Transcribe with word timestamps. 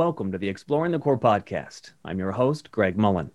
Welcome 0.00 0.32
to 0.32 0.38
the 0.38 0.48
Exploring 0.48 0.92
the 0.92 0.98
Core 0.98 1.18
podcast. 1.18 1.90
I'm 2.06 2.18
your 2.18 2.32
host, 2.32 2.70
Greg 2.70 2.96
Mullen. 2.96 3.30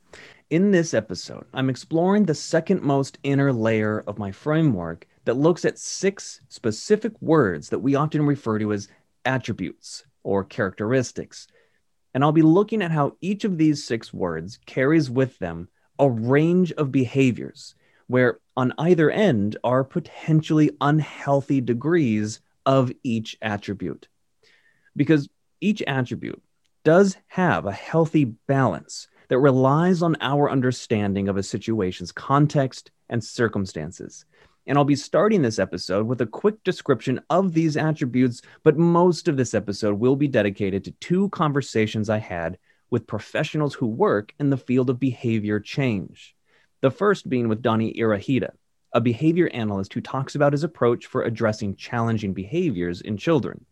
In 0.49 0.71
this 0.71 0.95
episode, 0.95 1.45
I'm 1.53 1.69
exploring 1.69 2.25
the 2.25 2.33
second 2.33 2.81
most 2.81 3.19
inner 3.21 3.53
layer 3.53 4.03
of 4.07 4.17
my 4.17 4.31
framework 4.31 5.05
that 5.25 5.37
looks 5.37 5.63
at 5.63 5.77
six 5.77 6.41
specific 6.49 7.21
words 7.21 7.69
that 7.69 7.77
we 7.77 7.93
often 7.93 8.25
refer 8.25 8.57
to 8.57 8.73
as 8.73 8.87
attributes 9.25 10.07
or 10.23 10.43
characteristics. 10.43 11.45
And 12.15 12.23
I'll 12.23 12.31
be 12.31 12.41
looking 12.41 12.81
at 12.81 12.89
how 12.89 13.15
each 13.21 13.43
of 13.43 13.59
these 13.59 13.83
six 13.83 14.11
words 14.11 14.57
carries 14.65 15.07
with 15.07 15.37
them 15.37 15.69
a 15.99 16.09
range 16.09 16.71
of 16.71 16.91
behaviors 16.91 17.75
where 18.07 18.39
on 18.57 18.73
either 18.79 19.11
end 19.11 19.55
are 19.63 19.83
potentially 19.83 20.71
unhealthy 20.81 21.61
degrees 21.61 22.39
of 22.65 22.91
each 23.03 23.37
attribute. 23.43 24.07
Because 24.95 25.29
each 25.61 25.83
attribute 25.85 26.41
does 26.85 27.17
have 27.27 27.65
a 27.65 27.71
healthy 27.71 28.23
balance 28.23 29.07
that 29.27 29.39
relies 29.39 30.01
on 30.01 30.15
our 30.21 30.49
understanding 30.49 31.27
of 31.27 31.35
a 31.35 31.43
situation's 31.43 32.11
context 32.11 32.91
and 33.09 33.23
circumstances. 33.23 34.23
And 34.67 34.77
I'll 34.77 34.85
be 34.85 34.95
starting 34.95 35.41
this 35.41 35.59
episode 35.59 36.07
with 36.07 36.21
a 36.21 36.27
quick 36.27 36.63
description 36.63 37.19
of 37.29 37.53
these 37.53 37.75
attributes, 37.75 38.41
but 38.63 38.77
most 38.77 39.27
of 39.27 39.35
this 39.35 39.53
episode 39.53 39.99
will 39.99 40.15
be 40.15 40.27
dedicated 40.27 40.83
to 40.85 40.91
two 40.91 41.29
conversations 41.29 42.09
I 42.09 42.19
had 42.19 42.57
with 42.91 43.07
professionals 43.07 43.73
who 43.73 43.87
work 43.87 44.33
in 44.39 44.51
the 44.51 44.57
field 44.57 44.89
of 44.91 44.99
behavior 44.99 45.59
change. 45.59 46.35
The 46.81 46.91
first 46.91 47.27
being 47.27 47.47
with 47.47 47.63
Donnie 47.63 47.93
Irahita, 47.93 48.51
a 48.93 49.01
behavior 49.01 49.49
analyst 49.53 49.93
who 49.93 50.01
talks 50.01 50.35
about 50.35 50.53
his 50.53 50.63
approach 50.63 51.07
for 51.07 51.23
addressing 51.23 51.75
challenging 51.75 52.33
behaviors 52.33 53.01
in 53.01 53.17
children. 53.17 53.65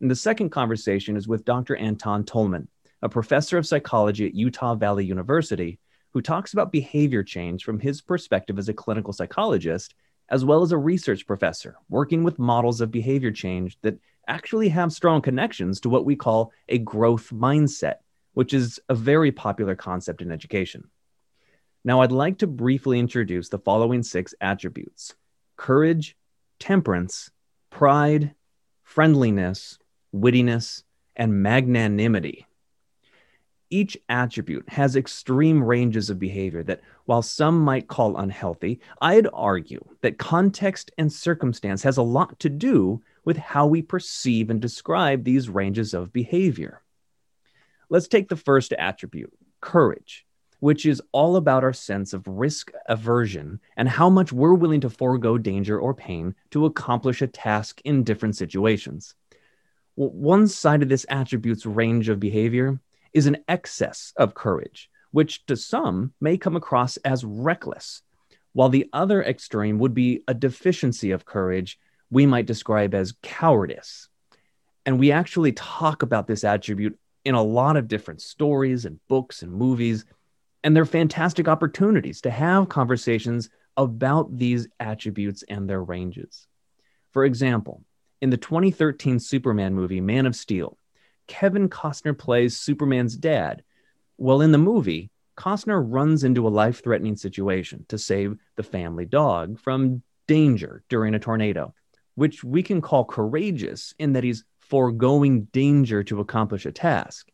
And 0.00 0.10
the 0.10 0.16
second 0.16 0.50
conversation 0.50 1.16
is 1.16 1.28
with 1.28 1.44
Dr. 1.44 1.76
Anton 1.76 2.24
Tolman, 2.24 2.68
a 3.02 3.08
professor 3.08 3.58
of 3.58 3.66
psychology 3.66 4.26
at 4.26 4.34
Utah 4.34 4.74
Valley 4.74 5.04
University, 5.04 5.78
who 6.12 6.20
talks 6.20 6.52
about 6.52 6.72
behavior 6.72 7.22
change 7.22 7.64
from 7.64 7.80
his 7.80 8.00
perspective 8.00 8.58
as 8.58 8.68
a 8.68 8.74
clinical 8.74 9.12
psychologist, 9.12 9.94
as 10.28 10.44
well 10.44 10.62
as 10.62 10.72
a 10.72 10.78
research 10.78 11.26
professor 11.26 11.76
working 11.88 12.22
with 12.22 12.38
models 12.38 12.80
of 12.80 12.90
behavior 12.90 13.30
change 13.30 13.78
that 13.82 13.98
actually 14.26 14.68
have 14.68 14.92
strong 14.92 15.20
connections 15.20 15.80
to 15.80 15.88
what 15.88 16.04
we 16.04 16.16
call 16.16 16.52
a 16.68 16.78
growth 16.78 17.30
mindset, 17.30 17.96
which 18.32 18.54
is 18.54 18.80
a 18.88 18.94
very 18.94 19.32
popular 19.32 19.74
concept 19.74 20.22
in 20.22 20.32
education. 20.32 20.84
Now, 21.84 22.00
I'd 22.00 22.12
like 22.12 22.38
to 22.38 22.46
briefly 22.46 22.98
introduce 22.98 23.50
the 23.50 23.58
following 23.58 24.02
six 24.02 24.34
attributes 24.40 25.14
courage, 25.56 26.16
temperance, 26.58 27.30
pride, 27.70 28.34
friendliness, 28.82 29.78
wittiness, 30.14 30.84
and 31.16 31.42
magnanimity. 31.42 32.46
Each 33.70 33.96
attribute 34.08 34.68
has 34.68 34.94
extreme 34.94 35.62
ranges 35.62 36.08
of 36.10 36.18
behavior 36.18 36.62
that, 36.64 36.82
while 37.06 37.22
some 37.22 37.60
might 37.60 37.88
call 37.88 38.16
unhealthy, 38.16 38.80
I'd 39.00 39.26
argue 39.32 39.84
that 40.02 40.18
context 40.18 40.92
and 40.96 41.12
circumstance 41.12 41.82
has 41.82 41.96
a 41.96 42.02
lot 42.02 42.38
to 42.40 42.48
do 42.48 43.02
with 43.24 43.36
how 43.36 43.66
we 43.66 43.82
perceive 43.82 44.50
and 44.50 44.60
describe 44.60 45.24
these 45.24 45.48
ranges 45.48 45.94
of 45.94 46.12
behavior. 46.12 46.82
Let's 47.88 48.06
take 48.06 48.28
the 48.28 48.36
first 48.36 48.72
attribute, 48.72 49.32
courage, 49.60 50.24
which 50.60 50.86
is 50.86 51.02
all 51.12 51.36
about 51.36 51.64
our 51.64 51.72
sense 51.72 52.12
of 52.12 52.26
risk 52.28 52.70
aversion 52.86 53.60
and 53.76 53.88
how 53.88 54.08
much 54.08 54.32
we're 54.32 54.54
willing 54.54 54.82
to 54.82 54.90
forego 54.90 55.36
danger 55.36 55.78
or 55.78 55.94
pain 55.94 56.34
to 56.50 56.66
accomplish 56.66 57.22
a 57.22 57.26
task 57.26 57.80
in 57.84 58.04
different 58.04 58.36
situations. 58.36 59.14
Well, 59.96 60.10
one 60.10 60.48
side 60.48 60.82
of 60.82 60.88
this 60.88 61.06
attribute's 61.08 61.66
range 61.66 62.08
of 62.08 62.20
behavior 62.20 62.80
is 63.12 63.26
an 63.26 63.38
excess 63.46 64.12
of 64.16 64.34
courage, 64.34 64.90
which 65.12 65.46
to 65.46 65.56
some 65.56 66.12
may 66.20 66.36
come 66.36 66.56
across 66.56 66.96
as 66.98 67.24
reckless, 67.24 68.02
while 68.52 68.68
the 68.68 68.88
other 68.92 69.22
extreme 69.22 69.78
would 69.78 69.94
be 69.94 70.22
a 70.26 70.34
deficiency 70.34 71.12
of 71.12 71.24
courage 71.24 71.78
we 72.10 72.26
might 72.26 72.46
describe 72.46 72.94
as 72.94 73.14
cowardice. 73.22 74.08
And 74.86 74.98
we 74.98 75.12
actually 75.12 75.52
talk 75.52 76.02
about 76.02 76.26
this 76.26 76.44
attribute 76.44 76.98
in 77.24 77.34
a 77.34 77.42
lot 77.42 77.76
of 77.76 77.88
different 77.88 78.20
stories 78.20 78.84
and 78.84 79.00
books 79.08 79.42
and 79.42 79.52
movies. 79.52 80.04
And 80.62 80.76
they're 80.76 80.84
fantastic 80.84 81.48
opportunities 81.48 82.20
to 82.22 82.30
have 82.30 82.68
conversations 82.68 83.50
about 83.76 84.36
these 84.36 84.68
attributes 84.78 85.42
and 85.48 85.68
their 85.68 85.82
ranges. 85.82 86.46
For 87.12 87.24
example, 87.24 87.82
in 88.24 88.30
the 88.30 88.38
2013 88.38 89.20
Superman 89.20 89.74
movie, 89.74 90.00
Man 90.00 90.24
of 90.24 90.34
Steel, 90.34 90.78
Kevin 91.26 91.68
Costner 91.68 92.16
plays 92.16 92.56
Superman's 92.56 93.18
dad. 93.18 93.62
Well, 94.16 94.40
in 94.40 94.50
the 94.50 94.56
movie, 94.56 95.10
Costner 95.36 95.84
runs 95.86 96.24
into 96.24 96.48
a 96.48 96.48
life 96.48 96.82
threatening 96.82 97.16
situation 97.16 97.84
to 97.88 97.98
save 97.98 98.38
the 98.56 98.62
family 98.62 99.04
dog 99.04 99.60
from 99.60 100.02
danger 100.26 100.82
during 100.88 101.14
a 101.14 101.18
tornado, 101.18 101.74
which 102.14 102.42
we 102.42 102.62
can 102.62 102.80
call 102.80 103.04
courageous 103.04 103.92
in 103.98 104.14
that 104.14 104.24
he's 104.24 104.46
foregoing 104.58 105.42
danger 105.52 106.02
to 106.04 106.20
accomplish 106.20 106.64
a 106.64 106.72
task. 106.72 107.28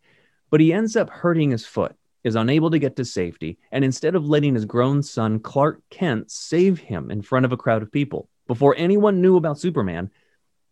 But 0.50 0.58
he 0.58 0.72
ends 0.72 0.96
up 0.96 1.08
hurting 1.08 1.52
his 1.52 1.64
foot, 1.64 1.94
is 2.24 2.34
unable 2.34 2.72
to 2.72 2.80
get 2.80 2.96
to 2.96 3.04
safety, 3.04 3.58
and 3.70 3.84
instead 3.84 4.16
of 4.16 4.26
letting 4.26 4.54
his 4.54 4.64
grown 4.64 5.04
son, 5.04 5.38
Clark 5.38 5.82
Kent, 5.90 6.32
save 6.32 6.80
him 6.80 7.12
in 7.12 7.22
front 7.22 7.44
of 7.44 7.52
a 7.52 7.56
crowd 7.56 7.82
of 7.82 7.92
people, 7.92 8.28
before 8.48 8.74
anyone 8.76 9.22
knew 9.22 9.36
about 9.36 9.60
Superman, 9.60 10.10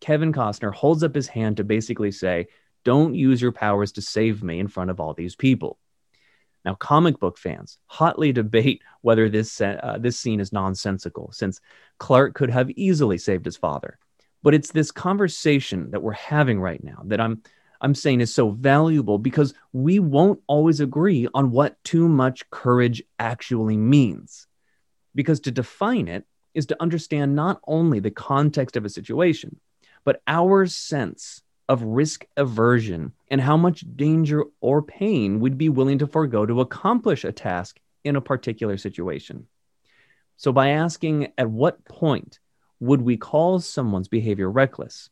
Kevin 0.00 0.32
Costner 0.32 0.74
holds 0.74 1.02
up 1.02 1.14
his 1.14 1.28
hand 1.28 1.56
to 1.56 1.64
basically 1.64 2.12
say, 2.12 2.48
Don't 2.84 3.14
use 3.14 3.42
your 3.42 3.52
powers 3.52 3.92
to 3.92 4.02
save 4.02 4.42
me 4.42 4.60
in 4.60 4.68
front 4.68 4.90
of 4.90 5.00
all 5.00 5.14
these 5.14 5.36
people. 5.36 5.78
Now, 6.64 6.74
comic 6.74 7.18
book 7.18 7.38
fans 7.38 7.78
hotly 7.86 8.32
debate 8.32 8.82
whether 9.00 9.28
this, 9.28 9.60
uh, 9.60 9.98
this 10.00 10.18
scene 10.18 10.40
is 10.40 10.52
nonsensical, 10.52 11.30
since 11.32 11.60
Clark 11.98 12.34
could 12.34 12.50
have 12.50 12.70
easily 12.70 13.18
saved 13.18 13.44
his 13.44 13.56
father. 13.56 13.98
But 14.42 14.54
it's 14.54 14.70
this 14.70 14.90
conversation 14.90 15.90
that 15.90 16.02
we're 16.02 16.12
having 16.12 16.60
right 16.60 16.82
now 16.82 17.02
that 17.06 17.20
I'm, 17.20 17.42
I'm 17.80 17.94
saying 17.94 18.20
is 18.20 18.34
so 18.34 18.50
valuable 18.50 19.18
because 19.18 19.54
we 19.72 19.98
won't 19.98 20.40
always 20.46 20.80
agree 20.80 21.28
on 21.34 21.50
what 21.50 21.82
too 21.84 22.08
much 22.08 22.48
courage 22.50 23.02
actually 23.18 23.76
means. 23.76 24.46
Because 25.14 25.40
to 25.40 25.50
define 25.50 26.06
it 26.06 26.24
is 26.54 26.66
to 26.66 26.82
understand 26.82 27.34
not 27.34 27.60
only 27.66 28.00
the 28.00 28.10
context 28.10 28.76
of 28.76 28.84
a 28.84 28.90
situation, 28.90 29.58
but 30.08 30.22
our 30.26 30.64
sense 30.64 31.42
of 31.68 31.82
risk 31.82 32.24
aversion 32.38 33.12
and 33.30 33.42
how 33.42 33.58
much 33.58 33.84
danger 33.94 34.42
or 34.62 34.80
pain 34.80 35.38
we'd 35.38 35.58
be 35.58 35.68
willing 35.68 35.98
to 35.98 36.06
forego 36.06 36.46
to 36.46 36.62
accomplish 36.62 37.24
a 37.24 37.30
task 37.30 37.78
in 38.04 38.16
a 38.16 38.20
particular 38.22 38.78
situation. 38.78 39.46
So, 40.38 40.50
by 40.50 40.70
asking 40.70 41.34
at 41.36 41.50
what 41.50 41.84
point 41.84 42.38
would 42.80 43.02
we 43.02 43.18
call 43.18 43.60
someone's 43.60 44.08
behavior 44.08 44.50
reckless? 44.50 45.10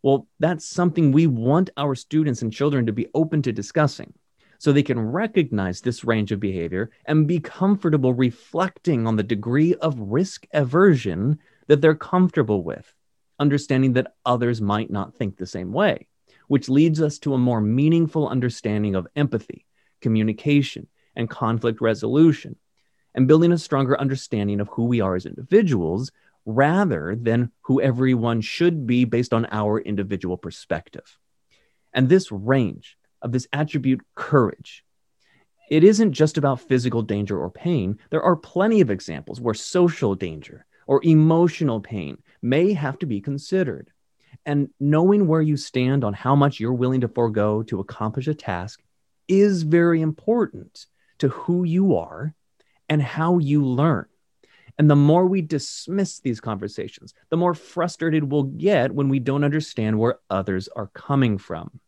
Well, 0.00 0.28
that's 0.38 0.64
something 0.64 1.10
we 1.10 1.26
want 1.26 1.70
our 1.76 1.96
students 1.96 2.40
and 2.40 2.52
children 2.52 2.86
to 2.86 2.92
be 2.92 3.08
open 3.14 3.42
to 3.42 3.52
discussing 3.52 4.12
so 4.58 4.72
they 4.72 4.84
can 4.84 5.00
recognize 5.00 5.80
this 5.80 6.04
range 6.04 6.30
of 6.30 6.38
behavior 6.38 6.92
and 7.06 7.26
be 7.26 7.40
comfortable 7.40 8.14
reflecting 8.14 9.08
on 9.08 9.16
the 9.16 9.24
degree 9.24 9.74
of 9.74 9.98
risk 9.98 10.46
aversion 10.52 11.40
that 11.66 11.80
they're 11.80 11.96
comfortable 11.96 12.62
with 12.62 12.94
understanding 13.38 13.94
that 13.94 14.14
others 14.24 14.60
might 14.60 14.90
not 14.90 15.14
think 15.14 15.36
the 15.36 15.46
same 15.46 15.72
way, 15.72 16.06
which 16.48 16.68
leads 16.68 17.00
us 17.00 17.18
to 17.20 17.34
a 17.34 17.38
more 17.38 17.60
meaningful 17.60 18.28
understanding 18.28 18.94
of 18.94 19.06
empathy, 19.16 19.66
communication, 20.00 20.86
and 21.14 21.30
conflict 21.30 21.80
resolution, 21.80 22.56
and 23.14 23.28
building 23.28 23.52
a 23.52 23.58
stronger 23.58 23.98
understanding 23.98 24.60
of 24.60 24.68
who 24.68 24.84
we 24.84 25.00
are 25.00 25.16
as 25.16 25.26
individuals 25.26 26.12
rather 26.44 27.16
than 27.20 27.50
who 27.62 27.80
everyone 27.80 28.40
should 28.40 28.86
be 28.86 29.04
based 29.04 29.32
on 29.32 29.46
our 29.50 29.80
individual 29.80 30.36
perspective. 30.36 31.18
And 31.92 32.08
this 32.08 32.30
range 32.30 32.96
of 33.22 33.32
this 33.32 33.48
attribute, 33.52 34.02
courage, 34.14 34.84
it 35.68 35.82
isn't 35.82 36.12
just 36.12 36.38
about 36.38 36.60
physical 36.60 37.02
danger 37.02 37.38
or 37.38 37.50
pain. 37.50 37.98
There 38.10 38.22
are 38.22 38.36
plenty 38.36 38.80
of 38.80 38.90
examples 38.90 39.40
where 39.40 39.54
social 39.54 40.14
danger 40.14 40.64
or 40.86 41.00
emotional 41.04 41.80
pain 41.80 42.18
may 42.48 42.72
have 42.72 42.98
to 43.00 43.06
be 43.06 43.20
considered. 43.20 43.90
And 44.44 44.70
knowing 44.78 45.26
where 45.26 45.40
you 45.40 45.56
stand 45.56 46.04
on 46.04 46.12
how 46.14 46.36
much 46.36 46.60
you're 46.60 46.72
willing 46.72 47.00
to 47.00 47.08
forego 47.08 47.62
to 47.64 47.80
accomplish 47.80 48.28
a 48.28 48.34
task 48.34 48.82
is 49.28 49.62
very 49.62 50.00
important 50.00 50.86
to 51.18 51.28
who 51.28 51.64
you 51.64 51.96
are 51.96 52.34
and 52.88 53.02
how 53.02 53.38
you 53.38 53.64
learn. 53.64 54.06
And 54.78 54.90
the 54.90 54.96
more 54.96 55.26
we 55.26 55.40
dismiss 55.40 56.20
these 56.20 56.40
conversations, 56.40 57.14
the 57.30 57.36
more 57.36 57.54
frustrated 57.54 58.30
we'll 58.30 58.44
get 58.44 58.92
when 58.92 59.08
we 59.08 59.18
don't 59.18 59.44
understand 59.44 59.98
where 59.98 60.18
others 60.28 60.68
are 60.76 60.88
coming 60.88 61.38
from. 61.38 61.80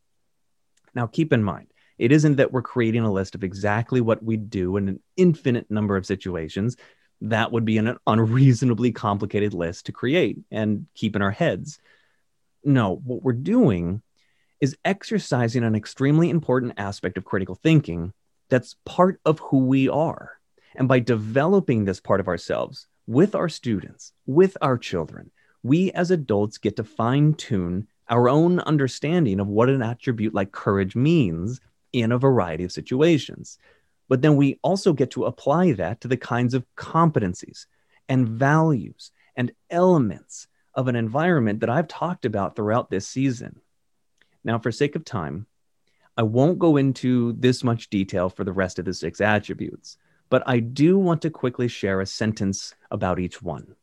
Now, 0.94 1.06
keep 1.06 1.32
in 1.32 1.44
mind, 1.44 1.68
it 1.98 2.12
isn't 2.12 2.36
that 2.36 2.50
we're 2.50 2.62
creating 2.62 3.02
a 3.02 3.12
list 3.12 3.34
of 3.34 3.44
exactly 3.44 4.00
what 4.00 4.22
we 4.22 4.36
do 4.36 4.76
in 4.78 4.88
an 4.88 5.00
infinite 5.16 5.70
number 5.70 5.96
of 5.96 6.06
situations 6.06 6.76
that 7.20 7.52
would 7.52 7.64
be 7.64 7.78
an 7.78 7.96
unreasonably 8.06 8.92
complicated 8.92 9.54
list 9.54 9.86
to 9.86 9.92
create 9.92 10.38
and 10.50 10.86
keep 10.94 11.16
in 11.16 11.22
our 11.22 11.30
heads. 11.30 11.80
No, 12.64 12.96
what 13.04 13.22
we're 13.22 13.32
doing 13.32 14.02
is 14.60 14.76
exercising 14.84 15.64
an 15.64 15.74
extremely 15.74 16.30
important 16.30 16.74
aspect 16.76 17.16
of 17.16 17.24
critical 17.24 17.54
thinking 17.54 18.12
that's 18.48 18.76
part 18.84 19.20
of 19.24 19.38
who 19.40 19.58
we 19.58 19.88
are. 19.88 20.38
And 20.74 20.88
by 20.88 21.00
developing 21.00 21.84
this 21.84 22.00
part 22.00 22.20
of 22.20 22.28
ourselves 22.28 22.86
with 23.06 23.34
our 23.34 23.48
students, 23.48 24.12
with 24.26 24.56
our 24.60 24.78
children, 24.78 25.30
we 25.62 25.90
as 25.92 26.10
adults 26.10 26.58
get 26.58 26.76
to 26.76 26.84
fine 26.84 27.34
tune 27.34 27.88
our 28.08 28.28
own 28.28 28.60
understanding 28.60 29.40
of 29.40 29.48
what 29.48 29.68
an 29.68 29.82
attribute 29.82 30.34
like 30.34 30.52
courage 30.52 30.96
means 30.96 31.60
in 31.92 32.12
a 32.12 32.18
variety 32.18 32.64
of 32.64 32.72
situations. 32.72 33.58
But 34.08 34.22
then 34.22 34.36
we 34.36 34.58
also 34.62 34.92
get 34.92 35.10
to 35.12 35.24
apply 35.24 35.72
that 35.72 36.00
to 36.00 36.08
the 36.08 36.16
kinds 36.16 36.54
of 36.54 36.66
competencies 36.76 37.66
and 38.08 38.28
values 38.28 39.10
and 39.36 39.52
elements 39.70 40.48
of 40.74 40.88
an 40.88 40.96
environment 40.96 41.60
that 41.60 41.70
I've 41.70 41.88
talked 41.88 42.24
about 42.24 42.56
throughout 42.56 42.90
this 42.90 43.06
season. 43.06 43.60
Now, 44.44 44.58
for 44.58 44.72
sake 44.72 44.96
of 44.96 45.04
time, 45.04 45.46
I 46.16 46.22
won't 46.22 46.58
go 46.58 46.76
into 46.76 47.34
this 47.34 47.62
much 47.62 47.90
detail 47.90 48.28
for 48.28 48.44
the 48.44 48.52
rest 48.52 48.78
of 48.78 48.84
the 48.84 48.94
six 48.94 49.20
attributes, 49.20 49.98
but 50.30 50.42
I 50.46 50.60
do 50.60 50.98
want 50.98 51.22
to 51.22 51.30
quickly 51.30 51.68
share 51.68 52.00
a 52.00 52.06
sentence 52.06 52.74
about 52.90 53.20
each 53.20 53.42
one. 53.42 53.76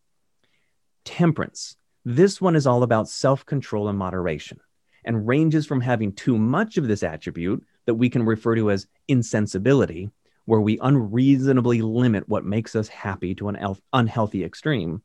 Temperance. 1.06 1.78
This 2.04 2.42
one 2.42 2.56
is 2.56 2.68
all 2.68 2.84
about 2.84 3.10
self 3.10 3.46
control 3.46 3.88
and 3.88 3.98
moderation 3.98 4.60
and 5.06 5.28
ranges 5.28 5.66
from 5.66 5.82
having 5.82 6.12
too 6.12 6.38
much 6.38 6.78
of 6.78 6.88
this 6.88 7.04
attribute 7.04 7.64
that 7.86 7.96
we 7.96 8.10
can 8.10 8.24
refer 8.24 8.56
to 8.56 8.72
as 8.72 8.88
insensibility, 9.08 10.10
where 10.46 10.62
we 10.62 10.80
unreasonably 10.82 11.82
limit 11.82 12.28
what 12.28 12.46
makes 12.46 12.76
us 12.76 12.88
happy 12.88 13.36
to 13.36 13.50
an 13.50 13.76
unhealthy 13.94 14.44
extreme. 14.44 15.02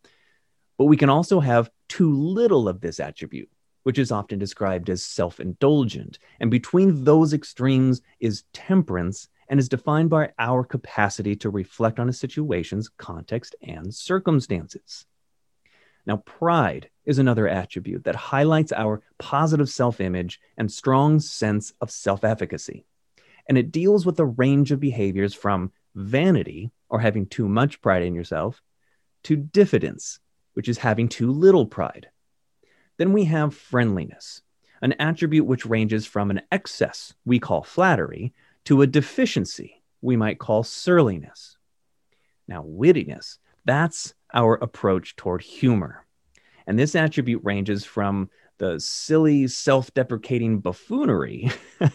But 0.79 0.87
we 0.87 0.97
can 0.97 1.11
also 1.11 1.41
have 1.41 1.71
too 1.89 2.13
little 2.15 2.69
of 2.69 2.81
this 2.81 3.01
attribute, 3.01 3.51
which 3.83 3.99
is 3.99 4.13
often 4.13 4.39
described 4.39 4.89
as 4.91 5.05
self 5.05 5.41
indulgent. 5.41 6.19
And 6.41 6.51
between 6.51 7.05
those 7.05 7.33
extremes 7.33 8.01
is 8.19 8.45
temperance 8.53 9.29
and 9.49 9.59
is 9.59 9.69
defined 9.69 10.09
by 10.09 10.33
our 10.39 10.65
capacity 10.65 11.35
to 11.37 11.51
reflect 11.51 11.99
on 11.99 12.09
a 12.09 12.13
situation's 12.13 12.89
context 12.89 13.57
and 13.63 13.93
circumstances. 13.93 15.07
Now, 16.07 16.19
pride 16.19 16.89
is 17.11 17.19
another 17.19 17.49
attribute 17.49 18.05
that 18.05 18.15
highlights 18.15 18.71
our 18.71 19.03
positive 19.19 19.69
self 19.69 20.01
image 20.01 20.41
and 20.57 20.71
strong 20.71 21.19
sense 21.19 21.73
of 21.81 21.91
self 21.91 22.25
efficacy. 22.25 22.87
And 23.49 23.59
it 23.59 23.73
deals 23.73 24.07
with 24.07 24.19
a 24.21 24.25
range 24.25 24.71
of 24.71 24.79
behaviors 24.79 25.35
from 25.35 25.73
vanity, 25.97 26.71
or 26.89 27.01
having 27.01 27.27
too 27.27 27.49
much 27.49 27.83
pride 27.83 28.05
in 28.05 28.15
yourself, 28.15 28.63
to 29.25 29.35
diffidence, 29.35 30.21
which 30.55 30.69
is 30.69 30.79
having 30.79 31.09
too 31.09 31.33
little 31.33 31.67
pride. 31.67 32.09
Then 32.97 33.13
we 33.13 33.25
have 33.25 33.55
friendliness, 33.57 34.43
an 34.81 34.93
attribute 35.01 35.47
which 35.47 35.67
ranges 35.67 36.07
from 36.07 36.31
an 36.31 36.43
excess 36.53 37.13
we 37.25 37.41
call 37.41 37.65
flattery 37.65 38.33
to 38.67 38.83
a 38.83 38.87
deficiency 38.87 39.83
we 40.01 40.17
might 40.17 40.39
call 40.39 40.63
surliness. 40.63 41.57
Now, 42.47 42.63
wittiness, 42.63 43.39
that's 43.65 44.15
our 44.33 44.55
approach 44.55 45.17
toward 45.17 45.43
humor. 45.43 46.07
And 46.71 46.79
this 46.79 46.95
attribute 46.95 47.41
ranges 47.43 47.85
from 47.85 48.31
the 48.59 48.79
silly, 48.79 49.49
self 49.49 49.93
deprecating 49.93 50.61
buffoonery 50.61 51.51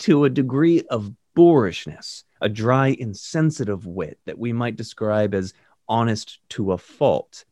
to 0.00 0.24
a 0.26 0.28
degree 0.28 0.82
of 0.90 1.14
boorishness, 1.34 2.24
a 2.38 2.50
dry, 2.50 2.88
insensitive 2.88 3.86
wit 3.86 4.18
that 4.26 4.38
we 4.38 4.52
might 4.52 4.76
describe 4.76 5.32
as 5.32 5.54
honest 5.88 6.38
to 6.50 6.72
a 6.72 6.76
fault. 6.76 7.46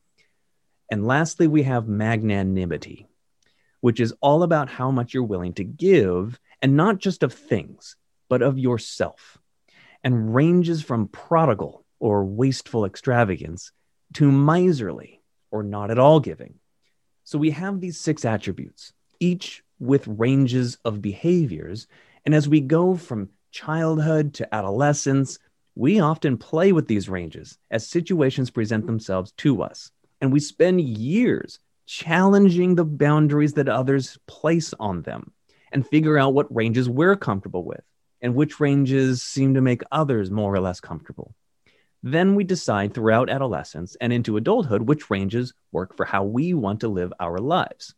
And 0.91 1.06
lastly, 1.06 1.47
we 1.47 1.62
have 1.62 1.88
magnanimity, 1.88 3.06
which 3.81 3.99
is 3.99 4.12
all 4.20 4.43
about 4.43 4.69
how 4.69 4.91
much 4.91 5.15
you're 5.15 5.23
willing 5.23 5.55
to 5.55 5.65
give, 5.65 6.38
and 6.61 6.76
not 6.76 6.99
just 6.99 7.23
of 7.23 7.32
things, 7.32 7.97
but 8.29 8.43
of 8.43 8.59
yourself, 8.59 9.38
and 10.05 10.35
ranges 10.35 10.82
from 10.82 11.09
prodigal 11.09 11.87
or 11.99 12.26
wasteful 12.26 12.85
extravagance 12.85 13.73
to 14.12 14.31
miserly 14.31 15.18
or 15.50 15.62
not 15.62 15.90
at 15.90 15.98
all 15.98 16.20
giving. 16.20 16.54
So 17.24 17.38
we 17.38 17.50
have 17.50 17.80
these 17.80 18.00
six 18.00 18.24
attributes, 18.24 18.92
each 19.20 19.62
with 19.78 20.06
ranges 20.06 20.78
of 20.84 21.02
behaviors. 21.02 21.86
And 22.24 22.34
as 22.34 22.48
we 22.48 22.60
go 22.60 22.96
from 22.96 23.30
childhood 23.50 24.34
to 24.34 24.54
adolescence, 24.54 25.38
we 25.74 26.00
often 26.00 26.36
play 26.36 26.72
with 26.72 26.88
these 26.88 27.08
ranges 27.08 27.58
as 27.70 27.86
situations 27.86 28.50
present 28.50 28.86
themselves 28.86 29.32
to 29.38 29.62
us. 29.62 29.90
And 30.20 30.32
we 30.32 30.40
spend 30.40 30.80
years 30.80 31.60
challenging 31.86 32.74
the 32.74 32.84
boundaries 32.84 33.54
that 33.54 33.68
others 33.68 34.18
place 34.26 34.74
on 34.80 35.02
them 35.02 35.32
and 35.72 35.86
figure 35.86 36.18
out 36.18 36.34
what 36.34 36.54
ranges 36.54 36.88
we're 36.88 37.16
comfortable 37.16 37.64
with 37.64 37.82
and 38.20 38.34
which 38.34 38.60
ranges 38.60 39.22
seem 39.22 39.54
to 39.54 39.60
make 39.60 39.82
others 39.92 40.30
more 40.30 40.52
or 40.52 40.60
less 40.60 40.80
comfortable. 40.80 41.34
Then 42.02 42.34
we 42.34 42.44
decide 42.44 42.94
throughout 42.94 43.28
adolescence 43.28 43.96
and 44.00 44.12
into 44.12 44.36
adulthood 44.36 44.82
which 44.82 45.10
ranges 45.10 45.52
work 45.72 45.96
for 45.96 46.04
how 46.04 46.24
we 46.24 46.54
want 46.54 46.80
to 46.80 46.88
live 46.88 47.12
our 47.18 47.38
lives. 47.38 47.94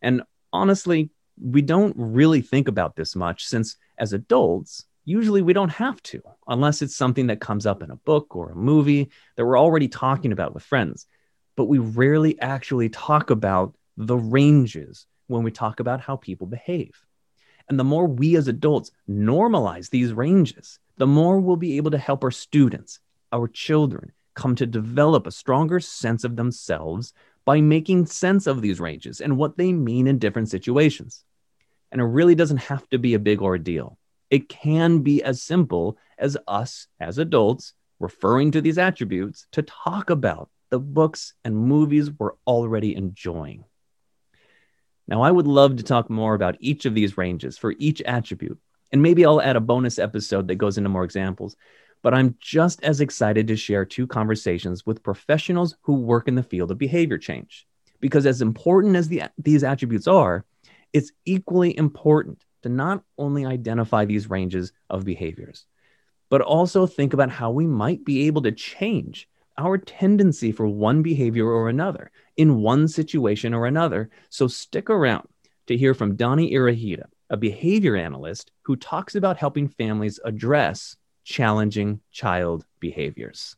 And 0.00 0.22
honestly, 0.52 1.10
we 1.40 1.62
don't 1.62 1.94
really 1.96 2.40
think 2.40 2.68
about 2.68 2.96
this 2.96 3.16
much 3.16 3.44
since 3.44 3.76
as 3.98 4.12
adults, 4.12 4.84
usually 5.04 5.42
we 5.42 5.52
don't 5.52 5.70
have 5.70 6.02
to, 6.04 6.22
unless 6.46 6.82
it's 6.82 6.96
something 6.96 7.26
that 7.26 7.40
comes 7.40 7.66
up 7.66 7.82
in 7.82 7.90
a 7.90 7.96
book 7.96 8.36
or 8.36 8.50
a 8.50 8.56
movie 8.56 9.10
that 9.36 9.44
we're 9.44 9.58
already 9.58 9.88
talking 9.88 10.32
about 10.32 10.54
with 10.54 10.62
friends. 10.62 11.06
But 11.56 11.64
we 11.64 11.78
rarely 11.78 12.40
actually 12.40 12.90
talk 12.90 13.30
about 13.30 13.74
the 13.96 14.16
ranges 14.16 15.06
when 15.26 15.42
we 15.42 15.50
talk 15.50 15.80
about 15.80 16.00
how 16.00 16.16
people 16.16 16.46
behave. 16.46 16.94
And 17.68 17.78
the 17.78 17.84
more 17.84 18.06
we 18.06 18.36
as 18.36 18.46
adults 18.46 18.92
normalize 19.08 19.90
these 19.90 20.12
ranges, 20.12 20.78
the 20.98 21.06
more 21.06 21.40
we'll 21.40 21.56
be 21.56 21.76
able 21.76 21.90
to 21.90 21.98
help 21.98 22.22
our 22.22 22.30
students 22.30 23.00
our 23.32 23.48
children 23.48 24.12
come 24.34 24.54
to 24.54 24.66
develop 24.66 25.26
a 25.26 25.32
stronger 25.32 25.80
sense 25.80 26.24
of 26.24 26.36
themselves 26.36 27.12
by 27.44 27.60
making 27.60 28.06
sense 28.06 28.46
of 28.46 28.60
these 28.60 28.80
ranges 28.80 29.20
and 29.20 29.36
what 29.36 29.56
they 29.56 29.72
mean 29.72 30.06
in 30.06 30.18
different 30.18 30.48
situations. 30.48 31.24
And 31.90 32.00
it 32.00 32.04
really 32.04 32.34
doesn't 32.34 32.58
have 32.58 32.88
to 32.90 32.98
be 32.98 33.14
a 33.14 33.18
big 33.18 33.40
ordeal. 33.40 33.98
It 34.30 34.48
can 34.48 35.00
be 35.00 35.22
as 35.22 35.42
simple 35.42 35.96
as 36.18 36.36
us 36.46 36.88
as 37.00 37.18
adults 37.18 37.72
referring 38.00 38.50
to 38.50 38.60
these 38.60 38.78
attributes 38.78 39.46
to 39.52 39.62
talk 39.62 40.10
about 40.10 40.50
the 40.70 40.80
books 40.80 41.34
and 41.44 41.56
movies 41.56 42.10
we're 42.10 42.32
already 42.46 42.94
enjoying. 42.94 43.64
Now, 45.08 45.22
I 45.22 45.30
would 45.30 45.46
love 45.46 45.76
to 45.76 45.84
talk 45.84 46.10
more 46.10 46.34
about 46.34 46.56
each 46.58 46.84
of 46.84 46.94
these 46.94 47.16
ranges 47.16 47.56
for 47.56 47.74
each 47.78 48.02
attribute, 48.02 48.58
and 48.90 49.00
maybe 49.02 49.24
I'll 49.24 49.40
add 49.40 49.54
a 49.54 49.60
bonus 49.60 50.00
episode 50.00 50.48
that 50.48 50.56
goes 50.56 50.78
into 50.78 50.90
more 50.90 51.04
examples 51.04 51.56
but 52.06 52.14
I'm 52.14 52.36
just 52.38 52.84
as 52.84 53.00
excited 53.00 53.48
to 53.48 53.56
share 53.56 53.84
two 53.84 54.06
conversations 54.06 54.86
with 54.86 55.02
professionals 55.02 55.74
who 55.82 55.94
work 55.94 56.28
in 56.28 56.36
the 56.36 56.42
field 56.44 56.70
of 56.70 56.78
behavior 56.78 57.18
change. 57.18 57.66
Because 57.98 58.26
as 58.26 58.40
important 58.40 58.94
as 58.94 59.08
the, 59.08 59.24
these 59.38 59.64
attributes 59.64 60.06
are, 60.06 60.44
it's 60.92 61.10
equally 61.24 61.76
important 61.76 62.44
to 62.62 62.68
not 62.68 63.02
only 63.18 63.44
identify 63.44 64.04
these 64.04 64.30
ranges 64.30 64.72
of 64.88 65.04
behaviors, 65.04 65.66
but 66.28 66.42
also 66.42 66.86
think 66.86 67.12
about 67.12 67.28
how 67.28 67.50
we 67.50 67.66
might 67.66 68.04
be 68.04 68.28
able 68.28 68.42
to 68.42 68.52
change 68.52 69.28
our 69.58 69.76
tendency 69.76 70.52
for 70.52 70.68
one 70.68 71.02
behavior 71.02 71.48
or 71.48 71.68
another 71.68 72.12
in 72.36 72.62
one 72.62 72.86
situation 72.86 73.52
or 73.52 73.66
another. 73.66 74.10
So 74.30 74.46
stick 74.46 74.90
around 74.90 75.26
to 75.66 75.76
hear 75.76 75.92
from 75.92 76.14
Donnie 76.14 76.52
Irohita, 76.52 77.06
a 77.30 77.36
behavior 77.36 77.96
analyst 77.96 78.52
who 78.62 78.76
talks 78.76 79.16
about 79.16 79.38
helping 79.38 79.66
families 79.66 80.20
address 80.24 80.96
challenging 81.26 82.00
child 82.12 82.64
behaviors. 82.78 83.56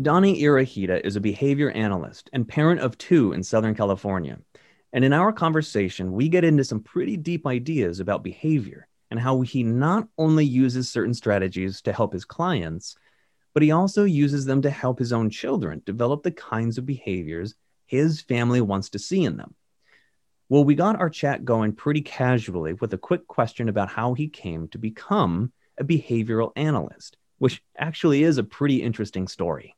Donnie 0.00 0.40
Irohita 0.40 1.04
is 1.04 1.16
a 1.16 1.20
behavior 1.20 1.72
analyst 1.72 2.30
and 2.32 2.46
parent 2.46 2.80
of 2.80 2.96
two 2.96 3.32
in 3.32 3.42
Southern 3.42 3.74
California. 3.74 4.38
And 4.92 5.04
in 5.04 5.12
our 5.12 5.32
conversation, 5.32 6.12
we 6.12 6.28
get 6.28 6.44
into 6.44 6.62
some 6.62 6.80
pretty 6.80 7.16
deep 7.16 7.44
ideas 7.44 7.98
about 7.98 8.22
behavior 8.22 8.86
and 9.10 9.18
how 9.18 9.40
he 9.40 9.64
not 9.64 10.06
only 10.16 10.44
uses 10.44 10.88
certain 10.88 11.12
strategies 11.12 11.82
to 11.82 11.92
help 11.92 12.12
his 12.12 12.24
clients, 12.24 12.94
but 13.52 13.64
he 13.64 13.72
also 13.72 14.04
uses 14.04 14.44
them 14.44 14.62
to 14.62 14.70
help 14.70 15.00
his 15.00 15.12
own 15.12 15.28
children 15.28 15.82
develop 15.84 16.22
the 16.22 16.30
kinds 16.30 16.78
of 16.78 16.86
behaviors 16.86 17.56
his 17.86 18.20
family 18.20 18.60
wants 18.60 18.90
to 18.90 18.98
see 18.98 19.24
in 19.24 19.36
them. 19.36 19.54
Well, 20.48 20.64
we 20.64 20.74
got 20.74 21.00
our 21.00 21.10
chat 21.10 21.44
going 21.44 21.72
pretty 21.72 22.02
casually 22.02 22.74
with 22.74 22.92
a 22.92 22.98
quick 22.98 23.26
question 23.26 23.68
about 23.68 23.88
how 23.88 24.14
he 24.14 24.28
came 24.28 24.68
to 24.68 24.78
become 24.78 25.52
a 25.78 25.84
behavioral 25.84 26.52
analyst, 26.54 27.16
which 27.38 27.62
actually 27.76 28.22
is 28.22 28.38
a 28.38 28.44
pretty 28.44 28.82
interesting 28.82 29.26
story. 29.26 29.74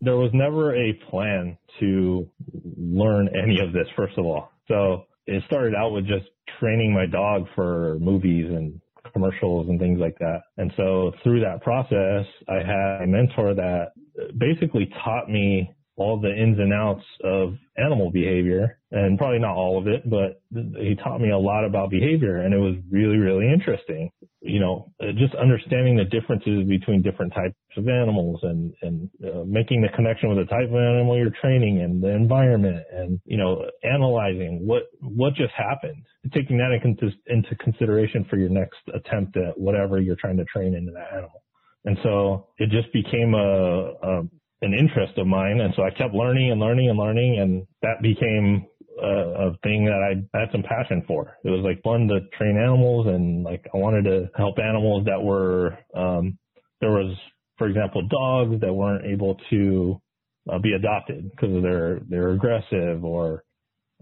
There 0.00 0.16
was 0.16 0.30
never 0.32 0.74
a 0.74 0.92
plan 1.10 1.58
to 1.80 2.28
learn 2.76 3.28
any 3.28 3.60
of 3.60 3.72
this, 3.72 3.86
first 3.96 4.16
of 4.18 4.24
all. 4.24 4.50
So 4.68 5.06
it 5.26 5.42
started 5.46 5.74
out 5.74 5.92
with 5.92 6.06
just 6.06 6.26
training 6.58 6.92
my 6.92 7.06
dog 7.06 7.46
for 7.54 7.98
movies 8.00 8.46
and 8.48 8.80
commercials 9.12 9.68
and 9.68 9.78
things 9.78 9.98
like 9.98 10.18
that. 10.18 10.42
And 10.56 10.72
so 10.76 11.12
through 11.22 11.40
that 11.40 11.62
process, 11.62 12.26
I 12.48 12.56
had 12.56 13.02
a 13.02 13.06
mentor 13.06 13.54
that 13.54 13.92
basically 14.36 14.90
taught 15.04 15.30
me 15.30 15.75
all 15.96 16.20
the 16.20 16.28
ins 16.28 16.58
and 16.58 16.72
outs 16.72 17.04
of 17.24 17.54
animal 17.78 18.10
behavior 18.10 18.78
and 18.90 19.18
probably 19.18 19.38
not 19.38 19.56
all 19.56 19.78
of 19.78 19.86
it, 19.86 20.08
but 20.08 20.42
he 20.78 20.94
taught 21.02 21.20
me 21.20 21.30
a 21.30 21.38
lot 21.38 21.64
about 21.64 21.90
behavior 21.90 22.42
and 22.42 22.52
it 22.52 22.58
was 22.58 22.74
really, 22.90 23.16
really 23.16 23.50
interesting. 23.50 24.10
You 24.42 24.60
know, 24.60 24.92
uh, 25.02 25.12
just 25.16 25.34
understanding 25.34 25.96
the 25.96 26.04
differences 26.04 26.68
between 26.68 27.00
different 27.00 27.32
types 27.32 27.54
of 27.78 27.88
animals 27.88 28.40
and, 28.42 28.74
and 28.82 29.10
uh, 29.24 29.44
making 29.46 29.80
the 29.80 29.88
connection 29.96 30.28
with 30.28 30.38
the 30.38 30.44
type 30.44 30.68
of 30.68 30.74
animal 30.74 31.16
you're 31.16 31.30
training 31.40 31.80
and 31.80 32.02
the 32.02 32.10
environment 32.10 32.84
and, 32.92 33.18
you 33.24 33.38
know, 33.38 33.64
analyzing 33.82 34.66
what, 34.66 34.82
what 35.00 35.34
just 35.34 35.52
happened, 35.56 36.04
taking 36.32 36.58
that 36.58 36.78
into, 36.84 37.10
into 37.26 37.54
consideration 37.56 38.26
for 38.28 38.36
your 38.36 38.50
next 38.50 38.78
attempt 38.94 39.36
at 39.36 39.58
whatever 39.58 39.98
you're 39.98 40.16
trying 40.16 40.36
to 40.36 40.44
train 40.44 40.74
into 40.74 40.92
that 40.92 41.12
animal. 41.12 41.42
And 41.86 41.96
so 42.02 42.48
it 42.58 42.68
just 42.70 42.92
became 42.92 43.34
a, 43.34 43.92
a 44.02 44.22
an 44.62 44.72
interest 44.74 45.18
of 45.18 45.26
mine. 45.26 45.60
And 45.60 45.74
so 45.76 45.82
I 45.82 45.90
kept 45.90 46.14
learning 46.14 46.50
and 46.50 46.60
learning 46.60 46.88
and 46.88 46.98
learning. 46.98 47.38
And 47.40 47.66
that 47.82 48.02
became 48.02 48.66
a, 49.02 49.48
a 49.48 49.56
thing 49.62 49.84
that 49.84 50.00
I 50.02 50.38
had 50.38 50.48
some 50.52 50.62
passion 50.62 51.02
for. 51.06 51.36
It 51.44 51.50
was 51.50 51.60
like 51.62 51.82
fun 51.82 52.08
to 52.08 52.20
train 52.36 52.56
animals 52.56 53.06
and 53.06 53.44
like 53.44 53.64
I 53.72 53.76
wanted 53.76 54.04
to 54.04 54.30
help 54.36 54.58
animals 54.58 55.04
that 55.06 55.22
were, 55.22 55.78
um, 55.94 56.38
there 56.80 56.90
was, 56.90 57.16
for 57.58 57.66
example, 57.68 58.06
dogs 58.08 58.60
that 58.60 58.72
weren't 58.72 59.06
able 59.06 59.36
to 59.50 60.00
uh, 60.50 60.58
be 60.58 60.72
adopted 60.72 61.30
because 61.30 61.62
they're, 61.62 62.00
they're 62.08 62.32
aggressive 62.32 63.04
or, 63.04 63.44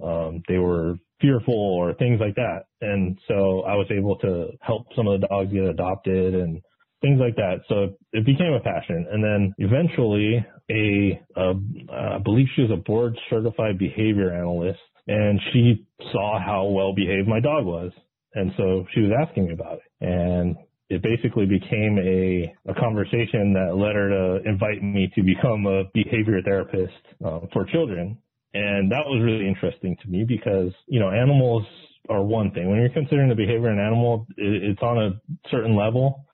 um, 0.02 0.42
they 0.48 0.58
were 0.58 0.96
fearful 1.20 1.54
or 1.54 1.94
things 1.94 2.20
like 2.20 2.34
that. 2.34 2.64
And 2.80 3.18
so 3.28 3.62
I 3.62 3.74
was 3.74 3.86
able 3.90 4.18
to 4.18 4.50
help 4.60 4.86
some 4.94 5.06
of 5.06 5.20
the 5.20 5.26
dogs 5.26 5.52
get 5.52 5.64
adopted 5.64 6.34
and 6.34 6.60
things 7.04 7.20
like 7.20 7.36
that. 7.36 7.60
So 7.68 7.96
it 8.12 8.24
became 8.24 8.54
a 8.54 8.60
passion. 8.60 9.06
And 9.12 9.22
then 9.22 9.54
eventually 9.58 10.44
a, 10.70 11.20
I 11.36 12.18
believe 12.24 12.46
she 12.56 12.62
was 12.62 12.70
a 12.70 12.76
board 12.76 13.16
certified 13.28 13.78
behavior 13.78 14.32
analyst 14.32 14.80
and 15.06 15.38
she 15.52 15.86
saw 16.12 16.40
how 16.40 16.64
well 16.64 16.94
behaved 16.94 17.28
my 17.28 17.40
dog 17.40 17.66
was. 17.66 17.92
And 18.34 18.52
so 18.56 18.86
she 18.94 19.00
was 19.00 19.10
asking 19.20 19.46
me 19.46 19.52
about 19.52 19.78
it. 19.78 19.82
And 20.00 20.56
it 20.88 21.02
basically 21.02 21.46
became 21.46 21.98
a, 21.98 22.54
a 22.70 22.74
conversation 22.74 23.52
that 23.52 23.76
led 23.76 23.94
her 23.94 24.08
to 24.08 24.48
invite 24.48 24.82
me 24.82 25.10
to 25.14 25.22
become 25.22 25.66
a 25.66 25.84
behavior 25.92 26.40
therapist 26.42 26.92
uh, 27.24 27.40
for 27.52 27.66
children. 27.66 28.18
And 28.54 28.90
that 28.92 29.04
was 29.04 29.20
really 29.22 29.46
interesting 29.46 29.96
to 30.02 30.08
me 30.08 30.24
because, 30.26 30.72
you 30.86 31.00
know, 31.00 31.10
animals 31.10 31.64
are 32.08 32.22
one 32.22 32.50
thing. 32.52 32.70
When 32.70 32.78
you're 32.80 32.90
considering 32.90 33.28
the 33.28 33.34
behavior 33.34 33.70
of 33.70 33.78
an 33.78 33.84
animal, 33.84 34.26
it's 34.36 34.80
on 34.82 34.98
a 34.98 35.48
certain 35.50 35.76
level 35.76 36.24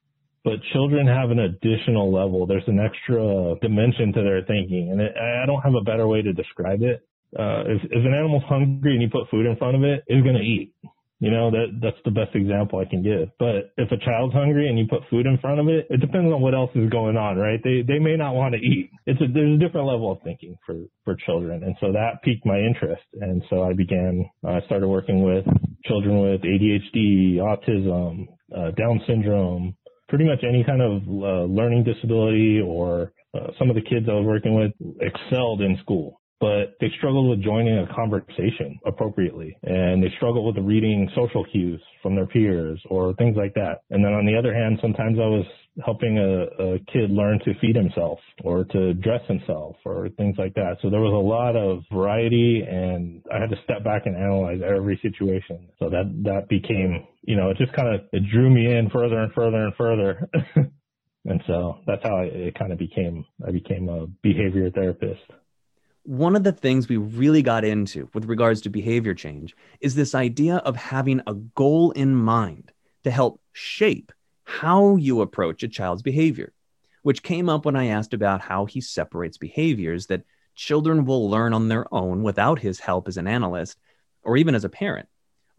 but 0.44 0.54
children 0.72 1.06
have 1.06 1.30
an 1.30 1.38
additional 1.38 2.12
level. 2.12 2.46
There's 2.46 2.66
an 2.66 2.80
extra 2.80 3.54
dimension 3.60 4.12
to 4.14 4.22
their 4.22 4.42
thinking, 4.42 4.90
and 4.92 5.00
it, 5.00 5.12
I 5.16 5.46
don't 5.46 5.62
have 5.62 5.74
a 5.74 5.84
better 5.84 6.06
way 6.06 6.22
to 6.22 6.32
describe 6.32 6.82
it. 6.82 7.06
Uh, 7.38 7.62
if, 7.66 7.82
if 7.84 8.04
an 8.04 8.14
animal's 8.14 8.42
hungry 8.48 8.94
and 8.94 9.02
you 9.02 9.08
put 9.08 9.30
food 9.30 9.46
in 9.46 9.56
front 9.56 9.76
of 9.76 9.84
it, 9.84 10.02
it's 10.06 10.24
gonna 10.24 10.40
eat. 10.40 10.72
You 11.20 11.30
know, 11.30 11.50
that, 11.50 11.78
that's 11.82 12.00
the 12.06 12.10
best 12.10 12.34
example 12.34 12.78
I 12.78 12.88
can 12.88 13.02
give. 13.02 13.28
But 13.38 13.76
if 13.76 13.92
a 13.92 13.98
child's 13.98 14.32
hungry 14.32 14.68
and 14.68 14.78
you 14.78 14.86
put 14.88 15.02
food 15.10 15.26
in 15.26 15.36
front 15.36 15.60
of 15.60 15.68
it, 15.68 15.86
it 15.90 16.00
depends 16.00 16.32
on 16.32 16.40
what 16.40 16.54
else 16.54 16.70
is 16.74 16.88
going 16.88 17.18
on, 17.18 17.36
right? 17.36 17.60
They, 17.62 17.84
they 17.86 17.98
may 17.98 18.16
not 18.16 18.34
want 18.34 18.54
to 18.54 18.58
eat. 18.58 18.90
It's 19.04 19.20
a, 19.20 19.26
there's 19.28 19.56
a 19.56 19.60
different 19.60 19.86
level 19.86 20.10
of 20.10 20.22
thinking 20.24 20.56
for, 20.64 20.76
for 21.04 21.14
children. 21.26 21.62
And 21.62 21.76
so 21.78 21.92
that 21.92 22.22
piqued 22.24 22.46
my 22.46 22.58
interest. 22.58 23.02
And 23.20 23.42
so 23.50 23.62
I 23.62 23.74
began, 23.74 24.30
I 24.42 24.56
uh, 24.56 24.60
started 24.64 24.88
working 24.88 25.22
with 25.22 25.44
children 25.84 26.20
with 26.20 26.40
ADHD, 26.40 27.36
autism, 27.36 28.26
uh, 28.56 28.70
Down 28.72 29.00
syndrome, 29.06 29.76
pretty 30.10 30.24
much 30.26 30.44
any 30.46 30.64
kind 30.64 30.82
of 30.82 31.02
uh, 31.06 31.44
learning 31.44 31.84
disability 31.84 32.60
or 32.60 33.12
uh, 33.32 33.46
some 33.58 33.70
of 33.70 33.76
the 33.76 33.82
kids 33.82 34.06
I 34.10 34.14
was 34.14 34.26
working 34.26 34.54
with 34.54 34.72
excelled 35.00 35.62
in 35.62 35.78
school, 35.82 36.20
but 36.40 36.74
they 36.80 36.90
struggled 36.98 37.30
with 37.30 37.42
joining 37.42 37.78
a 37.78 37.94
conversation 37.94 38.78
appropriately 38.84 39.56
and 39.62 40.02
they 40.02 40.12
struggled 40.16 40.54
with 40.54 40.64
reading 40.64 41.08
social 41.14 41.44
cues 41.44 41.80
from 42.02 42.16
their 42.16 42.26
peers 42.26 42.82
or 42.90 43.14
things 43.14 43.36
like 43.36 43.54
that. 43.54 43.82
And 43.90 44.04
then 44.04 44.12
on 44.12 44.26
the 44.26 44.36
other 44.36 44.52
hand, 44.52 44.78
sometimes 44.82 45.16
I 45.18 45.26
was 45.26 45.46
helping 45.84 46.18
a, 46.18 46.62
a 46.62 46.78
kid 46.92 47.10
learn 47.10 47.38
to 47.44 47.54
feed 47.60 47.76
himself 47.76 48.18
or 48.44 48.64
to 48.64 48.94
dress 48.94 49.20
himself 49.28 49.76
or 49.84 50.08
things 50.10 50.36
like 50.38 50.54
that. 50.54 50.76
So 50.82 50.90
there 50.90 51.00
was 51.00 51.12
a 51.12 51.16
lot 51.16 51.56
of 51.56 51.82
variety 51.92 52.62
and 52.68 53.22
I 53.32 53.40
had 53.40 53.50
to 53.50 53.56
step 53.64 53.84
back 53.84 54.02
and 54.06 54.16
analyze 54.16 54.60
every 54.66 54.98
situation. 55.02 55.68
So 55.78 55.90
that, 55.90 56.12
that 56.24 56.48
became, 56.48 57.06
you 57.22 57.36
know, 57.36 57.50
it 57.50 57.56
just 57.56 57.72
kind 57.72 57.94
of, 57.94 58.00
it 58.12 58.22
drew 58.32 58.50
me 58.50 58.66
in 58.66 58.90
further 58.90 59.18
and 59.18 59.32
further 59.32 59.64
and 59.64 59.74
further. 59.76 60.28
and 61.24 61.42
so 61.46 61.78
that's 61.86 62.02
how 62.02 62.16
I, 62.16 62.24
it 62.24 62.58
kind 62.58 62.72
of 62.72 62.78
became, 62.78 63.24
I 63.46 63.50
became 63.50 63.88
a 63.88 64.06
behavior 64.22 64.70
therapist. 64.70 65.22
One 66.04 66.34
of 66.34 66.44
the 66.44 66.52
things 66.52 66.88
we 66.88 66.96
really 66.96 67.42
got 67.42 67.64
into 67.64 68.08
with 68.14 68.24
regards 68.24 68.62
to 68.62 68.70
behavior 68.70 69.14
change 69.14 69.54
is 69.80 69.94
this 69.94 70.14
idea 70.14 70.56
of 70.56 70.76
having 70.76 71.20
a 71.26 71.34
goal 71.34 71.90
in 71.92 72.14
mind 72.14 72.72
to 73.04 73.10
help 73.10 73.40
shape 73.52 74.12
how 74.50 74.96
you 74.96 75.20
approach 75.20 75.62
a 75.62 75.68
child's 75.68 76.02
behavior, 76.02 76.52
which 77.02 77.22
came 77.22 77.48
up 77.48 77.64
when 77.64 77.76
I 77.76 77.86
asked 77.86 78.12
about 78.12 78.40
how 78.40 78.66
he 78.66 78.80
separates 78.80 79.38
behaviors 79.38 80.06
that 80.06 80.24
children 80.54 81.04
will 81.04 81.30
learn 81.30 81.54
on 81.54 81.68
their 81.68 81.92
own 81.94 82.22
without 82.22 82.58
his 82.58 82.80
help 82.80 83.06
as 83.06 83.16
an 83.16 83.28
analyst 83.28 83.78
or 84.22 84.36
even 84.36 84.54
as 84.54 84.64
a 84.64 84.68
parent 84.68 85.08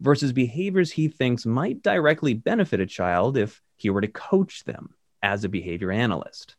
versus 0.00 0.32
behaviors 0.32 0.92
he 0.92 1.08
thinks 1.08 1.46
might 1.46 1.82
directly 1.82 2.34
benefit 2.34 2.80
a 2.80 2.86
child 2.86 3.36
if 3.36 3.62
he 3.76 3.88
were 3.88 4.00
to 4.00 4.08
coach 4.08 4.64
them 4.64 4.94
as 5.22 5.42
a 5.42 5.48
behavior 5.48 5.90
analyst. 5.90 6.56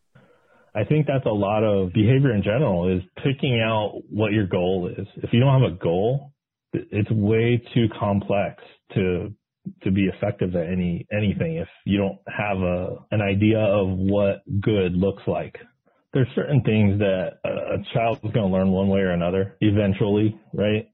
I 0.76 0.84
think 0.84 1.06
that's 1.06 1.26
a 1.26 1.30
lot 1.30 1.64
of 1.64 1.94
behavior 1.94 2.34
in 2.34 2.42
general 2.42 2.88
is 2.88 3.04
picking 3.24 3.62
out 3.62 4.02
what 4.10 4.32
your 4.32 4.48
goal 4.48 4.90
is. 4.98 5.06
If 5.18 5.32
you 5.32 5.40
don't 5.40 5.62
have 5.62 5.72
a 5.72 5.76
goal, 5.76 6.34
it's 6.74 7.12
way 7.12 7.62
too 7.76 7.88
complex 8.00 8.64
to 8.96 9.32
to 9.84 9.92
be 9.92 10.06
effective 10.06 10.56
at 10.56 10.68
any 10.68 11.06
anything 11.12 11.56
if 11.58 11.68
you 11.86 11.98
don't 11.98 12.20
have 12.28 12.58
a 12.58 12.98
an 13.12 13.22
idea 13.22 13.60
of 13.60 13.90
what 13.90 14.42
good 14.62 14.94
looks 14.94 15.24
like. 15.28 15.56
There's 16.14 16.28
certain 16.36 16.62
things 16.62 17.00
that 17.00 17.40
a, 17.44 17.50
a 17.50 17.84
child 17.94 18.20
is 18.24 18.32
going 18.32 18.52
to 18.52 18.54
learn 18.56 18.72
one 18.72 18.88
way 18.88 19.00
or 19.00 19.12
another 19.12 19.58
eventually, 19.62 20.40
right? 20.54 20.88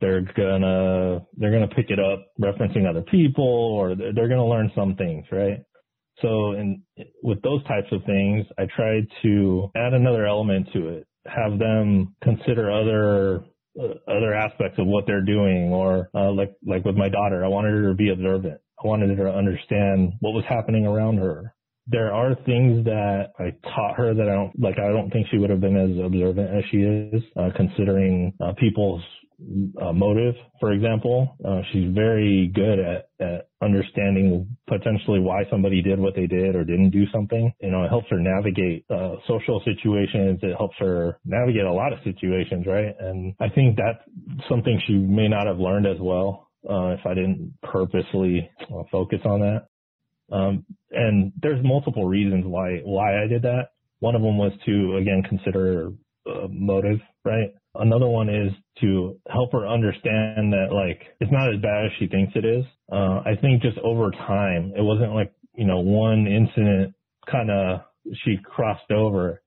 They're 0.00 0.22
gonna 0.22 1.20
they're 1.36 1.52
gonna 1.52 1.68
pick 1.68 1.90
it 1.90 1.98
up 2.00 2.26
referencing 2.40 2.88
other 2.88 3.02
people, 3.02 3.44
or 3.44 3.94
they're, 3.94 4.14
they're 4.14 4.28
gonna 4.28 4.46
learn 4.46 4.72
some 4.74 4.96
things, 4.96 5.26
right? 5.30 5.58
So, 6.22 6.52
in 6.52 6.82
with 7.22 7.42
those 7.42 7.62
types 7.64 7.88
of 7.92 8.02
things, 8.04 8.46
I 8.58 8.66
try 8.74 9.00
to 9.22 9.70
add 9.76 9.92
another 9.92 10.26
element 10.26 10.68
to 10.72 10.88
it, 10.88 11.06
have 11.26 11.58
them 11.58 12.14
consider 12.22 12.70
other 12.70 13.44
other 14.08 14.34
aspects 14.34 14.78
of 14.78 14.86
what 14.86 15.06
they're 15.06 15.24
doing 15.24 15.72
or 15.72 16.10
uh, 16.14 16.30
like 16.30 16.52
like 16.66 16.84
with 16.84 16.96
my 16.96 17.08
daughter 17.08 17.44
i 17.44 17.48
wanted 17.48 17.72
her 17.72 17.88
to 17.88 17.94
be 17.94 18.10
observant 18.10 18.60
i 18.82 18.86
wanted 18.86 19.16
her 19.16 19.24
to 19.24 19.32
understand 19.32 20.12
what 20.20 20.32
was 20.32 20.44
happening 20.48 20.86
around 20.86 21.18
her 21.18 21.54
there 21.86 22.12
are 22.12 22.34
things 22.46 22.84
that 22.84 23.32
I 23.38 23.50
taught 23.74 23.96
her 23.96 24.14
that 24.14 24.28
I 24.28 24.32
don't 24.32 24.52
like. 24.60 24.78
I 24.78 24.88
don't 24.92 25.10
think 25.10 25.26
she 25.30 25.38
would 25.38 25.50
have 25.50 25.60
been 25.60 25.76
as 25.76 26.04
observant 26.04 26.56
as 26.56 26.62
she 26.70 26.78
is, 26.78 27.22
uh, 27.36 27.50
considering 27.56 28.32
uh, 28.40 28.52
people's 28.60 29.02
uh, 29.80 29.92
motive, 29.92 30.34
for 30.58 30.72
example. 30.72 31.36
Uh, 31.44 31.60
she's 31.72 31.92
very 31.94 32.50
good 32.54 32.78
at, 32.78 33.08
at 33.20 33.48
understanding 33.62 34.56
potentially 34.68 35.20
why 35.20 35.44
somebody 35.50 35.82
did 35.82 35.98
what 35.98 36.14
they 36.14 36.26
did 36.26 36.54
or 36.54 36.64
didn't 36.64 36.90
do 36.90 37.04
something. 37.12 37.52
You 37.60 37.70
know, 37.70 37.84
it 37.84 37.88
helps 37.88 38.08
her 38.10 38.18
navigate 38.18 38.84
uh, 38.90 39.16
social 39.26 39.62
situations. 39.64 40.40
It 40.42 40.56
helps 40.56 40.76
her 40.78 41.18
navigate 41.24 41.64
a 41.64 41.72
lot 41.72 41.92
of 41.92 41.98
situations, 42.04 42.66
right? 42.66 42.94
And 42.98 43.34
I 43.40 43.48
think 43.48 43.76
that's 43.76 44.02
something 44.48 44.80
she 44.86 44.94
may 44.94 45.28
not 45.28 45.46
have 45.46 45.58
learned 45.58 45.86
as 45.86 45.98
well 46.00 46.50
uh, 46.68 46.94
if 46.98 47.00
I 47.06 47.14
didn't 47.14 47.54
purposely 47.62 48.50
uh, 48.62 48.82
focus 48.90 49.20
on 49.24 49.40
that. 49.40 49.66
Um, 50.32 50.64
and 50.90 51.32
there's 51.42 51.64
multiple 51.64 52.04
reasons 52.04 52.44
why 52.46 52.80
why 52.84 53.22
I 53.22 53.26
did 53.26 53.42
that. 53.42 53.70
One 53.98 54.14
of 54.14 54.22
them 54.22 54.38
was 54.38 54.52
to 54.66 54.96
again 54.96 55.22
consider 55.28 55.90
uh, 56.26 56.46
motive, 56.48 57.00
right? 57.24 57.50
Another 57.74 58.08
one 58.08 58.28
is 58.28 58.52
to 58.80 59.16
help 59.28 59.52
her 59.52 59.66
understand 59.66 60.52
that 60.52 60.68
like 60.72 61.02
it's 61.20 61.30
not 61.30 61.54
as 61.54 61.60
bad 61.60 61.86
as 61.86 61.92
she 61.98 62.08
thinks 62.08 62.32
it 62.34 62.44
is. 62.44 62.64
Uh, 62.90 63.22
I 63.24 63.36
think 63.40 63.62
just 63.62 63.78
over 63.78 64.10
time, 64.10 64.72
it 64.76 64.82
wasn't 64.82 65.14
like 65.14 65.32
you 65.54 65.66
know 65.66 65.78
one 65.78 66.26
incident 66.26 66.94
kind 67.30 67.50
of 67.50 67.80
she 68.24 68.38
crossed 68.44 68.90
over. 68.90 69.42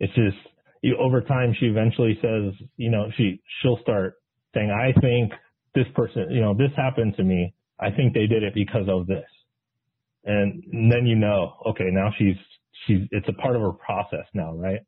It's 0.00 0.12
just 0.14 0.36
you, 0.82 0.96
over 0.98 1.20
time 1.20 1.54
she 1.60 1.66
eventually 1.66 2.18
says 2.20 2.52
you 2.76 2.90
know 2.90 3.10
she 3.16 3.40
she'll 3.62 3.78
start 3.82 4.14
saying 4.54 4.70
I 4.70 4.98
think 5.00 5.32
this 5.74 5.86
person 5.94 6.26
you 6.30 6.40
know 6.40 6.54
this 6.54 6.72
happened 6.76 7.14
to 7.16 7.22
me. 7.22 7.54
I 7.78 7.92
think 7.92 8.12
they 8.12 8.26
did 8.26 8.42
it 8.42 8.54
because 8.54 8.88
of 8.88 9.06
this, 9.06 9.28
and 10.24 10.64
then 10.90 11.06
you 11.06 11.14
know 11.14 11.54
okay 11.68 11.90
now 11.92 12.10
she's 12.18 12.36
she's 12.86 13.06
it's 13.12 13.28
a 13.28 13.34
part 13.34 13.54
of 13.54 13.62
her 13.62 13.72
process 13.72 14.26
now 14.34 14.52
right 14.52 14.80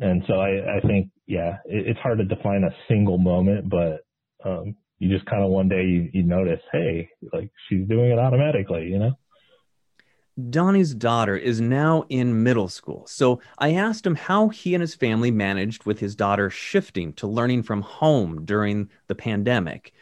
and 0.00 0.22
so 0.26 0.34
I, 0.34 0.76
I 0.76 0.80
think, 0.80 1.10
yeah, 1.26 1.58
it, 1.64 1.88
it's 1.88 2.00
hard 2.00 2.18
to 2.18 2.24
define 2.24 2.64
a 2.64 2.74
single 2.88 3.18
moment, 3.18 3.68
but 3.68 4.00
um, 4.44 4.76
you 4.98 5.08
just 5.08 5.26
kind 5.26 5.42
of 5.42 5.50
one 5.50 5.68
day 5.68 5.84
you, 5.84 6.10
you 6.12 6.22
notice, 6.22 6.60
hey, 6.72 7.08
like 7.32 7.50
she's 7.68 7.86
doing 7.88 8.10
it 8.10 8.18
automatically, 8.18 8.86
you 8.86 8.98
know? 8.98 9.12
Donnie's 10.50 10.94
daughter 10.94 11.36
is 11.36 11.60
now 11.60 12.04
in 12.08 12.44
middle 12.44 12.68
school, 12.68 13.04
so 13.08 13.40
I 13.58 13.74
asked 13.74 14.06
him 14.06 14.14
how 14.14 14.50
he 14.50 14.72
and 14.74 14.80
his 14.80 14.94
family 14.94 15.32
managed 15.32 15.84
with 15.84 15.98
his 15.98 16.14
daughter 16.14 16.48
shifting 16.48 17.12
to 17.14 17.26
learning 17.26 17.64
from 17.64 17.82
home 17.82 18.44
during 18.44 18.88
the 19.08 19.16
pandemic. 19.16 19.92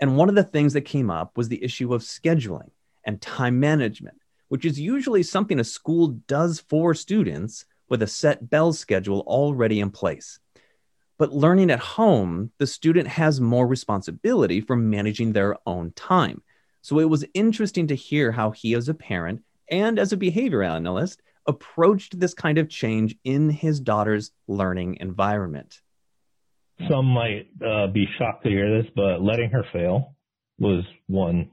And 0.00 0.16
one 0.16 0.28
of 0.28 0.36
the 0.36 0.44
things 0.44 0.72
that 0.74 0.82
came 0.82 1.10
up 1.10 1.36
was 1.36 1.48
the 1.48 1.62
issue 1.64 1.92
of 1.94 2.02
scheduling 2.02 2.70
and 3.04 3.20
time 3.20 3.58
management, 3.58 4.18
which 4.48 4.64
is 4.64 4.78
usually 4.78 5.24
something 5.24 5.58
a 5.58 5.64
school 5.64 6.08
does 6.28 6.60
for 6.60 6.94
students 6.94 7.64
with 7.92 8.02
a 8.02 8.06
set 8.06 8.48
bell 8.48 8.72
schedule 8.72 9.22
already 9.26 9.78
in 9.78 9.90
place. 9.90 10.40
But 11.18 11.34
learning 11.34 11.70
at 11.70 11.78
home, 11.78 12.50
the 12.56 12.66
student 12.66 13.06
has 13.06 13.38
more 13.38 13.66
responsibility 13.66 14.62
for 14.62 14.76
managing 14.76 15.34
their 15.34 15.56
own 15.66 15.92
time. 15.92 16.40
So 16.80 17.00
it 17.00 17.10
was 17.10 17.26
interesting 17.34 17.88
to 17.88 17.94
hear 17.94 18.32
how 18.32 18.52
he, 18.52 18.72
as 18.72 18.88
a 18.88 18.94
parent 18.94 19.42
and 19.70 19.98
as 19.98 20.10
a 20.10 20.16
behavior 20.16 20.62
analyst, 20.62 21.20
approached 21.46 22.18
this 22.18 22.32
kind 22.32 22.56
of 22.56 22.70
change 22.70 23.14
in 23.24 23.50
his 23.50 23.78
daughter's 23.78 24.30
learning 24.48 24.96
environment. 24.98 25.82
Some 26.88 27.04
might 27.04 27.48
uh, 27.62 27.88
be 27.88 28.08
shocked 28.16 28.44
to 28.44 28.48
hear 28.48 28.82
this, 28.82 28.90
but 28.96 29.20
letting 29.20 29.50
her 29.50 29.66
fail 29.70 30.16
was 30.58 30.82
one 31.08 31.50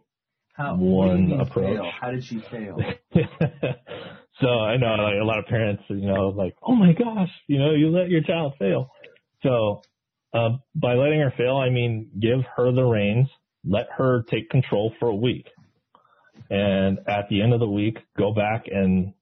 How, 0.53 0.77
one 0.77 1.34
approach. 1.34 1.75
Fail? 1.75 1.91
How 2.00 2.12
did 2.12 2.24
she 2.24 2.39
fail? 2.50 2.79
so 4.41 4.48
I 4.48 4.77
know 4.77 4.96
like 4.96 5.22
a 5.22 5.25
lot 5.25 5.39
of 5.39 5.46
parents, 5.46 5.84
you 5.89 6.08
know, 6.08 6.29
like, 6.29 6.55
oh 6.63 6.75
my 6.75 6.93
gosh, 6.93 7.29
you 7.48 7.60
know, 7.60 7.74
you 7.74 7.89
let 7.89 8.10
your 8.10 8.22
child 8.22 8.53
fail. 8.60 8.91
So 9.43 9.81
uh, 10.34 10.58
by 10.75 10.93
letting 10.96 11.19
her 11.19 11.34
fail, 11.38 11.58
I 11.58 11.69
mean 11.69 12.10
give 12.19 12.39
her 12.55 12.72
the 12.72 12.84
reins, 12.84 13.27
let 13.65 13.88
her 13.98 14.24
take 14.29 14.50
control 14.50 14.93
for 15.00 15.10
a 15.10 15.15
week, 15.15 15.48
and 16.50 17.00
at 17.08 17.29
the 17.29 17.41
end 17.41 17.53
of 17.53 17.60
the 17.60 17.69
week, 17.69 17.98
go 18.17 18.34
back 18.34 18.65
and, 18.72 19.13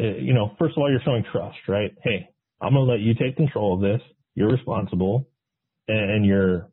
uh, 0.00 0.04
you 0.04 0.34
know, 0.34 0.54
first 0.58 0.76
of 0.76 0.82
all, 0.82 0.90
you're 0.90 1.02
showing 1.04 1.24
trust, 1.30 1.58
right? 1.68 1.92
Hey, 2.02 2.28
I'm 2.60 2.74
gonna 2.74 2.90
let 2.90 3.00
you 3.00 3.14
take 3.14 3.36
control 3.36 3.74
of 3.74 3.80
this. 3.80 4.00
You're 4.34 4.50
responsible, 4.50 5.28
and 5.88 6.24
you're 6.24 6.68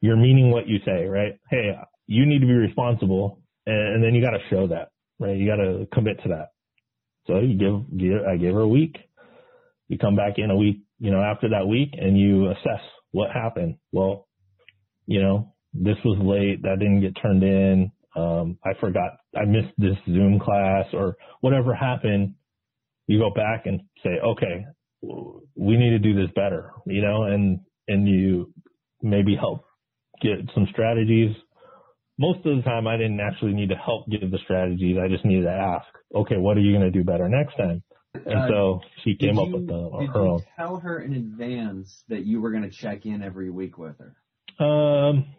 you're 0.00 0.16
meaning 0.16 0.50
what 0.50 0.66
you 0.66 0.78
say, 0.84 1.04
right? 1.04 1.38
Hey, 1.50 1.76
you 2.06 2.26
need 2.26 2.40
to 2.40 2.46
be 2.46 2.54
responsible, 2.54 3.40
and 3.66 4.02
then 4.02 4.14
you 4.14 4.22
got 4.22 4.30
to 4.30 4.40
show 4.48 4.66
that, 4.68 4.90
right? 5.18 5.36
You 5.36 5.46
got 5.46 5.56
to 5.56 5.86
commit 5.92 6.22
to 6.22 6.30
that. 6.30 6.48
So 7.26 7.38
you 7.38 7.58
give, 7.58 7.98
give, 7.98 8.26
I 8.28 8.36
gave 8.36 8.54
her 8.54 8.60
a 8.60 8.68
week. 8.68 8.96
You 9.88 9.98
come 9.98 10.16
back 10.16 10.34
in 10.38 10.50
a 10.50 10.56
week, 10.56 10.80
you 10.98 11.10
know, 11.10 11.20
after 11.20 11.48
that 11.50 11.66
week 11.66 11.90
and 11.92 12.18
you 12.18 12.50
assess 12.50 12.80
what 13.12 13.30
happened. 13.30 13.76
Well, 13.92 14.28
you 15.06 15.20
know, 15.20 15.54
this 15.74 15.96
was 16.04 16.18
late. 16.20 16.62
That 16.62 16.78
didn't 16.78 17.00
get 17.00 17.20
turned 17.20 17.42
in. 17.42 17.92
Um, 18.16 18.58
I 18.64 18.70
forgot, 18.80 19.18
I 19.36 19.44
missed 19.44 19.74
this 19.78 19.96
Zoom 20.06 20.40
class 20.40 20.86
or 20.92 21.16
whatever 21.40 21.74
happened. 21.74 22.34
You 23.06 23.18
go 23.18 23.30
back 23.30 23.66
and 23.66 23.80
say, 24.02 24.18
okay, 24.24 24.66
we 25.02 25.76
need 25.76 25.90
to 25.90 25.98
do 25.98 26.14
this 26.14 26.30
better, 26.34 26.72
you 26.86 27.02
know, 27.02 27.24
and, 27.24 27.60
and 27.88 28.08
you 28.08 28.52
maybe 29.02 29.34
help 29.34 29.64
get 30.22 30.38
some 30.54 30.66
strategies 30.70 31.34
most 32.20 32.44
of 32.44 32.54
the 32.54 32.62
time 32.62 32.86
I 32.86 32.98
didn't 32.98 33.18
actually 33.18 33.54
need 33.54 33.70
to 33.70 33.76
help 33.76 34.06
give 34.10 34.30
the 34.30 34.38
strategies. 34.44 34.98
I 35.02 35.08
just 35.08 35.24
needed 35.24 35.44
to 35.44 35.50
ask, 35.50 35.86
okay, 36.14 36.36
what 36.36 36.58
are 36.58 36.60
you 36.60 36.76
going 36.76 36.84
to 36.84 36.90
do 36.90 37.02
better 37.02 37.30
next 37.30 37.56
time? 37.56 37.82
And 38.12 38.38
uh, 38.38 38.48
so 38.48 38.80
she 39.02 39.16
came 39.16 39.38
up 39.38 39.48
with 39.48 39.66
the, 39.66 39.90
did 40.00 40.10
her 40.10 40.24
you 40.24 40.30
own. 40.32 40.40
tell 40.58 40.76
her 40.80 41.00
in 41.00 41.14
advance 41.14 42.04
that 42.08 42.26
you 42.26 42.42
were 42.42 42.50
going 42.50 42.64
to 42.64 42.70
check 42.70 43.06
in 43.06 43.22
every 43.22 43.48
week 43.48 43.78
with 43.78 43.96
her? 43.98 44.64
Um, 44.64 45.34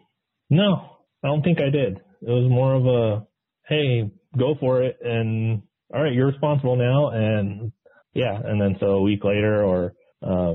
no, 0.50 0.96
I 1.22 1.28
don't 1.28 1.42
think 1.42 1.60
I 1.60 1.70
did. 1.70 1.98
It 1.98 2.28
was 2.28 2.50
more 2.50 2.74
of 2.74 2.86
a, 2.86 3.26
hey, 3.68 4.10
go 4.36 4.56
for 4.58 4.82
it. 4.82 4.98
And 5.04 5.62
all 5.94 6.02
right, 6.02 6.12
you're 6.12 6.26
responsible 6.26 6.74
now. 6.74 7.10
And 7.10 7.70
yeah. 8.12 8.40
And 8.42 8.60
then 8.60 8.76
so 8.80 8.86
a 8.86 9.02
week 9.02 9.22
later 9.22 9.62
or, 9.62 9.94
uh, 10.20 10.54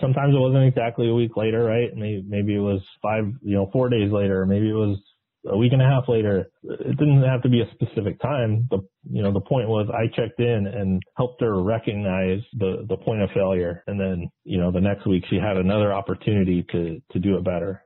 sometimes 0.00 0.34
it 0.34 0.40
wasn't 0.40 0.68
exactly 0.68 1.08
a 1.08 1.14
week 1.14 1.36
later, 1.36 1.64
right? 1.64 1.90
Maybe, 1.94 2.24
maybe 2.26 2.54
it 2.54 2.60
was 2.60 2.80
five, 3.02 3.24
you 3.42 3.56
know, 3.56 3.70
four 3.72 3.88
days 3.88 4.12
later. 4.12 4.46
Maybe 4.46 4.68
it 4.68 4.74
was 4.74 4.98
a 5.46 5.56
week 5.56 5.72
and 5.72 5.82
a 5.82 5.84
half 5.84 6.08
later. 6.08 6.50
It 6.62 6.96
didn't 6.96 7.22
have 7.22 7.42
to 7.42 7.48
be 7.48 7.60
a 7.60 7.70
specific 7.72 8.20
time. 8.20 8.68
The 8.70 8.78
you 9.10 9.22
know 9.22 9.32
the 9.32 9.40
point 9.40 9.68
was 9.68 9.88
I 9.92 10.06
checked 10.14 10.40
in 10.40 10.66
and 10.66 11.02
helped 11.16 11.40
her 11.40 11.62
recognize 11.62 12.40
the 12.54 12.86
the 12.88 12.96
point 12.96 13.22
of 13.22 13.30
failure, 13.30 13.82
and 13.86 13.98
then 13.98 14.30
you 14.44 14.58
know 14.58 14.70
the 14.70 14.80
next 14.80 15.06
week 15.06 15.24
she 15.28 15.36
had 15.36 15.56
another 15.56 15.92
opportunity 15.92 16.64
to 16.72 17.00
to 17.12 17.18
do 17.18 17.36
it 17.36 17.44
better. 17.44 17.84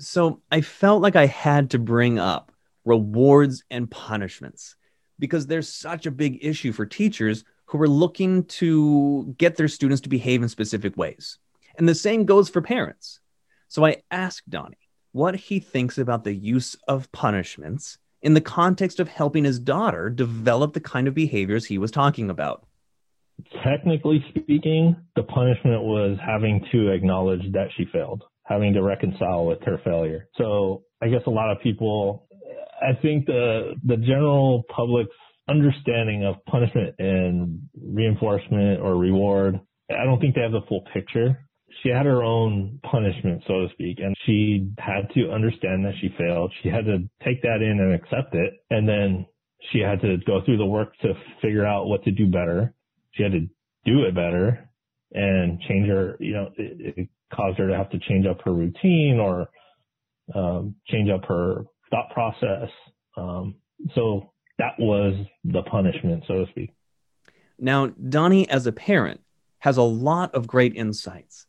So 0.00 0.42
I 0.50 0.60
felt 0.60 1.02
like 1.02 1.16
I 1.16 1.26
had 1.26 1.70
to 1.70 1.78
bring 1.78 2.18
up 2.18 2.52
rewards 2.84 3.64
and 3.70 3.90
punishments 3.90 4.76
because 5.18 5.46
there's 5.46 5.68
such 5.68 6.06
a 6.06 6.10
big 6.10 6.38
issue 6.40 6.72
for 6.72 6.86
teachers 6.86 7.44
who 7.66 7.82
are 7.82 7.88
looking 7.88 8.44
to 8.44 9.34
get 9.36 9.56
their 9.56 9.68
students 9.68 10.00
to 10.02 10.08
behave 10.08 10.42
in 10.42 10.48
specific 10.48 10.96
ways. 10.96 11.38
And 11.76 11.88
the 11.88 11.94
same 11.94 12.24
goes 12.24 12.48
for 12.48 12.62
parents. 12.62 13.20
So 13.66 13.84
I 13.84 14.02
asked 14.10 14.48
Donnie 14.48 14.87
what 15.12 15.34
he 15.36 15.60
thinks 15.60 15.98
about 15.98 16.24
the 16.24 16.34
use 16.34 16.76
of 16.86 17.10
punishments 17.12 17.98
in 18.22 18.34
the 18.34 18.40
context 18.40 19.00
of 19.00 19.08
helping 19.08 19.44
his 19.44 19.58
daughter 19.58 20.10
develop 20.10 20.72
the 20.72 20.80
kind 20.80 21.08
of 21.08 21.14
behaviors 21.14 21.66
he 21.66 21.78
was 21.78 21.90
talking 21.90 22.30
about. 22.30 22.66
Technically 23.64 24.24
speaking, 24.30 24.96
the 25.14 25.22
punishment 25.22 25.82
was 25.82 26.18
having 26.24 26.64
to 26.72 26.90
acknowledge 26.90 27.52
that 27.52 27.68
she 27.76 27.84
failed, 27.92 28.24
having 28.44 28.74
to 28.74 28.82
reconcile 28.82 29.46
with 29.46 29.62
her 29.64 29.80
failure. 29.84 30.28
So 30.36 30.82
I 31.00 31.08
guess 31.08 31.22
a 31.26 31.30
lot 31.30 31.52
of 31.52 31.62
people, 31.62 32.26
I 32.82 33.00
think 33.00 33.26
the, 33.26 33.74
the 33.84 33.96
general 33.96 34.64
public's 34.74 35.14
understanding 35.48 36.24
of 36.24 36.44
punishment 36.46 36.96
and 36.98 37.60
reinforcement 37.80 38.80
or 38.80 38.96
reward, 38.96 39.60
I 39.90 40.04
don't 40.04 40.20
think 40.20 40.34
they 40.34 40.42
have 40.42 40.52
the 40.52 40.66
full 40.68 40.82
picture 40.92 41.47
she 41.82 41.90
had 41.90 42.06
her 42.06 42.22
own 42.22 42.80
punishment, 42.82 43.42
so 43.46 43.66
to 43.66 43.68
speak, 43.72 43.98
and 44.00 44.14
she 44.26 44.70
had 44.78 45.08
to 45.14 45.30
understand 45.30 45.84
that 45.84 45.94
she 46.00 46.14
failed. 46.18 46.52
She 46.62 46.68
had 46.68 46.84
to 46.86 46.98
take 47.24 47.42
that 47.42 47.62
in 47.62 47.78
and 47.80 47.94
accept 47.94 48.34
it. 48.34 48.54
And 48.70 48.88
then 48.88 49.26
she 49.70 49.80
had 49.80 50.00
to 50.00 50.16
go 50.26 50.40
through 50.44 50.58
the 50.58 50.66
work 50.66 50.96
to 51.02 51.14
figure 51.40 51.66
out 51.66 51.86
what 51.86 52.04
to 52.04 52.10
do 52.10 52.26
better. 52.26 52.74
She 53.12 53.22
had 53.22 53.32
to 53.32 53.46
do 53.84 54.02
it 54.04 54.14
better 54.14 54.68
and 55.12 55.60
change 55.62 55.88
her, 55.88 56.16
you 56.20 56.32
know, 56.34 56.50
it, 56.56 56.96
it 56.98 57.08
caused 57.34 57.58
her 57.58 57.68
to 57.68 57.76
have 57.76 57.90
to 57.90 57.98
change 57.98 58.26
up 58.26 58.40
her 58.44 58.52
routine 58.52 59.18
or 59.20 59.48
um, 60.34 60.74
change 60.88 61.10
up 61.10 61.24
her 61.26 61.64
thought 61.90 62.10
process. 62.12 62.68
Um, 63.16 63.56
so 63.94 64.32
that 64.58 64.72
was 64.78 65.14
the 65.44 65.62
punishment, 65.62 66.24
so 66.26 66.44
to 66.44 66.50
speak. 66.50 66.74
Now, 67.58 67.86
Donnie, 67.86 68.48
as 68.48 68.66
a 68.66 68.72
parent, 68.72 69.20
has 69.60 69.76
a 69.76 69.82
lot 69.82 70.34
of 70.34 70.46
great 70.46 70.74
insights. 70.76 71.46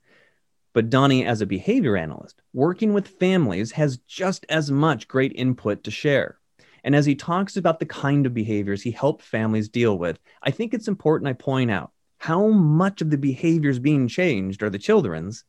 But 0.80 0.89
Donnie, 0.89 1.26
as 1.26 1.42
a 1.42 1.46
behavior 1.46 1.98
analyst, 1.98 2.42
working 2.54 2.94
with 2.94 3.06
families, 3.06 3.74
has 3.74 3.98
just 3.98 4.46
as 4.48 4.72
much 4.72 5.10
great 5.10 5.34
input 5.36 5.84
to 5.84 5.92
share. 5.92 6.39
And 6.86 6.96
as 6.96 7.06
he 7.06 7.15
talks 7.15 7.58
about 7.58 7.82
the 7.82 7.86
kind 7.86 8.26
of 8.26 8.34
behaviors 8.34 8.82
he 8.82 8.92
helped 8.92 9.22
families 9.22 9.68
deal 9.68 9.98
with, 9.98 10.20
I 10.42 10.52
think 10.52 10.74
it's 10.74 10.88
important 10.88 11.28
I 11.28 11.34
point 11.34 11.70
out 11.70 11.92
how 12.18 12.48
much 12.48 13.02
of 13.02 13.10
the 13.10 13.18
behaviors 13.18 13.78
being 13.78 14.08
changed 14.08 14.63
are 14.63 14.70
the 14.70 14.80
children's 14.80 15.44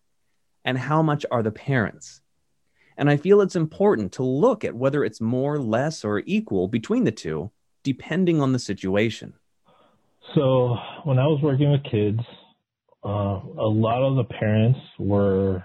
and 0.64 0.77
how 0.77 1.01
much 1.01 1.25
are 1.31 1.45
the 1.45 1.53
parents. 1.53 2.23
And 2.97 3.09
I 3.09 3.16
feel 3.16 3.40
it's 3.40 3.55
important 3.55 4.11
to 4.14 4.25
look 4.25 4.64
at 4.64 4.75
whether 4.75 5.05
it's 5.05 5.21
more, 5.21 5.61
less, 5.61 6.05
or 6.05 6.25
equal 6.27 6.66
between 6.66 7.05
the 7.05 7.12
two, 7.12 7.53
depending 7.85 8.40
on 8.40 8.51
the 8.51 8.59
situation. 8.59 9.35
So, 10.35 10.77
when 11.05 11.21
I 11.21 11.29
was 11.29 11.40
working 11.40 11.71
with 11.71 11.85
kids, 11.85 12.19
uh, 13.05 13.41
a 13.59 13.69
lot 13.69 14.03
of 14.03 14.17
the 14.17 14.25
parents 14.25 14.79
were 14.99 15.65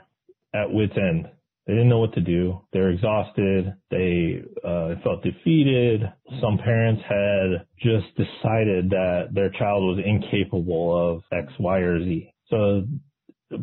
at 0.53 0.71
wit's 0.71 0.97
end. 0.97 1.27
They 1.67 1.73
didn't 1.73 1.89
know 1.89 1.99
what 1.99 2.13
to 2.13 2.21
do. 2.21 2.61
They 2.71 2.79
were 2.79 2.91
exhausted. 2.91 3.73
They 3.89 4.43
uh, 4.63 4.95
felt 5.03 5.23
defeated. 5.23 6.01
Some 6.39 6.59
parents 6.59 7.01
had 7.09 7.65
just 7.81 8.05
decided 8.15 8.91
that 8.91 9.29
their 9.33 9.49
child 9.49 9.83
was 9.83 10.03
incapable 10.05 11.15
of 11.15 11.23
X, 11.31 11.51
Y, 11.59 11.77
or 11.79 11.99
Z. 11.99 12.31
So 12.49 12.85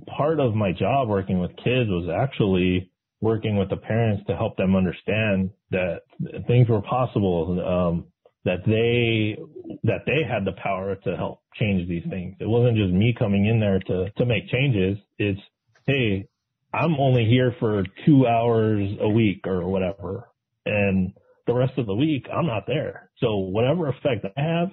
part 0.07 0.41
of 0.41 0.55
my 0.55 0.73
job 0.73 1.09
working 1.09 1.39
with 1.39 1.53
kids 1.57 1.89
was 1.89 2.09
actually 2.13 2.91
working 3.21 3.57
with 3.57 3.71
the 3.71 3.77
parents 3.77 4.25
to 4.27 4.37
help 4.37 4.57
them 4.57 4.75
understand 4.75 5.51
that 5.71 6.01
things 6.49 6.69
were 6.69 6.83
possible. 6.83 7.61
Um, 7.65 8.12
that 8.45 8.65
they 8.67 9.41
that 9.85 10.03
they 10.07 10.23
had 10.29 10.45
the 10.45 10.53
power 10.63 10.97
to 10.97 11.17
help 11.17 11.43
change 11.55 11.89
these 11.89 12.05
things. 12.11 12.37
It 12.41 12.49
wasn't 12.49 12.77
just 12.77 12.93
me 12.93 13.15
coming 13.17 13.47
in 13.47 13.61
there 13.61 13.79
to 13.79 14.11
to 14.11 14.27
make 14.27 14.49
changes. 14.49 14.99
It's 15.19 15.41
hey, 15.87 16.29
I'm 16.73 16.95
only 16.99 17.25
here 17.25 17.55
for 17.61 17.85
two 18.07 18.27
hours 18.27 18.89
a 19.01 19.09
week 19.09 19.47
or 19.47 19.69
whatever, 19.69 20.29
and 20.67 21.13
the 21.47 21.55
rest 21.55 21.79
of 21.79 21.87
the 21.87 21.95
week 21.95 22.27
I'm 22.33 22.47
not 22.47 22.67
there. 22.67 23.11
So 23.19 23.37
whatever 23.37 23.89
effect 23.89 24.27
I 24.37 24.41
have 24.41 24.71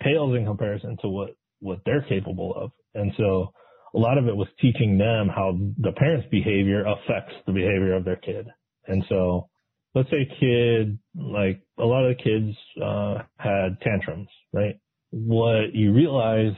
pales 0.00 0.36
in 0.36 0.46
comparison 0.46 0.96
to 1.02 1.08
what 1.08 1.30
what 1.60 1.80
they're 1.84 2.02
capable 2.02 2.54
of. 2.56 2.72
And 2.94 3.12
so 3.16 3.52
a 3.94 3.98
lot 3.98 4.18
of 4.18 4.26
it 4.28 4.36
was 4.36 4.48
teaching 4.60 4.98
them 4.98 5.28
how 5.28 5.58
the 5.78 5.92
parents' 5.92 6.26
behavior 6.30 6.84
affects 6.86 7.34
the 7.46 7.52
behavior 7.52 7.94
of 7.94 8.04
their 8.04 8.16
kid. 8.16 8.46
And 8.86 9.04
so 9.08 9.48
let's 9.94 10.10
say 10.10 10.28
a 10.28 10.40
kid, 10.40 10.98
like 11.14 11.62
a 11.78 11.84
lot 11.84 12.04
of 12.04 12.16
the 12.16 12.22
kids, 12.22 12.56
uh, 12.82 13.22
had 13.38 13.80
tantrums, 13.80 14.28
right? 14.52 14.78
What 15.10 15.74
you 15.74 15.92
realize 15.92 16.54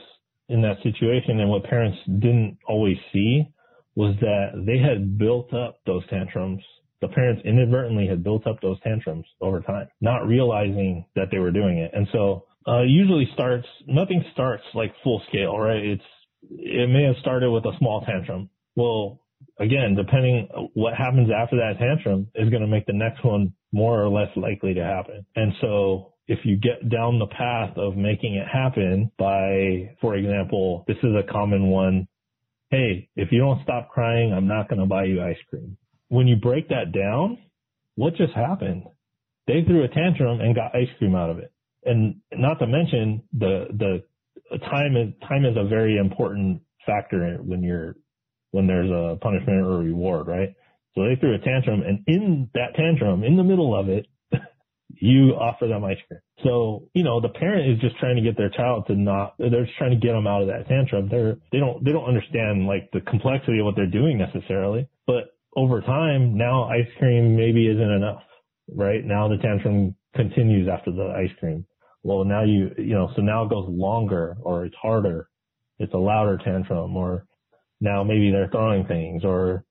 in 0.49 0.63
that 0.63 0.77
situation 0.83 1.41
and 1.41 1.49
what 1.49 1.65
parents 1.65 1.99
didn't 2.07 2.59
always 2.69 2.99
see 3.13 3.45
was 3.95 4.15
that 4.21 4.65
they 4.67 4.79
had 4.79 5.19
built 5.19 5.53
up 5.55 5.81
those 5.87 6.07
tantrums. 6.09 6.63
The 7.01 7.09
parents 7.09 7.43
inadvertently 7.45 8.07
had 8.07 8.23
built 8.23 8.47
up 8.47 8.61
those 8.61 8.81
tantrums 8.83 9.27
over 9.41 9.61
time, 9.61 9.89
not 10.01 10.27
realizing 10.27 11.07
that 11.17 11.29
they 11.31 11.39
were 11.39 11.51
doing 11.51 11.79
it. 11.79 11.91
And 11.95 12.07
so, 12.13 12.45
uh, 12.67 12.83
usually 12.83 13.29
starts, 13.35 13.67
nothing 13.87 14.25
starts 14.33 14.63
like 14.75 14.95
full 15.03 15.23
scale, 15.29 15.59
right? 15.59 15.85
It's, 15.85 16.05
it 16.51 16.89
may 16.89 17.05
have 17.05 17.17
started 17.21 17.51
with 17.51 17.65
a 17.65 17.77
small 17.79 18.03
tantrum. 18.03 18.51
Well, 18.77 19.22
again, 19.63 19.95
depending 19.95 20.49
what 20.75 20.95
happens 20.95 21.31
after 21.31 21.57
that 21.57 21.79
tantrum 21.79 22.27
is 22.35 22.51
going 22.51 22.63
to 22.63 22.69
make 22.69 22.87
the 22.87 22.93
next 22.93 23.25
one 23.25 23.55
more 23.73 24.03
or 24.03 24.09
less 24.09 24.29
likely 24.37 24.75
to 24.75 24.85
happen. 24.85 25.25
And 25.37 25.53
so 25.61 26.15
if 26.27 26.41
you 26.45 26.57
get 26.57 26.89
down 26.89 27.19
the 27.19 27.27
path 27.27 27.77
of 27.77 27.97
making 27.97 28.35
it 28.35 28.47
happen 28.53 29.11
by, 29.19 29.95
for 30.01 30.17
example, 30.17 30.85
this 30.89 30.97
is 31.03 31.15
a 31.15 31.33
common 31.33 31.69
one. 31.69 32.09
Hey, 32.71 33.09
if 33.17 33.31
you 33.31 33.39
don't 33.39 33.63
stop 33.63 33.91
crying, 33.91 34.33
I'm 34.33 34.49
not 34.49 34.69
going 34.69 34.81
to 34.81 34.87
buy 34.87 35.05
you 35.05 35.23
ice 35.23 35.37
cream. 35.49 35.77
When 36.09 36.27
you 36.27 36.37
break 36.37 36.69
that 36.69 36.93
down, 36.93 37.39
what 37.95 38.17
just 38.17 38.33
happened? 38.33 38.85
They 39.47 39.63
threw 39.67 39.85
a 39.85 39.89
tantrum 39.89 40.41
and 40.41 40.55
got 40.55 40.75
ice 40.75 40.89
cream 40.99 41.15
out 41.15 41.31
of 41.31 41.39
it. 41.39 41.53
And 41.85 42.21
not 42.33 42.59
to 42.61 42.67
mention 42.67 43.23
the, 43.33 43.67
the 44.51 44.59
time 44.59 44.97
is, 44.97 45.13
time 45.29 45.45
is 45.45 45.57
a 45.57 45.69
very 45.69 45.99
important 45.99 46.63
factor 46.87 47.39
when 47.43 47.63
you're 47.63 47.97
when 48.53 48.67
there's 48.67 48.91
a 48.91 49.19
punishment 49.21 49.67
or 49.67 49.75
a 49.75 49.85
reward, 49.85 50.29
right? 50.29 50.55
So 50.95 51.05
they 51.05 51.17
threw 51.17 51.35
a 51.35 51.39
tantrum 51.39 51.83
and 51.83 52.05
in 52.07 52.51
that 52.55 52.75
tantrum, 52.77 53.25
in 53.25 53.37
the 53.37 53.45
middle 53.45 53.75
of 53.79 53.89
it, 53.89 54.07
you 54.91 55.31
offer 55.31 55.67
them 55.67 55.85
ice 55.85 55.97
cream. 56.07 56.21
So, 56.45 56.89
you 56.95 57.03
know, 57.03 57.21
the 57.21 57.31
parent 57.31 57.73
is 57.73 57.81
just 57.81 57.99
trying 57.99 58.17
to 58.17 58.23
get 58.23 58.37
their 58.37 58.51
child 58.51 58.87
to 58.89 58.95
not, 58.95 59.35
they're 59.39 59.65
just 59.65 59.77
trying 59.79 59.99
to 59.99 60.07
get 60.07 60.13
them 60.13 60.27
out 60.27 60.43
of 60.43 60.49
that 60.49 60.69
tantrum. 60.69 61.09
They're, 61.11 61.37
they 61.51 61.59
don't, 61.59 61.83
they 61.85 61.93
don't 61.93 62.05
understand 62.05 62.67
like 62.67 62.91
the 62.93 63.01
complexity 63.01 63.59
of 63.59 63.65
what 63.65 63.75
they're 63.75 63.87
doing 63.87 64.19
necessarily, 64.19 64.89
but 65.07 65.35
over 65.57 65.81
time, 65.81 66.37
now 66.37 66.65
ice 66.65 66.89
cream 66.99 67.37
maybe 67.37 67.69
isn't 67.69 67.91
enough, 67.91 68.23
right? 68.75 69.05
Now 69.05 69.29
the 69.29 69.39
tantrum 69.39 69.95
continues 70.15 70.69
after 70.69 70.91
the 70.93 71.15
ice 71.17 71.35
cream. 71.41 71.67
Well, 72.03 72.25
now 72.25 72.45
you, 72.45 72.71
you 72.77 72.95
know, 72.95 73.11
so 73.17 73.23
now 73.23 73.45
it 73.45 73.51
goes 73.51 73.67
longer 73.69 74.37
or 74.43 74.65
it's 74.65 74.75
harder. 74.81 75.29
It's 75.79 75.95
a 75.95 75.99
louder 75.99 76.39
tantrum 76.45 76.97
or 76.97 77.27
now 77.83 78.05
maybe 78.05 78.31
they're 78.31 78.49
throwing 78.49 78.87
things 78.87 79.25
or 79.25 79.65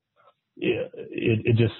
it, 0.58 0.92
it, 1.44 1.56
just 1.56 1.74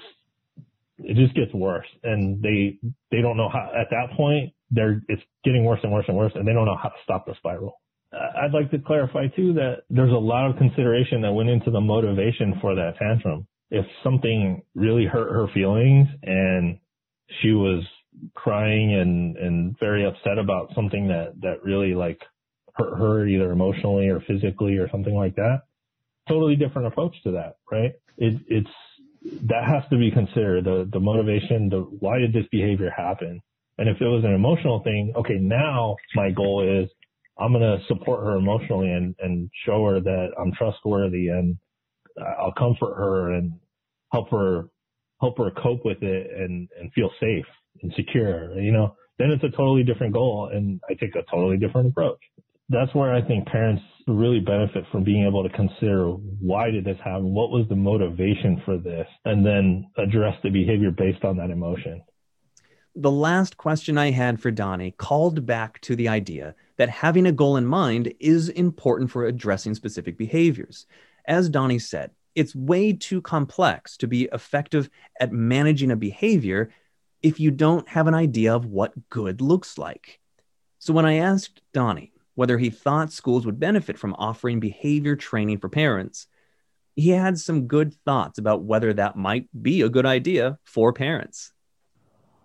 it 0.97 1.15
just 1.15 1.35
gets 1.35 1.53
worse. 1.53 1.85
And 2.03 2.41
they 2.41 2.79
they 3.11 3.21
don't 3.21 3.37
know 3.37 3.49
how 3.49 3.71
at 3.79 3.87
that 3.91 4.17
point 4.17 4.51
they're 4.71 5.01
it's 5.07 5.21
getting 5.45 5.63
worse 5.63 5.79
and 5.83 5.93
worse 5.93 6.05
and 6.07 6.17
worse 6.17 6.33
and 6.35 6.47
they 6.47 6.53
don't 6.53 6.65
know 6.65 6.77
how 6.81 6.89
to 6.89 6.95
stop 7.03 7.27
the 7.27 7.35
spiral. 7.37 7.79
I'd 8.11 8.53
like 8.53 8.71
to 8.71 8.79
clarify 8.79 9.27
too 9.27 9.53
that 9.53 9.83
there's 9.89 10.11
a 10.11 10.15
lot 10.15 10.49
of 10.49 10.57
consideration 10.57 11.21
that 11.21 11.31
went 11.31 11.49
into 11.49 11.71
the 11.71 11.81
motivation 11.81 12.59
for 12.61 12.75
that 12.75 12.97
tantrum. 12.99 13.47
If 13.69 13.85
something 14.03 14.61
really 14.75 15.05
hurt 15.05 15.31
her 15.31 15.47
feelings 15.53 16.07
and 16.23 16.79
she 17.41 17.51
was 17.51 17.83
crying 18.33 18.93
and 18.95 19.37
and 19.37 19.79
very 19.79 20.05
upset 20.05 20.39
about 20.39 20.73
something 20.75 21.07
that 21.09 21.33
that 21.41 21.63
really 21.63 21.93
like 21.93 22.21
hurt 22.73 22.97
her 22.97 23.27
either 23.27 23.51
emotionally 23.51 24.09
or 24.09 24.19
physically 24.21 24.77
or 24.77 24.89
something 24.89 25.13
like 25.13 25.35
that 25.35 25.61
totally 26.27 26.55
different 26.55 26.87
approach 26.87 27.15
to 27.23 27.31
that, 27.31 27.57
right? 27.71 27.91
It, 28.17 28.41
it's 28.47 28.69
that 29.47 29.63
has 29.65 29.83
to 29.89 29.97
be 29.97 30.11
considered 30.11 30.65
the 30.65 30.89
the 30.91 30.99
motivation, 30.99 31.69
the 31.69 31.79
why 31.99 32.19
did 32.19 32.33
this 32.33 32.45
behavior 32.51 32.91
happen? 32.95 33.41
And 33.77 33.89
if 33.89 33.99
it 34.01 34.05
was 34.05 34.23
an 34.23 34.33
emotional 34.33 34.81
thing, 34.83 35.13
okay, 35.15 35.37
now 35.39 35.95
my 36.15 36.31
goal 36.31 36.61
is 36.61 36.89
I'm 37.39 37.53
gonna 37.53 37.77
support 37.87 38.23
her 38.23 38.37
emotionally 38.37 38.91
and 38.91 39.15
and 39.19 39.49
show 39.65 39.85
her 39.85 39.99
that 39.99 40.27
I'm 40.39 40.51
trustworthy 40.53 41.29
and 41.29 41.57
I'll 42.17 42.53
comfort 42.57 42.95
her 42.95 43.33
and 43.33 43.53
help 44.11 44.29
her 44.31 44.65
help 45.21 45.37
her 45.37 45.51
cope 45.51 45.85
with 45.85 46.03
it 46.03 46.27
and 46.35 46.69
and 46.79 46.91
feel 46.93 47.09
safe 47.19 47.45
and 47.81 47.93
secure. 47.95 48.59
You 48.59 48.71
know, 48.71 48.95
then 49.17 49.31
it's 49.31 49.43
a 49.43 49.49
totally 49.49 49.83
different 49.83 50.13
goal 50.13 50.49
and 50.53 50.79
I 50.89 50.93
take 50.93 51.15
a 51.15 51.23
totally 51.31 51.57
different 51.57 51.89
approach 51.89 52.19
that's 52.69 52.93
where 52.95 53.13
I 53.13 53.21
think 53.21 53.47
parents 53.47 53.83
really 54.07 54.39
benefit 54.39 54.85
from 54.91 55.03
being 55.03 55.25
able 55.25 55.43
to 55.43 55.49
consider 55.49 56.09
why 56.09 56.71
did 56.71 56.85
this 56.85 56.97
happen? 57.03 57.33
What 57.33 57.51
was 57.51 57.67
the 57.69 57.75
motivation 57.75 58.61
for 58.65 58.77
this? 58.77 59.07
And 59.25 59.45
then 59.45 59.89
address 59.97 60.35
the 60.43 60.49
behavior 60.49 60.91
based 60.91 61.23
on 61.23 61.37
that 61.37 61.49
emotion. 61.49 62.03
The 62.95 63.11
last 63.11 63.57
question 63.57 63.97
I 63.97 64.11
had 64.11 64.39
for 64.39 64.51
Donnie 64.51 64.91
called 64.91 65.45
back 65.45 65.81
to 65.81 65.95
the 65.95 66.07
idea 66.07 66.53
that 66.77 66.89
having 66.89 67.25
a 67.25 67.31
goal 67.31 67.57
in 67.57 67.65
mind 67.65 68.13
is 68.19 68.49
important 68.49 69.09
for 69.09 69.25
addressing 69.25 69.73
specific 69.73 70.17
behaviors. 70.17 70.85
As 71.25 71.49
Donnie 71.49 71.79
said, 71.79 72.11
it's 72.35 72.55
way 72.55 72.93
too 72.93 73.21
complex 73.21 73.97
to 73.97 74.07
be 74.07 74.29
effective 74.31 74.89
at 75.19 75.31
managing 75.31 75.91
a 75.91 75.95
behavior 75.95 76.69
if 77.21 77.39
you 77.39 77.51
don't 77.51 77.87
have 77.87 78.07
an 78.07 78.13
idea 78.13 78.53
of 78.53 78.65
what 78.65 79.09
good 79.09 79.41
looks 79.41 79.77
like. 79.77 80.19
So 80.79 80.93
when 80.93 81.05
I 81.05 81.15
asked 81.15 81.61
Donnie 81.73 82.11
whether 82.35 82.57
he 82.57 82.69
thought 82.69 83.11
schools 83.11 83.45
would 83.45 83.59
benefit 83.59 83.97
from 83.97 84.15
offering 84.17 84.59
behavior 84.59 85.15
training 85.15 85.59
for 85.59 85.69
parents. 85.69 86.27
He 86.95 87.09
had 87.09 87.37
some 87.37 87.67
good 87.67 87.93
thoughts 88.05 88.37
about 88.37 88.63
whether 88.63 88.93
that 88.93 89.15
might 89.15 89.47
be 89.59 89.81
a 89.81 89.89
good 89.89 90.05
idea 90.05 90.59
for 90.63 90.93
parents. 90.93 91.53